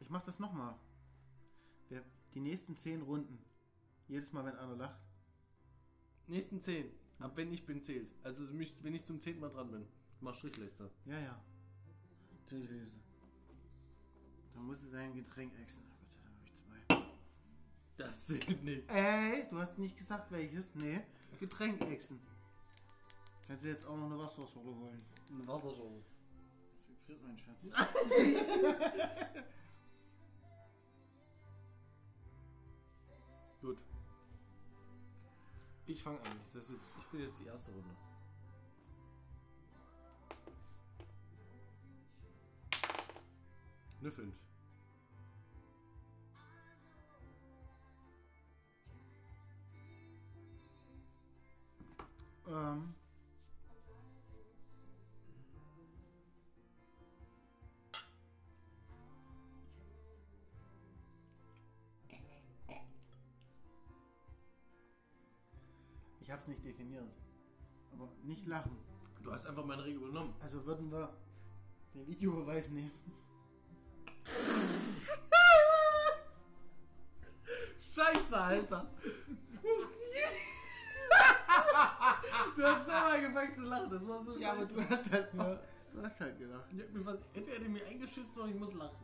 Ich 0.00 0.10
mach 0.10 0.22
das 0.22 0.38
nochmal. 0.38 0.74
Die 2.34 2.40
nächsten 2.40 2.76
10 2.76 3.02
Runden. 3.02 3.38
Jedes 4.08 4.32
Mal, 4.32 4.44
wenn 4.44 4.56
einer 4.56 4.76
lacht. 4.76 5.00
Nächsten 6.26 6.60
10. 6.60 6.90
Ab 7.18 7.32
wenn 7.36 7.52
ich 7.52 7.66
bin, 7.66 7.82
zählt. 7.82 8.10
Also 8.22 8.46
wenn 8.48 8.94
ich 8.94 9.04
zum 9.04 9.20
10. 9.20 9.38
Mal 9.38 9.50
dran 9.50 9.70
bin. 9.70 9.86
Mach 10.20 10.34
Strichliste. 10.34 10.90
Ja, 11.04 11.18
ja. 11.18 11.40
Natürlich 12.42 12.70
lese. 12.70 12.90
Dann 14.54 14.64
musst 14.66 14.84
du 14.84 14.90
dein 14.90 15.14
Getränk 15.14 15.52
exen. 15.60 15.82
Bitte, 16.00 16.18
dann 16.22 16.32
habe 16.34 16.46
ich 16.46 16.54
zwei. 16.54 16.76
Das 17.96 18.26
zählt 18.26 18.62
nicht. 18.64 18.90
Ey, 18.90 19.46
du 19.48 19.58
hast 19.58 19.78
nicht 19.78 19.96
gesagt 19.96 20.30
welches. 20.30 20.74
Nee. 20.74 21.00
Getränk 21.40 21.80
exen. 21.82 22.20
Kannst 23.46 23.64
du 23.64 23.68
jetzt 23.68 23.86
auch 23.86 23.96
noch 23.96 24.06
eine 24.06 24.18
Wasserschorle 24.18 24.74
holen? 24.74 25.02
Eine 25.30 25.46
Wasserschorle. 25.48 26.02
Das 26.74 26.88
vibriert 26.88 27.22
mein 27.22 27.38
Schatz. 27.38 27.68
Gut. 33.60 33.78
Ich 35.86 36.02
fange 36.02 36.20
an. 36.22 36.40
Das 36.52 36.64
ist 36.64 36.72
jetzt, 36.72 36.88
ich 36.98 37.06
bin 37.06 37.20
jetzt 37.20 37.38
die 37.40 37.46
erste 37.46 37.70
Runde. 37.72 37.96
Eine 44.02 44.10
5. 44.10 44.34
Ähm. 52.48 52.94
Ich 66.20 66.28
hab's 66.28 66.48
nicht 66.48 66.64
definiert. 66.64 67.04
Aber 67.92 68.08
nicht 68.24 68.48
lachen. 68.48 68.76
Du 69.22 69.30
hast 69.30 69.46
einfach 69.46 69.64
meine 69.64 69.84
Regel 69.84 70.02
übernommen. 70.02 70.34
Also 70.40 70.66
würden 70.66 70.90
wir 70.90 71.16
den 71.94 72.04
Videobeweis 72.08 72.68
nehmen. 72.70 72.90
Alter. 78.52 78.86
du 82.56 82.62
hast 82.62 82.84
selber 82.86 83.12
angefangen 83.12 83.54
zu 83.54 83.62
lachen. 83.62 83.90
Das 83.90 84.06
war 84.06 84.24
so 84.24 84.38
Ja, 84.38 84.52
aber 84.52 84.64
du 84.66 84.88
hast 84.88 85.12
halt, 85.12 85.28
Ja. 85.34 85.58
du 85.94 86.02
hast 86.02 86.20
halt 86.20 86.38
gelacht. 86.38 86.64
Ich 86.72 86.80
hab 86.82 86.92
mir 86.92 87.00
fast, 87.00 87.22
entweder 87.34 87.68
mir 87.68 87.84
eingeschissen 87.86 88.34
oder 88.36 88.48
ich 88.48 88.54
muss 88.54 88.72
lachen. 88.74 88.96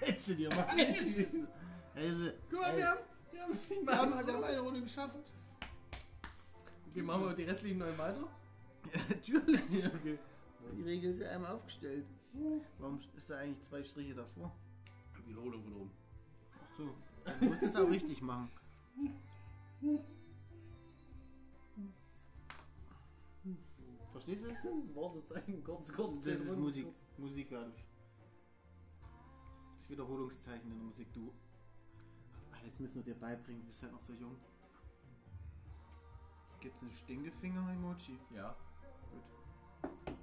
Hättest 0.00 0.28
du 0.28 0.34
dir 0.34 0.48
mal 0.50 0.64
eingeschissen. 0.68 1.46
Also, 1.94 2.30
Guck 2.50 2.60
mal, 2.60 2.70
ey, 2.70 2.76
wir 2.78 2.88
haben, 2.90 2.98
wir 3.32 3.42
haben, 3.42 3.58
wir 3.86 3.98
haben, 3.98 4.26
wir 4.26 4.34
haben 4.34 4.44
eine 4.44 4.60
Runde 4.60 4.82
geschafft. 4.82 5.16
Okay, 6.90 7.02
machen 7.02 7.24
wir 7.24 7.34
die 7.34 7.44
restlichen 7.44 7.78
neun 7.78 7.96
weiter. 7.98 8.24
Ja, 8.92 8.98
natürlich. 9.08 9.86
Okay. 9.86 10.18
Die 10.76 10.82
Regel 10.82 11.10
ist 11.12 11.20
ja 11.20 11.28
einmal 11.30 11.52
aufgestellt. 11.52 12.06
Warum 12.78 12.98
ist 13.14 13.28
da 13.28 13.36
eigentlich 13.38 13.60
zwei 13.62 13.84
Striche 13.84 14.14
davor? 14.14 14.50
Wiederholung 15.26 15.62
von 15.62 15.72
oben. 15.74 15.90
Ach 16.54 16.76
so. 16.76 16.94
Du 17.40 17.44
musst 17.44 17.62
es 17.62 17.76
auch 17.76 17.88
richtig 17.90 18.22
machen. 18.22 18.50
Verstehst 24.12 24.42
du 24.42 24.48
das? 24.48 24.58
Warte 24.94 25.24
zeigen, 25.24 25.64
kurz, 25.64 25.92
kurz. 25.92 26.24
Das 26.24 26.40
ist. 26.40 26.58
Musik. 26.58 26.86
Musikalisch. 27.16 27.84
Das 29.76 29.90
Wiederholungszeichen 29.90 30.70
in 30.70 30.78
der 30.78 30.86
Musik. 30.86 31.12
Du. 31.12 31.32
Jetzt 32.64 32.78
müssen 32.78 32.96
wir 32.96 33.14
dir 33.14 33.18
beibringen, 33.18 33.62
du 33.62 33.68
bist 33.68 33.82
halt 33.82 33.92
noch 33.92 34.02
so 34.02 34.12
jung. 34.12 34.36
Gibt 36.60 36.76
es 36.76 36.82
einen 36.82 36.92
Stinkefinger-Emoji? 36.92 38.18
Ja. 38.34 38.54
Gut. 39.10 39.22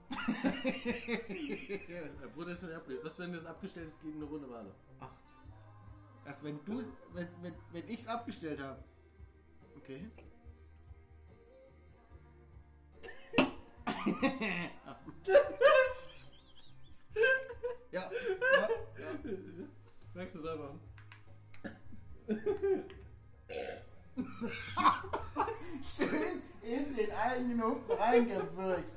Der 2.21 2.27
Bruder 2.27 2.51
ist 2.51 2.59
schon 2.59 2.71
abgelehnt. 2.71 3.03
Was, 3.03 3.17
wenn 3.17 3.33
das 3.33 3.45
abgestellt 3.45 3.87
ist, 3.87 3.99
geht 4.01 4.13
eine 4.13 4.25
Runde 4.25 4.47
weiter. 4.49 4.75
Ach. 4.99 5.09
Erst 6.27 6.43
wenn 6.43 6.63
du 6.65 6.83
wenn, 7.13 7.27
wenn, 7.41 7.53
wenn 7.71 7.87
ich's 7.87 8.05
abgestellt 8.05 8.61
habe. 8.61 8.83
Okay. 9.77 10.11
ja, 17.91 18.11
ja, 18.11 18.11
ja. 18.11 18.69
Merkst 20.13 20.35
du 20.35 20.41
selber? 20.41 20.75
Schön 25.81 26.41
in 26.61 26.93
den 26.93 27.11
eigenen 27.11 27.63
unten 27.63 27.91
reingewirkt. 27.93 28.91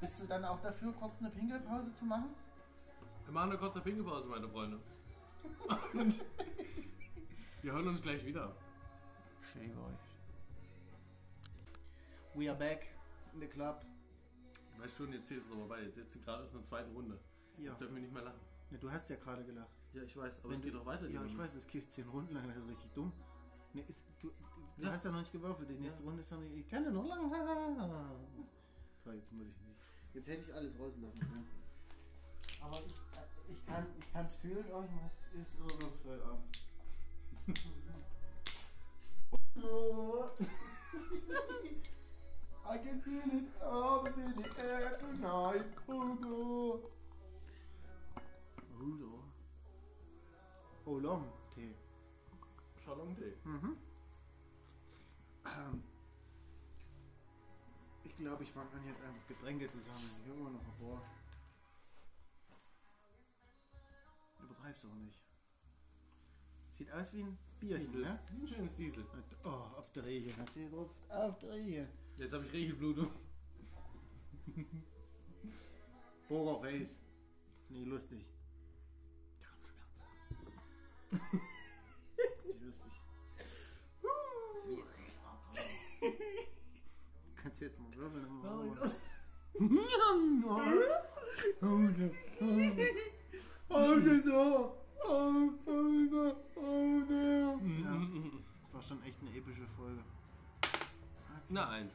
Bist 0.00 0.20
du 0.20 0.26
dann 0.26 0.44
auch 0.44 0.60
dafür, 0.60 0.92
kurz 0.92 1.18
eine 1.20 1.30
Pinkelpause 1.30 1.90
zu 1.94 2.04
machen? 2.04 2.34
Wir 3.24 3.32
machen 3.32 3.50
eine 3.50 3.58
kurze 3.58 3.80
Pinkelpause, 3.80 4.28
meine 4.28 4.48
Freunde. 4.48 4.78
Und 5.94 6.14
wir 7.62 7.72
hören 7.72 7.88
uns 7.88 8.00
gleich 8.02 8.24
wieder. 8.24 8.54
Schön 9.52 9.70
euch. 9.70 9.98
We 12.34 12.48
are 12.50 12.58
back 12.58 12.86
in 13.34 13.40
the 13.40 13.46
club. 13.46 13.84
Du 14.76 14.82
weißt 14.82 14.96
schon, 14.96 15.12
jetzt 15.12 15.26
zählt 15.28 15.44
es 15.44 15.50
aber 15.52 15.68
weiter. 15.68 15.84
Jetzt 15.84 15.96
sitzen 15.96 16.22
gerade 16.22 16.44
aus 16.44 16.52
einer 16.54 16.62
zweiten 16.64 16.92
Runde. 16.94 17.18
Ja. 17.58 17.70
Jetzt 17.70 17.80
dürfen 17.80 17.94
wir 17.96 18.02
nicht 18.02 18.12
mehr 18.12 18.22
lachen. 18.22 18.40
Ne, 18.70 18.78
du 18.78 18.90
hast 18.90 19.08
ja 19.10 19.16
gerade 19.16 19.44
gelacht. 19.44 19.70
Ja, 19.94 20.02
ich 20.02 20.16
weiß, 20.16 20.40
aber 20.40 20.50
Wenn 20.50 20.56
es 20.58 20.62
geht 20.62 20.74
du- 20.74 20.78
doch 20.78 20.86
weiter. 20.86 21.06
die 21.08 21.14
Ja, 21.14 21.24
ich 21.24 21.36
weiß, 21.36 21.54
es 21.54 21.66
geht 21.66 21.90
10 21.92 22.06
Runden 22.08 22.34
lang, 22.34 22.46
das 22.46 22.56
ist 22.58 22.68
richtig 22.68 22.90
dumm. 22.92 23.12
Ne, 23.72 23.82
ist, 23.88 24.04
du 24.20 24.30
du 24.76 24.84
Ja. 24.84 24.92
hast 24.92 25.04
ja 25.04 25.10
noch 25.10 25.18
nicht 25.20 25.32
gewürfelt, 25.32 25.68
die 25.68 25.74
nächste 25.74 26.00
Ja. 26.02 26.06
Runde 26.08 26.22
ist 26.22 26.30
noch 26.30 26.38
nicht. 26.40 26.54
Ich 26.54 26.68
kann 26.68 26.84
ja 26.84 26.90
noch 26.90 27.04
lange. 27.06 27.28
Toll, 29.02 29.14
jetzt 29.14 29.32
muss 29.32 29.46
ich 29.48 29.56
nicht. 29.66 29.78
Jetzt 30.14 30.28
hätte 30.28 30.42
ich 30.42 30.54
alles 30.54 30.78
rauslassen 30.78 31.20
können. 31.20 31.46
Aber 32.60 32.80
ich, 32.86 32.94
ich 33.48 33.66
kann 33.66 33.86
ich 33.98 34.12
kann's 34.12 34.36
fühlen, 34.36 34.66
irgendwas 34.68 35.12
ist 35.40 35.58
irgendwas 35.58 35.96
fällt 36.02 36.22
ab. 36.22 36.38
I 42.70 42.76
can 42.76 43.00
feel 43.00 43.22
it, 43.32 43.44
oh, 43.64 44.04
it's 44.06 44.18
in 44.18 44.32
the 44.36 44.44
air 44.62 44.92
tonight. 44.98 45.64
Oh 45.88 46.14
no. 46.20 46.80
Udo. 48.80 49.24
Oolong 50.86 51.24
Tee. 51.54 51.74
Shalom-Tee. 52.84 53.34
Mhm. 53.44 53.76
Ähm, 55.46 55.82
ich 58.04 58.16
glaube, 58.16 58.44
ich 58.44 58.52
fange 58.52 58.70
an 58.72 58.86
jetzt 58.86 59.02
einfach 59.02 59.26
Getränke 59.26 59.68
zu 59.68 59.78
sammeln. 59.80 60.16
Ich 60.22 60.30
habe 60.30 60.40
immer 60.40 60.50
noch 60.50 60.60
ein 60.60 60.78
paar. 60.78 61.02
Übertreib's 64.68 64.84
auch 64.84 64.94
nicht. 64.96 65.18
Sieht 66.72 66.92
aus 66.92 67.12
wie 67.14 67.22
ein 67.22 67.38
Bierchen, 67.58 67.86
Diesel. 67.86 68.02
ne? 68.02 68.20
Ein 68.30 68.46
schönes 68.46 68.76
Diesel. 68.76 69.06
Oh, 69.44 69.48
auf 69.48 69.90
der 69.92 70.04
Rehe. 70.04 70.36
Hast 70.36 70.54
du 70.56 70.68
drauf? 70.68 70.90
Auf 71.08 71.38
der 71.38 71.52
Rehe. 71.54 71.88
Jetzt 72.18 72.34
habe 72.34 72.44
ich 72.44 72.52
Regelblutung. 72.52 73.10
Pokerface. 76.28 77.02
Nie 77.70 77.84
lustig. 77.84 78.26
Darmschmerzen. 79.40 80.04
Nicht 82.18 82.60
lustig. 82.60 82.92
Kannst 87.42 87.60
du 87.60 87.64
jetzt 87.64 87.78
mal 87.78 87.94
würfeln? 87.94 88.26
Oh 91.62 91.64
mein 91.64 91.96
Gott. 91.96 92.14
Ja, 93.70 93.76
war 98.72 98.82
schon 98.82 99.02
echt 99.02 99.20
eine 99.20 99.30
epische 99.36 99.66
Folge. 99.76 100.00
Na, 101.48 101.68
eins. 101.68 101.94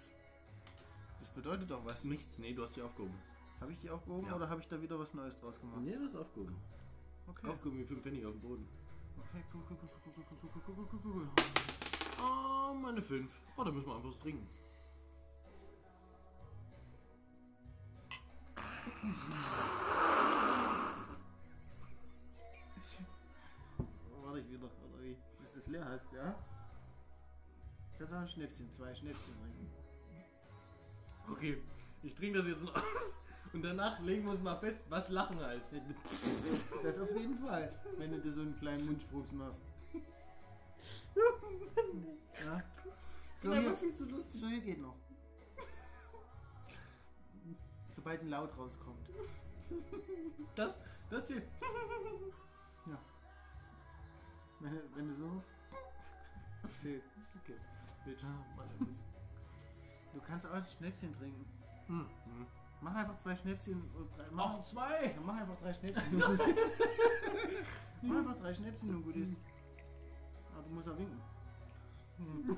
Das 1.19 1.31
bedeutet 1.31 1.71
doch 1.71 1.83
was. 1.85 2.03
Nichts, 2.03 2.37
nee, 2.37 2.53
du 2.53 2.63
hast 2.63 2.75
die 2.75 2.81
aufgehoben. 2.81 3.15
Habe 3.59 3.71
ich 3.71 3.79
die 3.81 3.89
aufgehoben 3.89 4.27
Ja. 4.27 4.35
oder 4.35 4.49
habe 4.49 4.61
ich 4.61 4.67
da 4.67 4.81
wieder 4.81 4.99
was 4.99 5.13
Neues 5.13 5.39
draus 5.39 5.59
gemacht? 5.59 5.81
Nee, 5.81 5.95
du 5.95 6.03
hast 6.03 6.15
aufgehoben. 6.15 6.55
Okay. 7.27 7.47
Aufgehoben 7.47 7.79
wie 7.79 7.85
5 7.85 8.01
Pfennig 8.03 8.25
auf 8.25 8.33
dem 8.33 8.41
Boden. 8.41 8.67
Okay, 9.17 9.43
cool, 9.53 9.61
cool, 9.69 9.77
cool, 9.81 9.89
cool, 10.05 10.13
cool, 10.17 10.25
cool, 10.29 10.37
cool, 10.41 10.61
cool, 10.65 10.87
cool, 10.91 11.01
cool, 11.03 11.13
cool. 11.15 11.27
Oh, 12.21 12.73
meine 12.73 13.01
5. 13.01 13.31
Oh, 13.57 13.63
da 13.63 13.71
müssen 13.71 13.87
wir 13.87 13.95
einfach 13.95 14.09
was 14.09 14.19
trinken. 14.19 14.47
Es 25.63 25.71
leer 25.71 25.85
hast, 25.85 26.11
ja? 26.13 26.35
Kannst 27.97 28.13
auch 28.13 28.17
ein 28.17 28.27
Schnäpschen, 28.27 28.71
zwei 28.73 28.93
Schnäpschen 28.95 29.33
trinken. 29.39 29.71
Okay, 31.31 31.61
ich 32.01 32.13
trinke 32.15 32.39
das 32.39 32.47
jetzt 32.47 32.63
noch 32.63 32.75
aus. 32.75 32.83
Und 33.53 33.61
danach 33.61 33.99
legen 33.99 34.25
wir 34.25 34.31
uns 34.31 34.41
mal 34.41 34.57
fest, 34.57 34.81
was 34.89 35.09
Lachen 35.09 35.39
heißt. 35.39 35.65
Das 36.83 36.99
auf 36.99 37.11
jeden 37.15 37.37
Fall, 37.37 37.71
wenn 37.97 38.11
du 38.11 38.19
dir 38.19 38.33
so 38.33 38.41
einen 38.41 38.57
kleinen 38.57 38.85
Mundspruchs 38.85 39.31
machst. 39.31 39.61
Ja? 42.43 42.63
So, 43.37 43.53
hier, 43.53 43.75
viel 43.75 43.93
zu 43.93 44.05
lustig. 44.05 44.41
so 44.41 44.47
hier 44.47 44.61
geht 44.61 44.81
noch. 44.81 44.95
Sobald 47.89 48.21
ein 48.21 48.29
Laut 48.29 48.57
rauskommt. 48.57 49.07
Das, 50.55 50.73
das 51.09 51.27
hier. 51.27 51.43
Ja. 52.87 52.99
Wenn, 54.59 54.81
wenn 54.95 55.07
du 55.09 55.15
so. 55.15 55.43
Okay. 56.83 57.01
Ah, 58.21 58.63
Du 60.13 60.19
kannst 60.19 60.45
auch 60.45 60.51
ein 60.51 60.65
Schnäpschen 60.65 61.15
trinken. 61.17 61.45
Hm. 61.87 62.05
Mach 62.81 62.93
einfach 62.95 63.15
zwei 63.15 63.35
Schnäpschen 63.35 63.81
und 63.95 64.17
drei. 64.17 64.25
Mach, 64.31 64.57
Ach, 64.59 64.63
zwei. 64.63 65.15
Mach 65.25 65.37
einfach 65.37 65.57
drei 65.61 65.73
Schnäpschen. 65.73 66.21
und 66.23 66.37
gut 66.37 66.47
ist. 66.49 66.71
mach 68.01 68.17
einfach 68.17 68.37
drei 68.37 68.53
Schnäpschen 68.53 68.95
und 68.95 69.03
gut 69.03 69.15
ist. 69.15 69.33
Aber 70.53 70.63
du 70.63 70.69
musst 70.75 70.89
auch 70.89 70.97
winken. 70.97 71.21
Hm. 72.17 72.57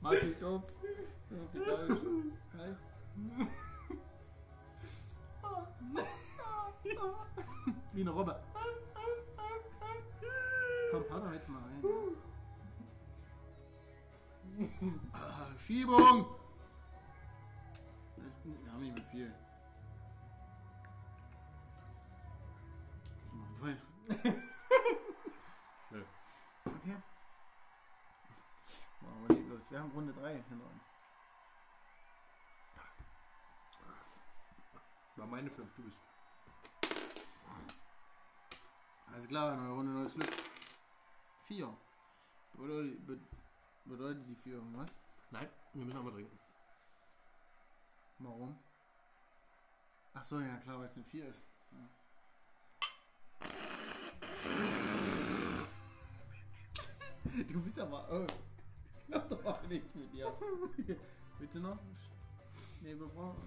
Martin 0.00 0.40
Kopf. 0.40 0.72
Auf 0.72 1.50
die 1.52 1.58
Couch. 1.60 1.98
Hi. 2.58 2.74
Wie 7.92 8.00
eine 8.00 8.10
Robbe. 8.10 8.40
Schiebung! 15.66 16.26
Wir 18.44 18.72
haben 18.72 18.80
nicht 18.80 18.94
mehr 18.94 19.04
viel. 19.10 19.34
Nö. 25.90 26.04
Okay. 26.64 26.96
Machen 29.00 29.28
wir 29.28 29.36
lieblos. 29.36 29.70
Wir 29.70 29.78
haben 29.80 29.90
Runde 29.92 30.12
3 30.12 30.32
hinter 30.34 30.64
uns. 30.66 30.82
War 35.16 35.26
meine 35.26 35.50
5, 35.50 35.74
du 35.76 35.82
bist. 35.82 35.98
Alles 39.12 39.28
klar, 39.28 39.56
neue 39.56 39.72
Runde, 39.72 39.92
neues 39.92 40.12
Glück. 40.14 40.30
4. 41.46 41.74
Bedeutet, 42.54 43.06
be- 43.06 43.20
bedeutet 43.86 44.26
die 44.28 44.34
Führung 44.36 44.76
was? 44.76 44.90
Nein, 45.30 45.48
wir 45.74 45.84
müssen 45.84 45.98
aber 45.98 46.12
trinken. 46.12 46.38
Warum? 48.18 48.58
Ach 50.14 50.24
so, 50.24 50.40
ja 50.40 50.56
klar, 50.58 50.78
weil 50.78 50.86
es 50.86 50.96
eine 50.96 51.04
4 51.04 51.28
ist. 51.28 51.42
Ja. 51.72 51.88
Du 57.48 57.60
bist 57.60 57.78
aber. 57.78 58.08
Oh. 58.10 58.26
Ich 58.98 59.06
glaub 59.08 59.28
doch 59.28 59.44
auch 59.44 59.62
nicht 59.68 59.94
mit 59.94 60.12
dir. 60.14 60.32
Bitte 61.38 61.60
noch? 61.60 61.78
Nee, 62.80 62.98
wir 62.98 63.06
brauchen. 63.06 63.42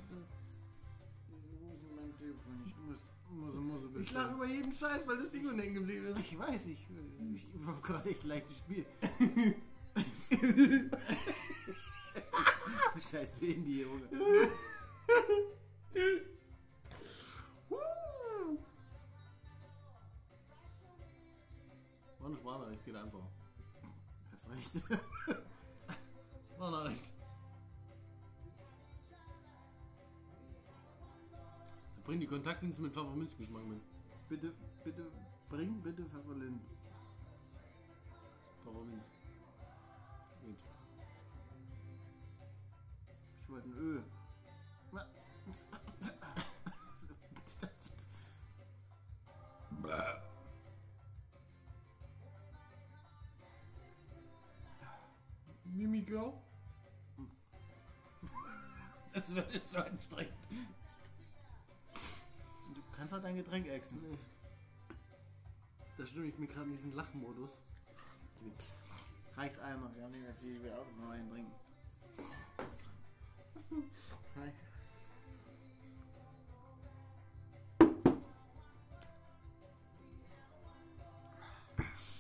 Mein 1.96 2.16
Telefon? 2.18 2.64
Ich 2.68 2.78
muss, 2.78 3.00
muss, 3.30 3.56
muss 3.56 3.88
bitte. 3.88 4.02
Ich 4.02 4.12
lache 4.12 4.34
über 4.36 4.46
jeden 4.46 4.72
Scheiß, 4.72 5.08
weil 5.08 5.18
das 5.18 5.32
Ding 5.32 5.48
unten 5.48 5.74
geblieben 5.74 6.06
ist. 6.08 6.20
Ich 6.20 6.38
weiß, 6.38 6.68
ich, 6.68 6.88
ich, 7.34 7.48
ich 7.56 7.66
habe 7.66 7.82
gerade 7.82 8.10
echt 8.10 8.24
leichtes 8.24 8.58
Spiel. 8.60 8.86
Scheiß 13.02 13.30
Handy, 13.40 13.82
Junge. 13.82 14.10
War 22.20 22.28
eine 22.28 22.36
Sprachnachricht, 22.36 22.86
geht 22.86 22.96
einfach. 22.96 23.24
Hast 24.32 24.50
recht. 24.50 24.72
Sprachnachricht. 26.54 27.14
Bring 32.04 32.20
die 32.20 32.28
Kontaktlinsen 32.28 32.84
mit 32.84 32.94
Pfefferminzgeschmack 32.94 33.66
mit. 33.66 33.82
bitte, 34.28 34.54
bitte, 34.84 35.12
bring 35.48 35.82
bitte 35.82 36.04
Pfefferlinz. 36.06 36.94
Pfefferminz. 38.64 39.19
Wollte 43.50 43.68
ein 43.68 43.74
Ö. 43.74 44.02
Na. 44.92 45.06
Mimika? 55.66 56.34
Das 59.14 59.34
wird 59.34 59.54
jetzt 59.54 59.72
so 59.72 59.80
anstrengend. 59.80 60.34
Du 62.76 62.82
kannst 62.96 63.14
halt 63.14 63.24
dein 63.24 63.36
Getränk 63.36 63.68
exen. 63.68 64.00
Nee. 64.02 64.18
Da 65.98 66.06
stimme 66.06 66.28
ich 66.28 66.38
mir 66.38 66.48
gerade 66.48 66.70
in 66.70 66.74
diesen 66.74 66.94
Lachmodus. 66.94 67.50
Reicht 69.36 69.58
einmal, 69.60 69.96
wir 69.96 70.04
haben 70.04 70.12
nicht 70.12 70.22
mehr 70.22 70.36
viel, 70.36 70.58
ich 70.58 70.64
will 70.64 70.74
auch 70.74 70.86
noch 71.02 71.10
einen 71.10 71.30
trinken. 71.30 71.52
Hi. 73.72 74.52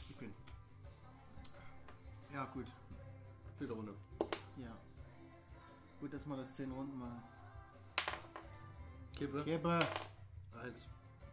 Ich 0.09 0.15
bin. 0.15 0.33
Ja, 2.33 2.45
gut. 2.45 2.65
Vierte 3.57 3.73
Runde. 3.73 3.95
Ja. 4.57 4.77
Gut, 5.99 6.13
dass 6.13 6.25
wir 6.25 6.37
das 6.37 6.53
10 6.55 6.71
Runden 6.71 6.99
machen. 6.99 7.23
Kippe. 9.15 9.43
Kippe! 9.43 9.87
Eins. 10.63 10.87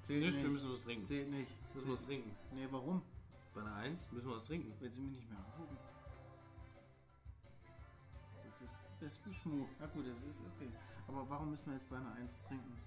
Zählt 0.07 0.25
Nicht, 0.25 0.43
wir 0.43 0.49
müssen 0.49 0.73
was 0.73 0.83
trinken. 0.83 1.05
Zählt 1.05 1.31
nicht. 1.31 1.51
Müssen 1.75 1.89
wir 1.89 1.95
was 1.95 2.05
trinken. 2.05 2.37
Nee, 2.53 2.67
warum? 2.71 3.03
Bei 3.55 3.61
einer 3.61 3.75
Eins 3.77 4.07
müssen 4.11 4.29
wir 4.29 4.37
was 4.37 4.47
trinken. 4.47 4.73
Wenn 4.81 4.93
sie 4.93 5.01
mich 5.01 5.13
nicht 5.13 5.31
mehr 5.31 5.39
angucken. 5.39 5.77
Das 9.01 9.13
ist, 9.13 9.25
Geschmuck. 9.25 9.69
Ja 9.79 9.87
gut, 9.87 10.07
das 10.07 10.17
ist 10.17 10.41
okay. 10.41 10.71
Aber 11.09 11.29
warum 11.29 11.51
müssen 11.51 11.67
wir 11.67 11.75
jetzt 11.75 11.89
bei 11.89 11.97
einer 11.97 12.13
1 12.15 12.33
trinken? 12.49 12.79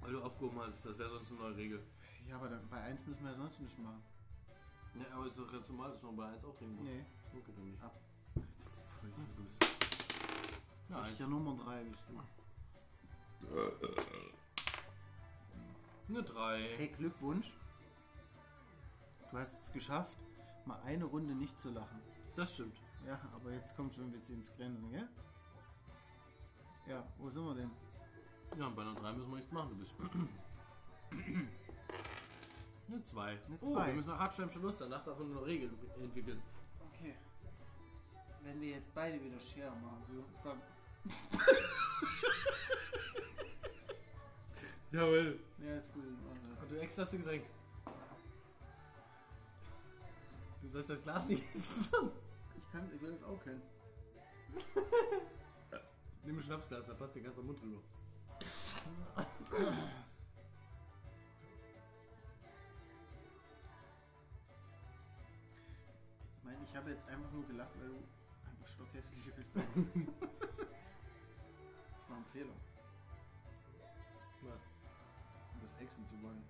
Weil 0.00 0.12
du 0.12 0.22
aufgehoben 0.22 0.58
hast, 0.60 0.84
das 0.84 0.98
wäre 0.98 1.10
sonst 1.10 1.30
eine 1.30 1.40
neue 1.40 1.56
Regel. 1.56 1.82
Ja, 2.28 2.36
aber 2.36 2.48
dann, 2.48 2.68
bei 2.68 2.80
1 2.80 3.06
müssen 3.06 3.24
wir 3.24 3.30
ja 3.32 3.36
sonst 3.36 3.60
nicht 3.60 3.78
machen. 3.78 4.02
Ne, 4.94 5.04
aber 5.14 5.26
ist 5.26 5.38
doch 5.38 5.50
ganz 5.52 5.68
normal, 5.68 5.92
dass 5.92 6.02
man 6.02 6.16
bei 6.16 6.26
Eins 6.26 6.44
auch 6.44 6.56
trinken 6.56 6.76
muss. 6.76 6.84
Nee. 6.84 7.04
Okay, 7.32 7.52
dann 7.54 7.64
nicht. 7.70 7.82
Ab. 7.82 8.00
Ja, 8.34 8.42
du 9.36 9.42
bist. 9.44 9.66
Ja, 10.88 11.08
Ich 11.08 11.18
ja 11.18 11.26
Nummer 11.26 11.62
3 11.62 11.84
bist 11.84 12.02
du. 12.08 12.20
Eine 16.08 16.22
Drei. 16.22 16.76
Hey, 16.76 16.88
Glückwunsch. 16.88 17.52
Du 19.30 19.36
hast 19.38 19.60
es 19.60 19.70
geschafft, 19.72 20.16
mal 20.64 20.80
eine 20.82 21.04
Runde 21.04 21.34
nicht 21.34 21.60
zu 21.60 21.70
lachen. 21.70 22.00
Das 22.34 22.54
stimmt. 22.54 22.76
Ja, 23.06 23.20
aber 23.34 23.52
jetzt 23.52 23.76
kommt 23.76 23.94
schon 23.94 24.04
ein 24.04 24.12
bisschen 24.12 24.36
ins 24.36 24.52
Grenzen, 24.56 24.90
gell? 24.90 25.08
Ja, 26.88 27.04
wo 27.18 27.28
sind 27.30 27.44
wir 27.44 27.54
denn? 27.54 27.70
Ja, 28.58 28.68
bei 28.70 28.82
einer 28.82 28.94
3 28.94 29.12
müssen 29.12 29.28
wir 29.30 29.36
nichts 29.36 29.52
machen. 29.52 29.68
Du 29.70 29.76
bist. 29.76 29.94
Eine 32.88 33.04
2. 33.04 33.22
Eine 33.22 33.38
Oh, 33.60 33.74
zwei. 33.74 33.86
wir 33.88 33.94
müssen 33.94 34.08
nach 34.08 34.18
Hartstein 34.18 34.50
schon 34.50 34.62
Lust 34.62 34.80
danach 34.80 35.04
davon 35.04 35.30
eine 35.30 35.44
Regel 35.44 35.70
entwickeln. 36.02 36.42
Okay. 36.94 37.14
Wenn 38.42 38.58
wir 38.62 38.70
jetzt 38.70 38.94
beide 38.94 39.22
wieder 39.22 39.38
Share 39.38 39.72
machen, 39.76 40.02
wir- 40.08 40.24
komm. 40.42 40.58
Jawohl. 44.90 45.38
Ja, 45.58 45.74
ist 45.76 45.92
gut. 45.92 46.02
Und 46.04 46.70
du 46.70 46.80
extra 46.80 47.02
hast 47.02 47.12
du 47.12 47.18
Getränk. 47.18 47.44
Du 50.62 50.68
sollst 50.70 50.88
das 50.90 51.02
Glas 51.02 51.26
nicht 51.26 51.44
essen. 51.54 52.10
Ich 52.56 52.72
kann, 52.72 52.90
ich 52.94 53.02
will 53.02 53.12
das 53.12 53.22
auch 53.22 53.38
kennen. 53.44 53.60
Nimm 56.28 56.36
ein 56.36 56.42
Schnapsglas, 56.42 56.84
da 56.86 56.92
passt 56.92 57.14
der 57.14 57.22
ganze 57.22 57.40
Mund 57.40 57.58
drüber. 57.58 57.80
Ich 66.36 66.44
meine, 66.44 66.62
ich 66.62 66.76
habe 66.76 66.90
jetzt 66.90 67.08
einfach 67.08 67.32
nur 67.32 67.46
gelacht, 67.46 67.70
weil 67.80 67.88
du 67.88 68.04
einfach 68.44 68.68
stockhässlich 68.68 69.24
bist. 69.34 69.48
das 69.56 69.64
war 72.10 72.18
ein 72.18 72.26
Fehler, 72.34 72.52
Was? 74.42 74.60
das 75.62 75.80
Exen 75.80 76.06
zu 76.08 76.22
wollen. 76.22 76.44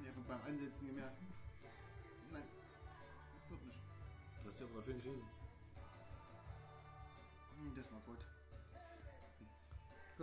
Ich 0.00 0.06
habe 0.06 0.20
beim 0.20 0.42
Ansetzen 0.42 0.86
gemerkt, 0.86 1.20
nein, 2.30 2.44
wird 3.48 3.64
nicht. 3.64 3.80
Du 4.44 4.50
hast 4.50 4.60
ja 4.60 4.66
aber 4.66 4.78
dafür 4.78 4.94
nicht 4.94 5.04
hin. 5.04 5.33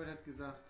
Gott 0.01 0.09
hat 0.09 0.25
gesagt, 0.25 0.63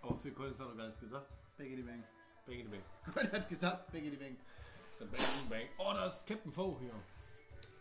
Aber 0.00 0.16
Phil 0.16 0.32
Collins 0.32 0.58
hat 0.58 0.66
doch 0.66 0.74
gar 0.74 0.86
nichts 0.86 1.00
gesagt. 1.00 1.28
Beggity 1.58 1.82
Bang. 1.82 2.02
Bang 2.46 2.70
bang. 2.70 2.82
Gott 3.14 3.32
hat 3.32 3.46
gesagt, 3.46 3.92
Beggity 3.92 4.16
Bang. 4.16 4.38
Bang 4.98 5.10
bang. 5.50 5.68
Oh, 5.76 5.92
das 5.92 6.16
ist 6.16 6.26
Captain 6.26 6.50
Faux 6.50 6.80
hier. 6.80 6.94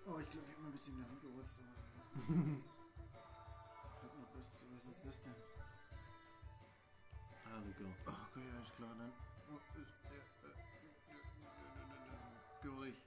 Oh, 0.06 0.20
ich 0.20 0.30
glaube, 0.30 0.48
ich 0.48 0.52
habe 0.52 0.64
mal 0.64 0.68
ein 0.68 0.74
bisschen 0.74 1.00
nach 1.00 1.08
hinten 1.08 1.32
gerüstet. 1.32 1.64
ich 4.04 4.20
noch 4.20 4.36
was, 4.36 4.66
was 4.84 4.98
ist 4.98 5.06
das 5.06 5.24
denn? 5.24 5.36
Ah, 7.46 7.60
Rico. 7.66 7.88
Oh, 8.06 8.12
okay, 8.30 8.44
ist 8.62 8.76
klar 8.76 8.94
dann. 8.98 9.14
Oh, 9.50 9.80
ist, 9.80 9.96
äh, 10.12 10.18
äh, 10.44 10.56
Geh 12.64 12.68
ruhig. 12.68 12.96
Okay, 12.96 13.07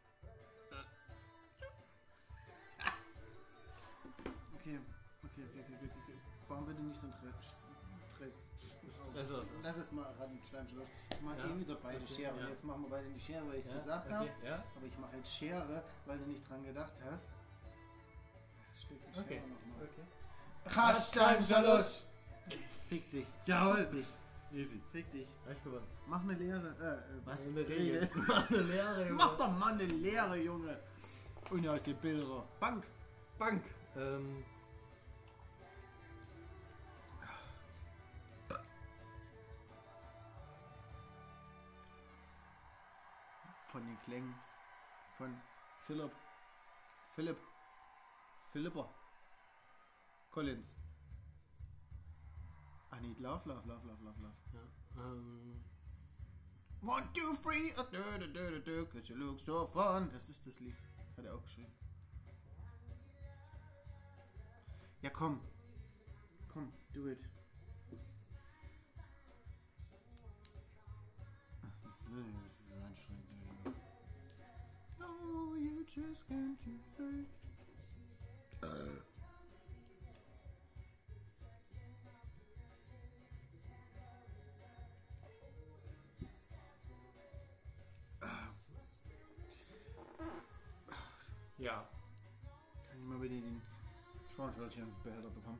Also. 9.21 9.43
Lass 9.63 9.77
es 9.77 9.93
mal 9.93 10.05
ran, 10.19 10.39
Schleimschluss. 10.49 10.89
Ich 11.13 11.21
mache 11.21 11.39
Ja, 11.39 11.45
eh 11.55 11.59
wieder 11.61 11.75
beide 11.83 11.99
okay, 12.03 12.15
Schere. 12.15 12.41
ja. 12.41 12.49
Jetzt 12.49 12.65
machen 12.65 12.83
wir 12.85 12.91
beide 12.91 13.09
die 13.11 13.21
Schere, 13.21 13.47
weil 13.49 13.55
ich 13.59 13.65
es 13.67 13.71
Ja, 13.71 13.77
gesagt 13.77 14.07
okay, 14.07 14.15
habe. 14.15 14.29
Ja? 14.45 14.55
Aber 14.77 14.87
ich 14.87 14.99
mache 14.99 15.17
jetzt 15.17 15.35
Schere, 15.35 15.83
weil 16.07 16.19
du 16.19 16.25
nicht 16.27 16.49
dran 16.49 16.65
gedacht 16.65 16.93
hast. 17.11 17.25
Das 18.73 18.83
steht 18.83 18.99
die 19.07 19.13
Schere 19.13 19.25
Okay. 19.25 19.41
nochmal. 19.41 19.89
Okay. 21.37 21.43
Schalosch! 21.43 22.01
Fick 22.89 23.11
dich. 23.11 23.27
Jawohl. 23.47 23.77
Fick 23.87 23.91
dich. 23.93 24.07
Easy. 24.53 24.81
Fick 24.91 25.13
dich. 25.13 25.29
Ich 25.53 25.63
gewonnen. 25.65 25.87
Mach 26.07 26.23
eine 26.23 26.35
Lehre. 26.35 26.75
Äh, 26.81 26.95
äh, 26.95 27.21
was? 27.25 27.41
Eine 27.47 27.69
Regel. 27.69 28.11
Mach 28.27 28.51
eine 28.51 28.59
Lehre, 28.63 29.03
Junge. 29.03 29.13
Mach 29.13 29.37
doch 29.39 29.53
mal 29.59 29.73
eine 29.75 29.85
Lehre, 29.85 30.37
Junge. 30.37 30.77
Und 31.51 31.63
ja, 31.63 31.75
ist 31.75 31.87
die 31.87 31.93
Bilder. 31.95 32.43
Bank. 32.59 32.85
Bank. 33.39 33.63
Ähm. 33.97 34.43
Von 43.73 43.87
den 43.87 44.01
Klängen. 44.01 44.35
Von 45.17 45.37
Philipp. 45.87 46.13
Philipp. 47.15 47.39
Philippa. 48.53 48.89
Collins. 50.31 50.77
I 52.93 53.01
need 53.01 53.21
love, 53.21 53.47
love, 53.47 53.67
love, 53.67 53.85
love, 53.87 54.03
love, 54.03 54.21
love. 54.21 54.35
Ja. 54.53 55.03
Ähm. 55.03 55.65
One, 56.83 57.07
two, 57.13 57.37
three, 57.43 57.73
du, 57.93 58.19
du, 58.19 58.27
du, 58.27 58.51
du, 58.51 58.61
du, 58.61 58.87
cause 58.87 59.09
you 59.09 59.17
look 59.17 59.39
so 59.41 59.67
fun. 59.69 60.11
Das 60.13 60.29
ist 60.29 60.47
das 60.47 60.59
Lied. 60.61 60.77
Das 61.09 61.19
hat 61.19 61.25
er 61.27 61.35
auch 61.35 61.43
geschrieben. 61.43 61.73
Ja, 65.03 65.11
komm. 65.11 65.41
Komm, 66.49 66.73
do 66.93 67.09
it. 67.09 67.19
Just 75.95 76.29
can't 76.29 76.57
you 76.67 76.79
break. 76.97 77.27
Ja. 91.59 91.85
Kann 92.89 92.99
ich 92.99 93.05
mal 93.05 93.21
wieder 93.21 93.35
den 93.35 93.61
Schornsteinbehälter 94.35 95.31
bekommen? 95.31 95.59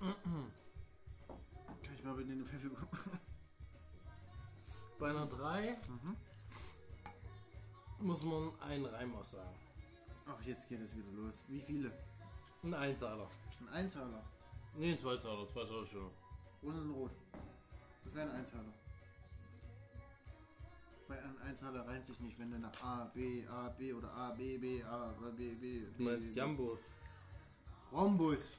Kann 1.82 1.94
ich 1.94 2.04
mal 2.04 2.16
wieder 2.18 2.28
den 2.28 2.46
Pfeffer 2.46 2.68
bekommen? 2.68 3.20
Bei 4.98 5.10
einer 5.10 5.26
3 5.26 5.76
Mhm. 5.88 6.16
Muss 8.02 8.22
man 8.22 8.50
einen 8.60 8.86
Reim 8.86 9.14
aussagen. 9.14 9.54
Ach, 10.26 10.40
jetzt 10.42 10.68
geht 10.68 10.80
es 10.80 10.96
wieder 10.96 11.10
los. 11.12 11.42
Wie 11.48 11.60
viele? 11.60 11.92
Ein 12.62 12.74
Einzahler. 12.74 13.28
Ein 13.60 13.68
Einzahler. 13.68 14.22
Nee, 14.76 14.92
ein 14.92 14.98
Zweizahler. 14.98 15.48
Zweizahler 15.48 15.86
schon. 15.86 16.10
Groß 16.60 16.74
und 16.76 16.90
rot. 16.92 17.10
Das 18.04 18.14
wäre 18.14 18.30
ein 18.30 18.36
Einzahler. 18.36 18.72
Bei 21.08 21.18
einem 21.18 21.36
Einzahler 21.44 21.86
reimt 21.86 22.06
sich 22.06 22.18
nicht, 22.20 22.38
wenn 22.38 22.50
du 22.50 22.58
nach 22.58 22.82
A, 22.82 23.04
B, 23.12 23.46
A, 23.46 23.68
B 23.68 23.92
oder 23.92 24.10
A, 24.12 24.30
B, 24.30 24.56
B, 24.58 24.82
A, 24.82 25.12
B, 25.36 25.50
B, 25.54 25.82
Du 25.96 26.02
meinst 26.02 26.34
B. 26.34 26.40
Jambos. 26.40 26.80
Rhombus. 27.92 28.52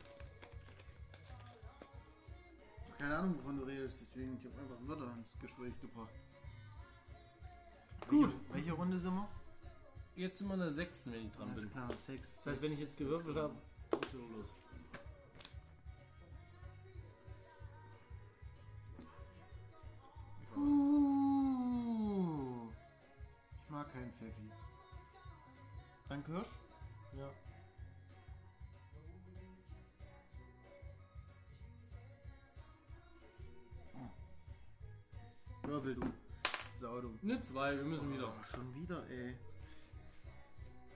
Keine 2.98 3.18
Ahnung, 3.18 3.36
wovon 3.39 3.58
du 3.58 3.64
redest, 3.64 3.98
deswegen 4.02 4.38
ich 4.38 4.46
habe 4.46 4.62
einfach 4.62 4.88
Wörter 4.88 5.12
ins 5.18 5.38
Gespräch 5.39 5.74
gebracht. 5.82 6.14
Gut. 8.08 8.34
Welche, 8.51 8.74
Runde 8.74 8.99
sind 8.99 9.14
wir? 9.14 9.28
Jetzt 10.16 10.38
sind 10.38 10.47
wir 10.47 10.54
in 10.56 10.60
der 10.60 10.72
6, 10.72 11.12
wenn 11.12 11.26
ich 11.26 11.32
dran 11.34 11.49
Alles 11.49 11.62
bin. 11.62 11.72
klar, 11.72 11.89
Sex. 12.06 12.22
Das 12.38 12.47
heißt, 12.47 12.62
wenn 12.62 12.74
ich 12.74 12.80
jetzt 12.80 12.97
gewürfelt 12.97 13.38
habe, 13.38 13.56
geht's 13.91 14.14
wieder 14.14 14.38
los. 14.38 14.47
Uh, 20.56 22.70
ich 23.64 23.70
mag 23.70 23.91
keinen 23.91 24.12
Pfeffi. 24.14 24.51
Dann 26.10 26.24
Kirsch? 26.24 26.47
Ja. 27.18 27.30
Würfel, 35.64 35.95
du. 35.95 36.23
Sau, 36.84 37.00
du. 37.00 37.18
Eine 37.24 37.40
2, 37.40 37.78
wir 37.78 37.84
müssen 37.86 38.12
wieder. 38.12 38.28
Oh, 38.28 38.44
schon 38.44 38.76
wieder, 38.76 39.10
ey. 39.10 39.38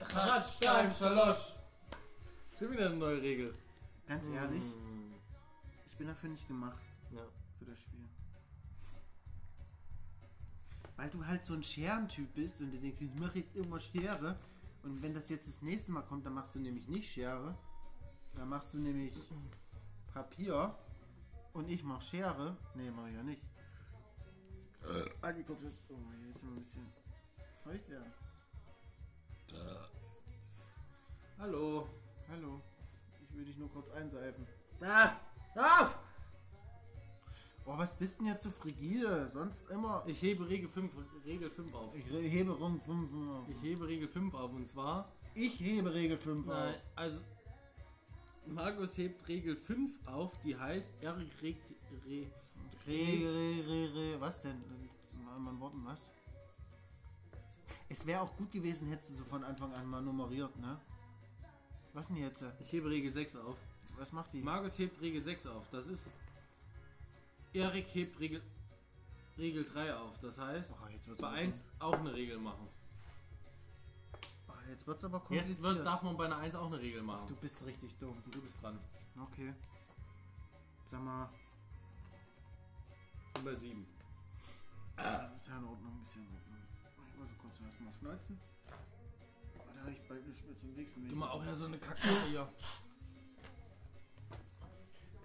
Radstein, 0.02 0.92
Schalosch. 0.92 1.54
Schon 2.60 2.72
wieder 2.74 2.88
eine 2.88 2.98
neue 2.98 3.22
Regel. 3.22 3.54
Ganz 4.06 4.28
ehrlich, 4.28 4.66
Mm, 4.66 5.14
ich 5.90 5.96
bin 5.96 6.08
dafür 6.08 6.30
nicht 6.30 6.46
gemacht, 6.46 6.82
Ja. 7.14 7.22
für 7.58 7.64
das 7.64 7.80
Spiel. 7.80 8.06
Weil 10.98 11.10
du 11.10 11.26
halt 11.26 11.46
so 11.46 11.54
ein 11.54 11.64
Scherentyp 11.64 12.34
bist 12.36 12.60
und 12.60 12.72
du 12.72 12.78
denkst, 12.80 13.00
ich 13.00 13.16
mache 13.22 13.40
jetzt 13.40 13.56
immer 13.56 13.80
Schere. 13.80 14.38
Und 14.84 15.02
wenn 15.02 15.14
das 15.14 15.30
jetzt 15.30 15.48
das 15.48 15.62
nächste 15.62 15.94
Mal 15.94 16.02
kommt, 16.02 16.26
dann 16.26 16.34
machst 16.34 16.54
du 16.56 16.60
nämlich 16.60 16.86
nicht 16.90 17.10
Schere. 17.14 17.58
Dann 18.36 18.50
machst 18.50 18.74
du 18.74 18.78
nämlich 18.80 19.14
Papier. 20.14 20.78
Und 21.54 21.70
ich 21.70 21.82
mach 21.82 22.02
Schere. 22.02 22.58
Nee, 22.76 22.92
mach 22.92 23.08
ich 23.08 23.14
ja 23.16 23.24
nicht. 23.24 23.42
Äh. 24.88 25.44
kurz. 25.44 25.62
Oh, 25.90 25.96
jetzt 26.28 26.44
mal 26.44 26.52
ein 26.52 26.56
bisschen 26.56 26.88
feucht 27.64 27.90
werden. 27.90 28.14
Hallo. 31.40 31.88
Hallo. 32.30 32.62
Ich 33.22 33.36
will 33.36 33.46
dich 33.46 33.58
nur 33.58 33.70
kurz 33.72 33.90
einseifen. 33.92 34.48
Ah, 34.82 35.18
auf! 35.56 35.98
Oh, 37.66 37.78
was 37.78 37.96
bist 37.98 38.20
denn 38.20 38.28
jetzt 38.28 38.44
so 38.44 38.52
frigide? 38.52 39.28
Sonst 39.28 39.70
immer. 39.70 40.04
Ich 40.08 40.22
hebe 40.22 40.48
Regel 40.48 40.70
5, 40.70 40.92
Regel 41.26 41.50
5 41.50 41.74
auf. 41.74 41.94
Ich 41.96 42.10
re- 42.12 42.22
hebe 42.22 42.52
Rung 42.52 42.80
5. 42.80 43.10
Ich 43.50 43.62
hebe 43.62 43.88
Regel 43.88 44.08
5 44.08 44.34
auf 44.34 44.52
und 44.54 44.68
zwar. 44.70 45.12
Ich 45.36 45.60
hebe 45.60 45.94
Regel 45.94 46.18
5 46.18 46.46
Nein, 46.48 46.70
auf. 46.70 46.82
also. 46.96 47.20
Markus 48.46 48.98
hebt 48.98 49.28
Regel 49.28 49.58
5 49.58 50.08
auf, 50.08 50.32
die 50.42 50.56
heißt, 50.58 50.90
er 51.02 51.18
regt. 51.42 51.62
Re, 52.06 52.32
Regel, 52.88 53.36
Regel, 53.36 53.66
Regel. 53.70 54.22
Was 54.22 54.42
denn? 54.42 54.62
Mal 55.26 55.40
mal 55.40 55.60
Worten, 55.60 55.84
was? 55.86 56.12
Es 57.90 58.06
wäre 58.06 58.22
auch 58.22 58.36
gut 58.36 58.52
gewesen, 58.52 58.88
hättest 58.90 59.12
du 59.12 59.14
so 59.16 59.24
von 59.26 59.44
Anfang 59.44 59.74
an 59.74 59.86
mal 59.88 60.02
nummeriert, 60.02 60.56
ne? 60.58 60.80
Was 61.94 62.08
denn 62.08 62.18
jetzt? 62.18 62.44
ich 62.60 62.72
hebe 62.72 62.90
Regel 62.90 63.12
6 63.12 63.36
auf. 63.38 63.56
Was 63.98 64.12
macht 64.12 64.34
die? 64.34 64.42
Markus 64.42 64.78
hebt 64.78 65.02
Regel 65.02 65.22
6 65.22 65.48
auf. 65.48 65.68
Das 65.72 65.88
ist. 65.88 66.12
Erik 67.54 67.88
hebt 67.96 68.20
Regel, 68.20 68.42
Regel 69.38 69.64
3 69.64 69.96
auf. 69.96 70.18
Das 70.20 70.38
heißt, 70.38 70.70
Oh, 70.72 70.76
bei 71.18 71.28
aber- 71.28 71.36
1 71.38 71.66
auch 71.80 71.94
eine 71.94 72.14
Regel 72.14 72.38
machen. 72.38 72.68
Oh, 74.48 74.54
jetzt 74.70 74.86
wird's 74.86 75.04
aber 75.04 75.20
kompliziert. 75.20 75.50
Jetzt 75.50 75.64
wird, 75.64 75.86
darf 75.86 76.04
man 76.04 76.16
bei 76.18 76.26
einer 76.26 76.38
1 76.38 76.56
auch 76.56 76.68
eine 76.68 76.80
Regel 76.80 77.02
machen. 77.02 77.28
du 77.28 77.36
bist 77.36 77.64
richtig 77.66 77.96
dumm. 77.98 78.22
Du 78.32 78.42
bist 78.42 78.62
dran. 78.62 78.78
Okay. 79.20 79.54
Sag 80.92 81.02
mal, 81.04 81.30
Nummer 83.38 83.56
7. 83.56 83.86
ist 85.36 85.48
ja 85.48 85.58
in 85.58 85.64
Ordnung, 85.64 86.02
ist 86.04 86.16
ja 86.16 86.22
in 86.22 86.28
Ordnung. 86.28 86.62
Ich 87.08 87.18
muss 87.18 87.30
kurz 87.40 87.62
erstmal 87.62 87.94
schneuzen. 87.94 88.40
Oh, 89.60 89.64
da 89.76 89.82
habe 89.82 89.92
ich 89.92 90.02
bald 90.08 90.26
nichts 90.26 90.44
mehr 90.44 90.58
zum 90.58 90.74
nächsten 90.74 91.08
Du 91.08 91.16
mal 91.16 91.30
auch 91.30 91.46
ja 91.46 91.56
so 91.56 91.66
eine 91.66 91.78
Kacke 91.78 92.08
hier. 92.28 92.52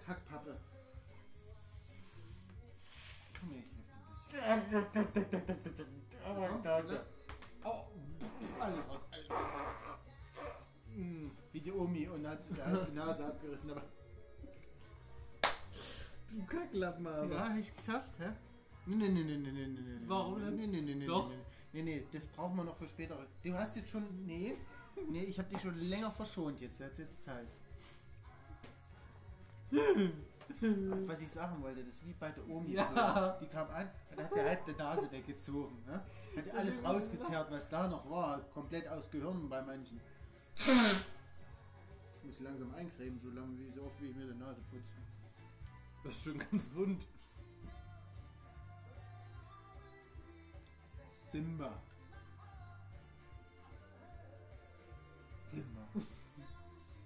Kackpappe. 0.05 0.59
Komm 3.39 3.49
her, 3.51 3.63
ich 3.63 3.73
helfe 3.75 4.79
dir 4.79 5.01
bisschen. 5.11 6.01
Komm, 6.23 6.63
lass 6.63 7.05
Alles 8.59 8.89
raus. 8.89 9.01
Mm, 10.95 11.31
Wie 11.51 11.61
die 11.61 11.71
Omi 11.71 12.07
und 12.07 12.27
hat 12.27 12.39
die 12.47 12.91
Nase 12.93 13.25
abgerissen. 13.25 13.71
Aber 13.71 13.83
Du 16.33 16.43
Kacklappen, 16.45 17.05
aber. 17.05 17.31
ja, 17.31 17.49
hab 17.49 17.57
ich 17.57 17.75
geschafft, 17.75 18.09
hä? 18.19 18.31
Nee, 18.85 18.95
nee, 18.95 19.09
nee, 19.09 19.23
nee, 19.23 19.37
nee, 19.37 19.51
nee, 19.51 19.81
nee. 19.81 19.99
Warum 20.07 20.39
denn? 20.39 20.55
Nee, 20.55 20.67
nee, 20.67 20.81
nee, 20.81 20.95
nee, 20.95 21.05
Doch. 21.05 21.29
nee, 21.71 21.83
nee, 21.83 22.03
das 22.11 22.27
brauchen 22.27 22.57
wir 22.57 22.63
noch 22.63 22.75
für 22.75 22.87
später. 22.87 23.17
Du 23.43 23.53
hast 23.53 23.75
jetzt 23.75 23.89
schon, 23.89 24.03
nee, 24.25 24.57
nee, 25.09 25.23
ich 25.23 25.37
habe 25.37 25.49
dich 25.49 25.61
schon 25.61 25.77
länger 25.77 26.11
verschont 26.11 26.59
jetzt, 26.59 26.79
jetzt 26.79 26.97
jetzt 26.97 27.23
Zeit. 27.23 27.47
Was 31.07 31.21
ich 31.21 31.31
sagen 31.31 31.61
wollte, 31.61 31.83
das 31.83 31.95
ist 31.95 32.05
wie 32.05 32.13
bei 32.13 32.31
der 32.31 32.47
Omi. 32.49 32.71
Ja. 32.73 33.37
Die 33.39 33.47
kam 33.47 33.69
an, 33.69 33.89
dann 34.09 34.25
hat 34.25 34.33
sie 34.33 34.41
halt 34.41 34.59
die 34.67 34.73
Nase 34.73 35.11
weggezogen. 35.11 35.77
Ne? 35.85 36.01
Hat 36.35 36.55
alles 36.55 36.83
rausgezerrt, 36.83 37.51
was 37.51 37.69
da 37.69 37.87
noch 37.87 38.09
war. 38.09 38.41
Komplett 38.53 38.87
aus 38.87 39.09
Gehirn 39.09 39.47
bei 39.49 39.61
manchen. 39.61 39.99
Ich 40.55 42.23
muss 42.23 42.39
langsam 42.39 42.73
eincremen, 42.73 43.19
so 43.19 43.29
lange 43.29 43.57
wie 43.59 43.69
so 43.71 43.83
oft 43.83 44.01
wie 44.01 44.07
ich 44.07 44.15
mir 44.15 44.25
die 44.25 44.37
Nase 44.37 44.61
putze. 44.69 44.93
Das 46.03 46.15
ist 46.15 46.23
schon 46.23 46.39
ganz 46.39 46.69
wund. 46.73 47.01
Simba. 51.23 51.71
Simba. 55.51 55.81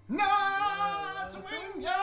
Na, 0.07 1.29
swing 1.29 1.81
ya, 1.81 1.95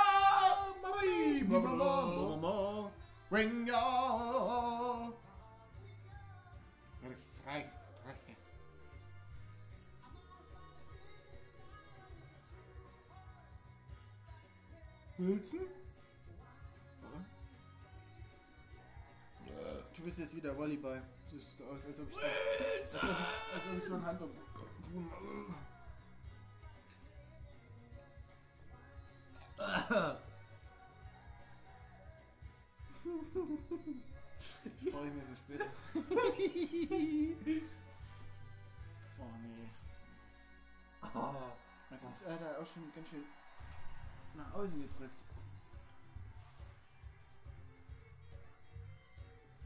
mami, 0.82 1.42
mama, 1.42 1.74
mama, 1.74 2.90
ring 3.30 3.66
ya. 3.66 5.10
Frei, 7.00 7.14
frei. 7.42 8.34
Du 20.04 20.08
bist 20.10 20.18
jetzt 20.18 20.36
wieder 20.36 20.54
Volleyball. 20.54 21.02
Das 21.32 21.40
ist 21.40 21.62
aus, 21.62 21.82
als 21.86 21.98
ob 21.98 22.10
ich, 22.10 22.16
als 22.18 22.94
ob, 22.94 23.04
als 23.04 23.64
ob 23.70 23.78
ich 23.78 23.84
so 23.84 23.94
ein 23.94 24.04
Hand 24.04 24.20
Brauche 34.92 35.06
ich 35.06 35.14
mir 35.14 35.22
für 35.22 35.36
später. 35.36 35.64
oh 39.18 39.32
nee. 39.40 39.70
Ah. 41.00 41.34
Jetzt 41.92 42.10
ist 42.10 42.22
er 42.26 42.36
da 42.36 42.58
auch 42.60 42.66
schon 42.66 42.92
ganz 42.94 43.08
schön 43.08 43.24
nach 44.34 44.52
außen 44.52 44.82
gedrückt. 44.82 45.23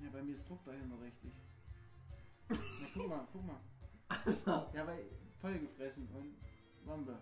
Ja, 0.01 0.11
bei 0.11 0.23
mir 0.23 0.35
ist 0.35 0.49
Druck 0.49 0.65
dahinter 0.65 1.01
richtig. 1.01 1.33
Na, 2.49 2.57
guck 2.95 3.09
mal, 3.09 3.29
guck 3.33 3.45
mal. 3.45 3.61
Ja, 4.75 4.87
weil 4.87 5.05
voll 5.41 5.59
gefressen 5.59 6.09
und 6.15 6.37
Wampe. 6.87 7.19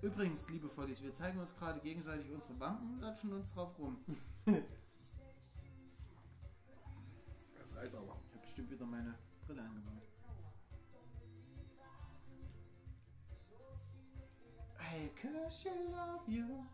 Übrigens, 0.00 0.48
liebe 0.48 0.68
Vollis, 0.68 1.02
wir 1.02 1.12
zeigen 1.12 1.40
uns 1.40 1.54
gerade 1.56 1.80
gegenseitig 1.80 2.30
unsere 2.30 2.58
Wampen 2.60 2.94
und 2.94 3.00
latschen 3.00 3.32
uns 3.32 3.52
drauf 3.52 3.78
rum. 3.78 3.98
Das 7.58 7.74
reicht 7.76 7.94
aber. 7.94 8.16
Ich 8.26 8.32
habe 8.32 8.40
bestimmt 8.40 8.70
wieder 8.70 8.86
meine 8.86 9.14
Brille 9.46 9.62
angebaut. 9.62 10.02
I 14.80 15.10
cause 15.20 15.60
she 15.60 15.68
love 15.68 16.26
you. 16.26 16.64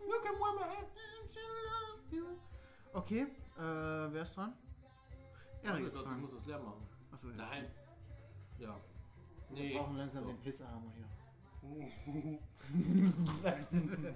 Look 0.00 0.26
at 0.26 0.38
what 0.38 0.54
my 0.58 0.66
hand 0.66 0.86
and 0.86 1.30
she 1.30 1.40
love 1.40 2.00
you. 2.10 2.49
Okay, 2.92 3.22
äh, 3.22 3.60
wer 4.12 4.22
ist 4.22 4.36
dran? 4.36 4.52
Erik 5.62 5.86
ist 5.86 5.94
ich 5.96 6.02
dran. 6.02 6.20
muss 6.20 6.30
das 6.32 6.46
leer 6.46 6.58
machen. 6.58 6.86
Achso, 7.12 7.28
ja. 7.30 7.36
Nein. 7.36 7.66
Ja. 8.58 8.80
Wir 9.50 9.56
Nee. 9.62 9.76
brauchen 9.78 9.96
langsam 9.96 10.26
den 10.26 10.38
Pissarmer 10.40 10.92
hier. 10.96 11.06
ja. 13.44 13.54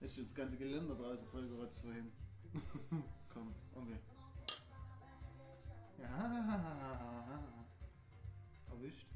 Ist 0.00 0.16
schon 0.16 0.24
das 0.24 0.34
ganze 0.34 0.56
Geländer 0.56 0.94
draußen 0.96 1.24
vollgerotzt 1.26 1.80
vorhin. 1.80 2.10
Komm, 3.32 3.54
okay. 3.74 3.98
Ja. 6.00 7.38
Erwischt. 8.70 9.06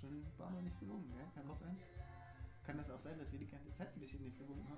Schon 0.00 0.10
ein 0.20 0.32
paar 0.38 0.50
Mal 0.50 0.62
nicht 0.62 0.78
gelungen, 0.78 1.12
ja? 1.18 1.24
Kann 1.34 1.48
das 1.48 1.58
sein? 1.58 1.76
Kann 2.64 2.76
das 2.78 2.90
auch 2.90 3.00
sein, 3.00 3.18
dass 3.18 3.32
wir 3.32 3.38
die 3.40 3.48
ganze 3.48 3.72
Zeit 3.74 3.94
ein 3.96 4.00
bisschen 4.00 4.22
nicht 4.22 4.38
gewunken 4.38 4.68
haben? 4.68 4.73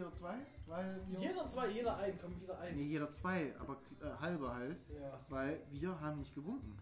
Wir 0.00 0.06
wieder 0.06 0.16
zwei, 0.16 0.38
weil 0.66 1.06
wir. 1.10 1.18
Jeder 1.20 1.46
zwei, 1.46 1.68
jeder 1.68 1.96
ein, 1.98 2.18
komm 2.22 2.32
jeder 2.40 2.58
ein. 2.58 2.74
Nee, 2.74 2.84
jeder 2.84 3.12
zwei, 3.12 3.54
aber 3.60 3.76
äh, 4.00 4.10
halbe 4.18 4.50
halt, 4.50 4.78
Ja. 4.88 5.20
weil 5.28 5.60
wir 5.70 6.00
haben 6.00 6.20
nicht 6.20 6.34
gewunken. 6.34 6.78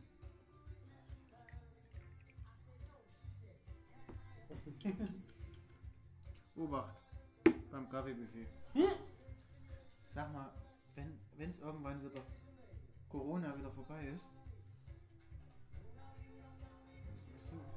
Obacht 6.56 6.94
beim 7.72 7.88
Kaffeebuffet. 7.88 8.46
Sag 10.14 10.32
mal, 10.32 10.52
wenn 10.94 11.50
es 11.50 11.58
irgendwann 11.58 12.00
wieder 12.00 12.20
Corona 13.08 13.56
wieder 13.58 13.70
vorbei 13.72 14.06
ist, 14.08 14.22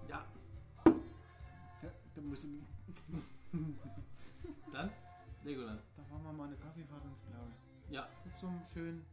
Ja. 0.08 0.26
ja, 0.86 1.92
dann 2.16 2.28
musst 2.30 2.44
du, 2.44 2.62
Dann? 3.52 4.01
Legoland. 5.44 5.82
da 5.98 6.04
fahren 6.04 6.24
wir 6.24 6.34
mal 6.34 6.48
eine 6.48 6.56
Kaffeefahrt 6.56 7.04
ins 7.04 7.20
Blaue. 7.20 7.52
Ja. 7.90 8.08
Mit 8.24 8.38
so 8.40 8.48
einem 8.48 8.62
schönen 8.74 9.06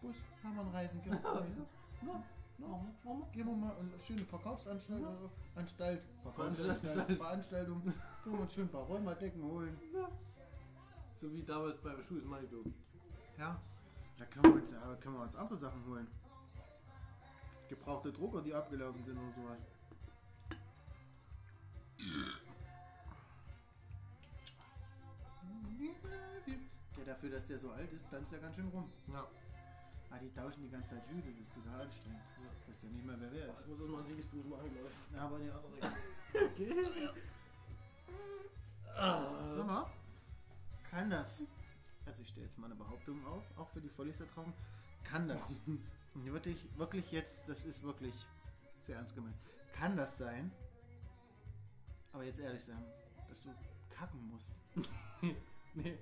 Bus, 0.00 0.16
Hermannreisen, 0.42 1.02
Kirchenreise. 1.02 1.66
Ja, 2.60 2.64
ja, 3.04 3.26
gehen 3.32 3.46
wir 3.46 3.54
mal 3.54 3.76
eine 3.76 4.00
schöne 4.00 4.24
Verkaufsanstalt, 4.24 5.02
äh, 5.02 5.58
Anstalt, 5.58 6.02
Verkaufsanstalt, 6.22 6.80
Veranstaltung. 6.80 7.16
Veranstaltung, 7.16 7.82
gehen 7.82 8.32
wir 8.32 8.40
uns 8.40 8.52
schön 8.52 8.64
ein 8.64 8.70
paar 8.70 8.82
Räumerdecken 8.82 9.42
holen. 9.42 9.76
So 11.20 11.32
wie 11.32 11.42
damals 11.42 11.80
bei 11.80 11.90
Schuhs 12.02 12.24
Manitou. 12.24 12.64
Ja, 13.36 13.60
da 14.16 14.24
können 14.26 14.44
wir, 14.44 14.54
uns, 14.60 14.72
äh, 14.72 14.76
können 15.00 15.14
wir 15.16 15.22
uns 15.22 15.36
andere 15.36 15.58
Sachen 15.58 15.84
holen. 15.86 16.06
Gebrauchte 17.68 18.12
Drucker, 18.12 18.42
die 18.42 18.54
abgelaufen 18.54 19.04
sind 19.04 19.18
oder 19.18 19.32
sowas. 19.32 19.58
Ja, 25.78 27.04
dafür, 27.04 27.30
dass 27.30 27.46
der 27.46 27.58
so 27.58 27.70
alt 27.70 27.92
ist, 27.92 28.10
tanzt 28.10 28.32
er 28.32 28.40
ganz 28.40 28.56
schön 28.56 28.68
rum. 28.68 28.90
Ja. 29.12 29.26
Ah, 30.10 30.18
die 30.18 30.32
tauschen 30.32 30.62
die 30.62 30.70
ganze 30.70 30.94
Zeit 30.94 31.08
Hüte, 31.08 31.30
das 31.30 31.40
ist 31.46 31.54
total 31.54 31.82
anstrengend. 31.82 32.20
Ich 32.62 32.74
weiß 32.74 32.82
ja 32.82 32.88
nicht 32.88 33.04
mehr, 33.04 33.16
wer 33.20 33.32
wer 33.32 33.48
ist. 33.48 33.60
Ich 33.60 33.66
muss 33.66 33.78
das 33.78 33.88
mal 33.88 33.98
einen 33.98 34.06
Siegesbuß 34.06 34.44
machen, 34.46 34.72
glaube 34.72 34.88
ich. 34.88 35.16
Ja, 35.16 35.22
aber 35.26 35.38
die 35.38 35.50
andere. 35.50 35.92
Okay. 36.50 37.10
Ah. 38.96 39.52
Sag 39.56 39.66
mal, 39.66 39.86
kann 40.90 41.10
das, 41.10 41.42
also 42.06 42.22
ich 42.22 42.28
stelle 42.28 42.46
jetzt 42.46 42.58
mal 42.58 42.66
eine 42.66 42.74
Behauptung 42.74 43.24
auf, 43.26 43.44
auch 43.56 43.68
für 43.68 43.80
die 43.80 43.90
Vollis 43.90 44.16
da 44.16 44.24
draußen, 44.34 44.52
kann 45.04 45.28
das, 45.28 45.60
und 45.66 45.84
wirklich, 46.32 46.58
wirklich 46.76 47.12
jetzt, 47.12 47.48
das 47.48 47.64
ist 47.64 47.82
wirklich 47.82 48.14
sehr 48.80 48.96
ernst 48.96 49.14
gemeint, 49.14 49.36
kann 49.72 49.96
das 49.96 50.16
sein, 50.18 50.50
aber 52.12 52.24
jetzt 52.24 52.40
ehrlich 52.40 52.64
sein, 52.64 52.82
dass 53.28 53.42
du 53.42 53.50
kacken 53.90 54.30
musst? 54.30 54.50
Nee, 55.74 55.98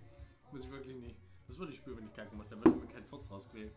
muss 0.53 0.64
ich 0.64 0.71
wirklich 0.71 0.97
nicht. 0.97 1.17
Das 1.49 1.59
würde 1.59 1.73
ich 1.73 1.79
spüren, 1.79 1.99
wenn 1.99 2.07
ich 2.07 2.14
kacken 2.14 2.37
muss. 2.37 2.49
Dann 2.49 2.64
würde 2.64 2.79
mir 2.79 2.87
kein 2.87 3.05
Furz 3.05 3.31
rausquälen. 3.31 3.71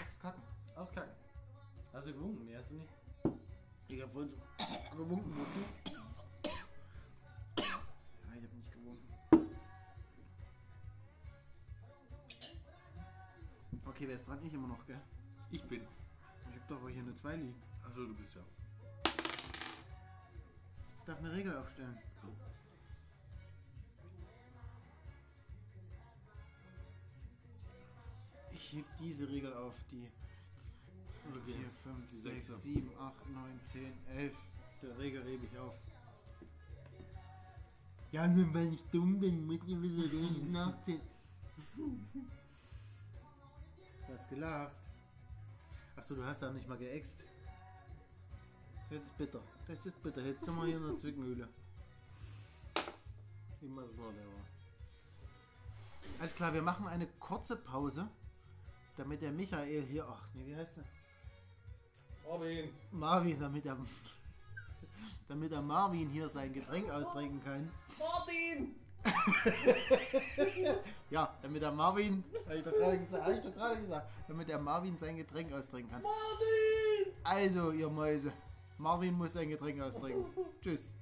Aufs 0.00 0.18
Kacken. 0.18 0.42
Auskacken. 0.76 1.14
Hast 1.92 2.06
du 2.06 2.12
gewunken? 2.12 2.44
Nee, 2.44 2.56
hast 2.56 2.70
du 2.70 2.74
nicht. 2.74 2.92
Ich 3.88 4.02
hab 4.02 4.12
vorhin 4.12 4.32
schon 4.88 4.98
gewunken. 4.98 5.32
Ja, 7.58 8.34
ich 8.36 8.44
hab 8.44 8.52
nicht 8.52 8.72
gewunken. 8.72 9.08
Okay, 13.86 14.08
wer 14.08 14.16
ist 14.16 14.28
dran? 14.28 14.44
Ich 14.44 14.52
immer 14.52 14.68
noch, 14.68 14.84
gell? 14.86 15.00
Ich 15.50 15.64
bin. 15.64 15.80
Ich 16.50 16.60
hab 16.60 16.68
doch 16.68 16.82
wohl 16.82 16.90
hier 16.90 17.02
eine 17.02 17.14
2 17.14 17.36
liegen. 17.36 17.62
Achso, 17.82 18.04
du 18.04 18.14
bist 18.14 18.34
ja. 18.34 18.42
Ich 20.98 21.04
darf 21.06 21.18
eine 21.18 21.32
Regel 21.32 21.56
aufstellen. 21.56 21.96
Ich 21.98 22.65
heb 28.76 28.84
diese 28.98 29.28
Regel 29.28 29.52
auf, 29.54 29.74
die 29.90 30.08
4, 31.44 31.56
5, 31.82 32.10
Die 32.10 32.16
6, 32.18 32.34
Sechser. 32.46 32.58
7, 32.58 32.90
8, 32.98 33.30
9, 33.30 33.60
10, 33.64 33.92
11. 34.16 34.36
Der 34.82 34.98
Regel 34.98 35.24
hebe 35.24 35.46
ich 35.46 35.58
auf. 35.58 35.74
Ja, 38.12 38.26
nur 38.28 38.54
weil 38.54 38.72
ich 38.72 38.82
dumm 38.92 39.18
bin, 39.18 39.46
muss 39.46 39.56
ich 39.66 39.82
wieder 39.82 40.04
Regel 40.04 40.44
nachziehen. 40.50 41.00
Du 41.74 41.98
hast 44.12 44.28
gelacht. 44.28 44.76
Achso, 45.96 46.14
du 46.14 46.24
hast 46.24 46.42
da 46.42 46.52
nicht 46.52 46.68
mal 46.68 46.78
geäxt. 46.78 47.24
Das 48.90 49.02
ist 49.02 49.18
bitter. 49.18 49.40
Das 49.66 49.84
ist 49.84 50.00
bitter. 50.02 50.22
Jetzt 50.22 50.44
sind 50.44 50.54
wir 50.54 50.66
hier 50.66 50.76
in 50.76 50.86
der 50.86 50.96
Zwickmühle. 50.98 51.48
Immer 53.62 53.82
das 53.82 53.96
noch 53.96 54.12
der 54.12 54.26
war. 54.26 54.44
Alles 56.20 56.34
klar, 56.34 56.54
wir 56.54 56.62
machen 56.62 56.86
eine 56.86 57.06
kurze 57.18 57.56
Pause, 57.56 58.08
damit 58.96 59.22
der 59.22 59.32
Michael 59.32 59.82
hier, 59.84 60.06
ach 60.08 60.26
nee, 60.34 60.46
wie 60.46 60.56
heißt 60.56 60.78
er? 60.78 60.84
Robin! 62.28 62.70
Marvin, 62.90 63.38
damit 63.38 63.64
der, 63.64 63.76
damit 65.28 65.52
der 65.52 65.62
Marvin 65.62 66.08
hier 66.08 66.28
sein 66.28 66.52
Getränk 66.52 66.90
austrinken 66.90 67.42
kann. 67.42 67.70
Martin! 67.98 68.74
Ja, 71.08 71.32
damit 71.40 71.62
der 71.62 71.70
Marvin, 71.70 72.24
habe 72.46 72.56
ich 72.56 72.64
doch 72.64 72.72
gerade 72.72 72.98
gesagt, 72.98 73.24
hab 73.24 73.32
ich 73.32 73.40
doch 73.40 73.54
gerade 73.54 73.80
gesagt, 73.80 74.10
damit 74.26 74.48
der 74.48 74.58
Marvin 74.58 74.98
sein 74.98 75.16
Getränk 75.16 75.52
austrinken 75.52 75.92
kann. 75.92 76.02
Martin! 76.02 77.12
Also, 77.22 77.70
ihr 77.70 77.88
Mäuse, 77.88 78.32
Marvin 78.78 79.14
muss 79.14 79.34
sein 79.34 79.48
Getränk 79.48 79.80
austrinken. 79.80 80.26
Tschüss. 80.60 80.92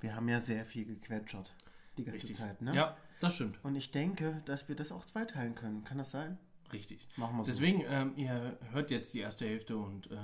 Wir 0.00 0.16
haben 0.16 0.28
ja 0.30 0.40
sehr 0.40 0.64
viel 0.64 0.86
gequetschert 0.86 1.54
die 1.98 2.04
ganze 2.04 2.16
Richtig. 2.16 2.36
Zeit, 2.36 2.62
ne? 2.62 2.74
Ja, 2.74 2.96
das 3.22 3.34
stimmt. 3.36 3.58
Und 3.64 3.76
ich 3.76 3.90
denke, 3.90 4.42
dass 4.44 4.68
wir 4.68 4.76
das 4.76 4.92
auch 4.92 5.04
zweiteilen 5.04 5.54
können. 5.54 5.84
Kann 5.84 5.98
das 5.98 6.10
sein? 6.10 6.38
Richtig. 6.72 7.06
Machen 7.16 7.36
wir 7.36 7.44
so. 7.44 7.50
Deswegen, 7.50 7.82
ähm, 7.88 8.12
ihr 8.16 8.56
hört 8.72 8.90
jetzt 8.90 9.12
die 9.12 9.20
erste 9.20 9.44
Hälfte 9.46 9.76
und 9.76 10.10
äh, 10.10 10.14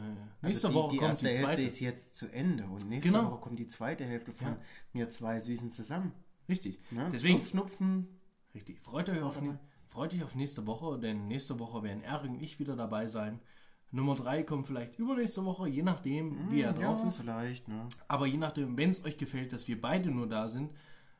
nächste 0.42 0.68
Also 0.68 0.68
die, 0.68 0.74
Woche 0.74 0.90
die 0.92 0.96
kommt 0.96 1.08
erste 1.10 1.24
die 1.26 1.30
Hälfte 1.30 1.44
zweite. 1.46 1.62
ist 1.62 1.80
jetzt 1.80 2.14
zu 2.16 2.26
Ende 2.32 2.64
und 2.64 2.88
nächste 2.88 3.10
Genau. 3.12 3.30
Woche 3.30 3.40
kommt 3.40 3.58
die 3.58 3.66
zweite 3.66 4.04
Hälfte 4.04 4.32
von 4.32 4.48
Ja. 4.48 4.58
mir 4.94 5.10
zwei 5.10 5.38
Süßen 5.40 5.70
zusammen. 5.70 6.12
Richtig. 6.48 6.80
Ne? 6.90 7.08
Deswegen, 7.12 7.44
Schnupfen. 7.44 8.08
richtig. 8.54 8.80
Freut 8.80 9.10
euch, 9.10 9.20
auf, 9.20 9.42
ne, 9.42 9.58
freut 9.88 10.14
euch 10.14 10.22
auf 10.24 10.34
nächste 10.34 10.66
Woche, 10.66 10.98
denn 10.98 11.28
nächste 11.28 11.58
Woche 11.58 11.82
werden 11.82 12.02
Erik 12.02 12.30
und 12.30 12.42
ich 12.42 12.58
wieder 12.58 12.76
dabei 12.76 13.06
sein. 13.06 13.40
Nummer 13.90 14.14
3 14.14 14.42
kommt 14.44 14.66
vielleicht 14.66 14.98
übernächste 14.98 15.44
Woche, 15.44 15.68
je 15.68 15.82
nachdem, 15.82 16.50
wie 16.50 16.62
er 16.62 16.72
drauf 16.72 17.00
ja, 17.02 17.08
ist. 17.08 17.20
vielleicht, 17.20 17.68
ne? 17.68 17.88
Aber 18.06 18.26
je 18.26 18.36
nachdem, 18.38 18.76
wenn 18.78 18.90
es 18.90 19.04
euch 19.04 19.18
gefällt, 19.18 19.52
dass 19.52 19.68
wir 19.68 19.78
beide 19.80 20.10
nur 20.10 20.26
da 20.28 20.48
sind, 20.48 20.70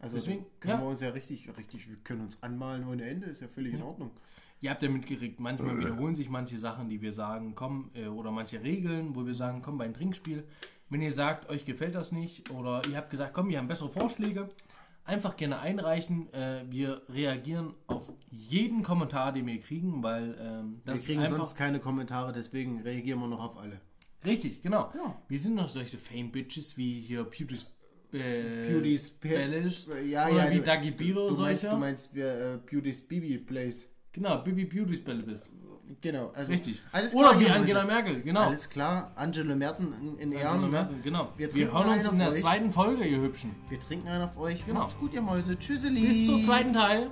Also 0.00 0.16
Deswegen, 0.16 0.46
können 0.60 0.74
ja. 0.78 0.80
wir 0.84 0.88
uns 0.88 1.00
ja 1.00 1.10
richtig, 1.10 1.48
richtig, 1.56 1.88
wir 1.88 1.96
können 1.96 2.20
uns 2.22 2.42
anmalen 2.42 2.86
ohne 2.86 3.04
Ende, 3.04 3.26
ist 3.26 3.40
ja 3.40 3.48
völlig 3.48 3.74
in 3.74 3.82
Ordnung. 3.82 4.12
Ihr 4.60 4.70
habt 4.70 4.82
ja 4.82 4.88
mitgekriegt, 4.88 5.40
manchmal 5.40 5.76
wiederholen 5.80 6.14
sich 6.14 6.28
manche 6.30 6.56
Sachen, 6.58 6.88
die 6.88 7.00
wir 7.02 7.12
sagen, 7.12 7.54
komm, 7.54 7.90
äh, 7.94 8.06
oder 8.06 8.30
manche 8.30 8.62
Regeln, 8.62 9.14
wo 9.16 9.26
wir 9.26 9.34
sagen, 9.34 9.60
komm, 9.60 9.76
beim 9.78 9.92
Trinkspiel. 9.94 10.44
Wenn 10.88 11.02
ihr 11.02 11.12
sagt, 11.12 11.50
euch 11.50 11.64
gefällt 11.64 11.94
das 11.94 12.12
nicht, 12.12 12.50
oder 12.50 12.80
ihr 12.88 12.96
habt 12.96 13.10
gesagt, 13.10 13.34
komm, 13.34 13.48
wir 13.50 13.58
haben 13.58 13.68
bessere 13.68 13.90
Vorschläge, 13.90 14.48
einfach 15.08 15.36
gerne 15.36 15.58
einreichen. 15.58 16.32
Äh, 16.32 16.64
wir 16.70 17.02
reagieren 17.08 17.74
auf 17.86 18.12
jeden 18.30 18.82
Kommentar, 18.82 19.32
den 19.32 19.46
wir 19.46 19.58
kriegen, 19.60 20.02
weil 20.02 20.36
ähm, 20.40 20.80
das 20.84 21.00
wir 21.00 21.06
kriegen 21.06 21.20
ist 21.22 21.26
einfach 21.32 21.38
sonst 21.46 21.56
keine 21.56 21.80
Kommentare, 21.80 22.32
deswegen 22.32 22.80
reagieren 22.82 23.18
wir 23.20 23.26
noch 23.28 23.42
auf 23.42 23.56
alle. 23.58 23.80
richtig, 24.24 24.62
genau. 24.62 24.92
Ja. 24.94 25.16
Wir 25.28 25.38
sind 25.38 25.54
noch 25.54 25.68
solche 25.68 25.98
Fame-Bitches 25.98 26.76
wie 26.76 27.00
hier 27.00 27.24
Beauty's 27.24 27.66
äh, 28.12 28.72
Beauty's 28.72 29.10
Pe- 29.10 29.28
Bellish 29.28 29.86
Ja, 30.08 30.28
oder 30.28 30.44
ja, 30.46 30.50
wie 30.50 30.56
du- 30.56 30.62
Dagi 30.62 30.90
Bilo 30.92 31.28
Du 31.30 31.36
meinst, 31.36 31.62
solche. 31.62 31.74
du 31.74 31.80
meinst 31.80 32.14
wir, 32.14 32.26
äh, 32.26 32.58
Beauty's 32.70 33.00
Bibi 33.06 33.38
Place. 33.38 33.86
Genau, 34.12 34.38
Bibi 34.42 34.64
Beauty's 34.64 35.02
Bellish. 35.04 35.40
Genau, 36.00 36.30
also 36.34 36.50
Richtig. 36.52 36.82
Alles 36.92 37.14
Oder 37.14 37.28
klar, 37.30 37.40
wie 37.40 37.44
Junge, 37.44 37.56
Angela. 37.56 37.84
Merkel, 37.84 38.22
genau. 38.22 38.40
Alles 38.46 38.68
klar, 38.68 39.12
Angela 39.16 39.54
Merten 39.54 39.94
in, 40.00 40.18
in 40.18 40.22
Angela 40.28 40.40
Ehren. 40.40 40.60
ne? 40.60 40.66
Merkel, 40.68 40.96
genau. 41.02 41.28
Wir 41.36 41.54
Wir, 41.54 41.72
hören 41.72 41.88
uns 41.88 42.06
in 42.06 42.18
der 42.18 42.30
euch. 42.30 42.40
zweiten 42.40 42.70
Folge, 42.70 43.04
ihr 43.04 43.20
Hübschen. 43.20 43.54
Wir 43.68 43.80
trinken 43.80 44.08
einen 44.08 44.24
auf 44.24 44.36
euch. 44.38 44.64
Genau. 44.66 44.80
Macht's 44.80 44.96
gut, 44.98 45.12
ihr 45.14 45.22
Mäuse. 45.22 45.58
Tschüsseli. 45.58 46.00
Bis 46.06 46.26
zum 46.26 46.42
zweiten 46.42 46.72
Teil. 46.72 47.10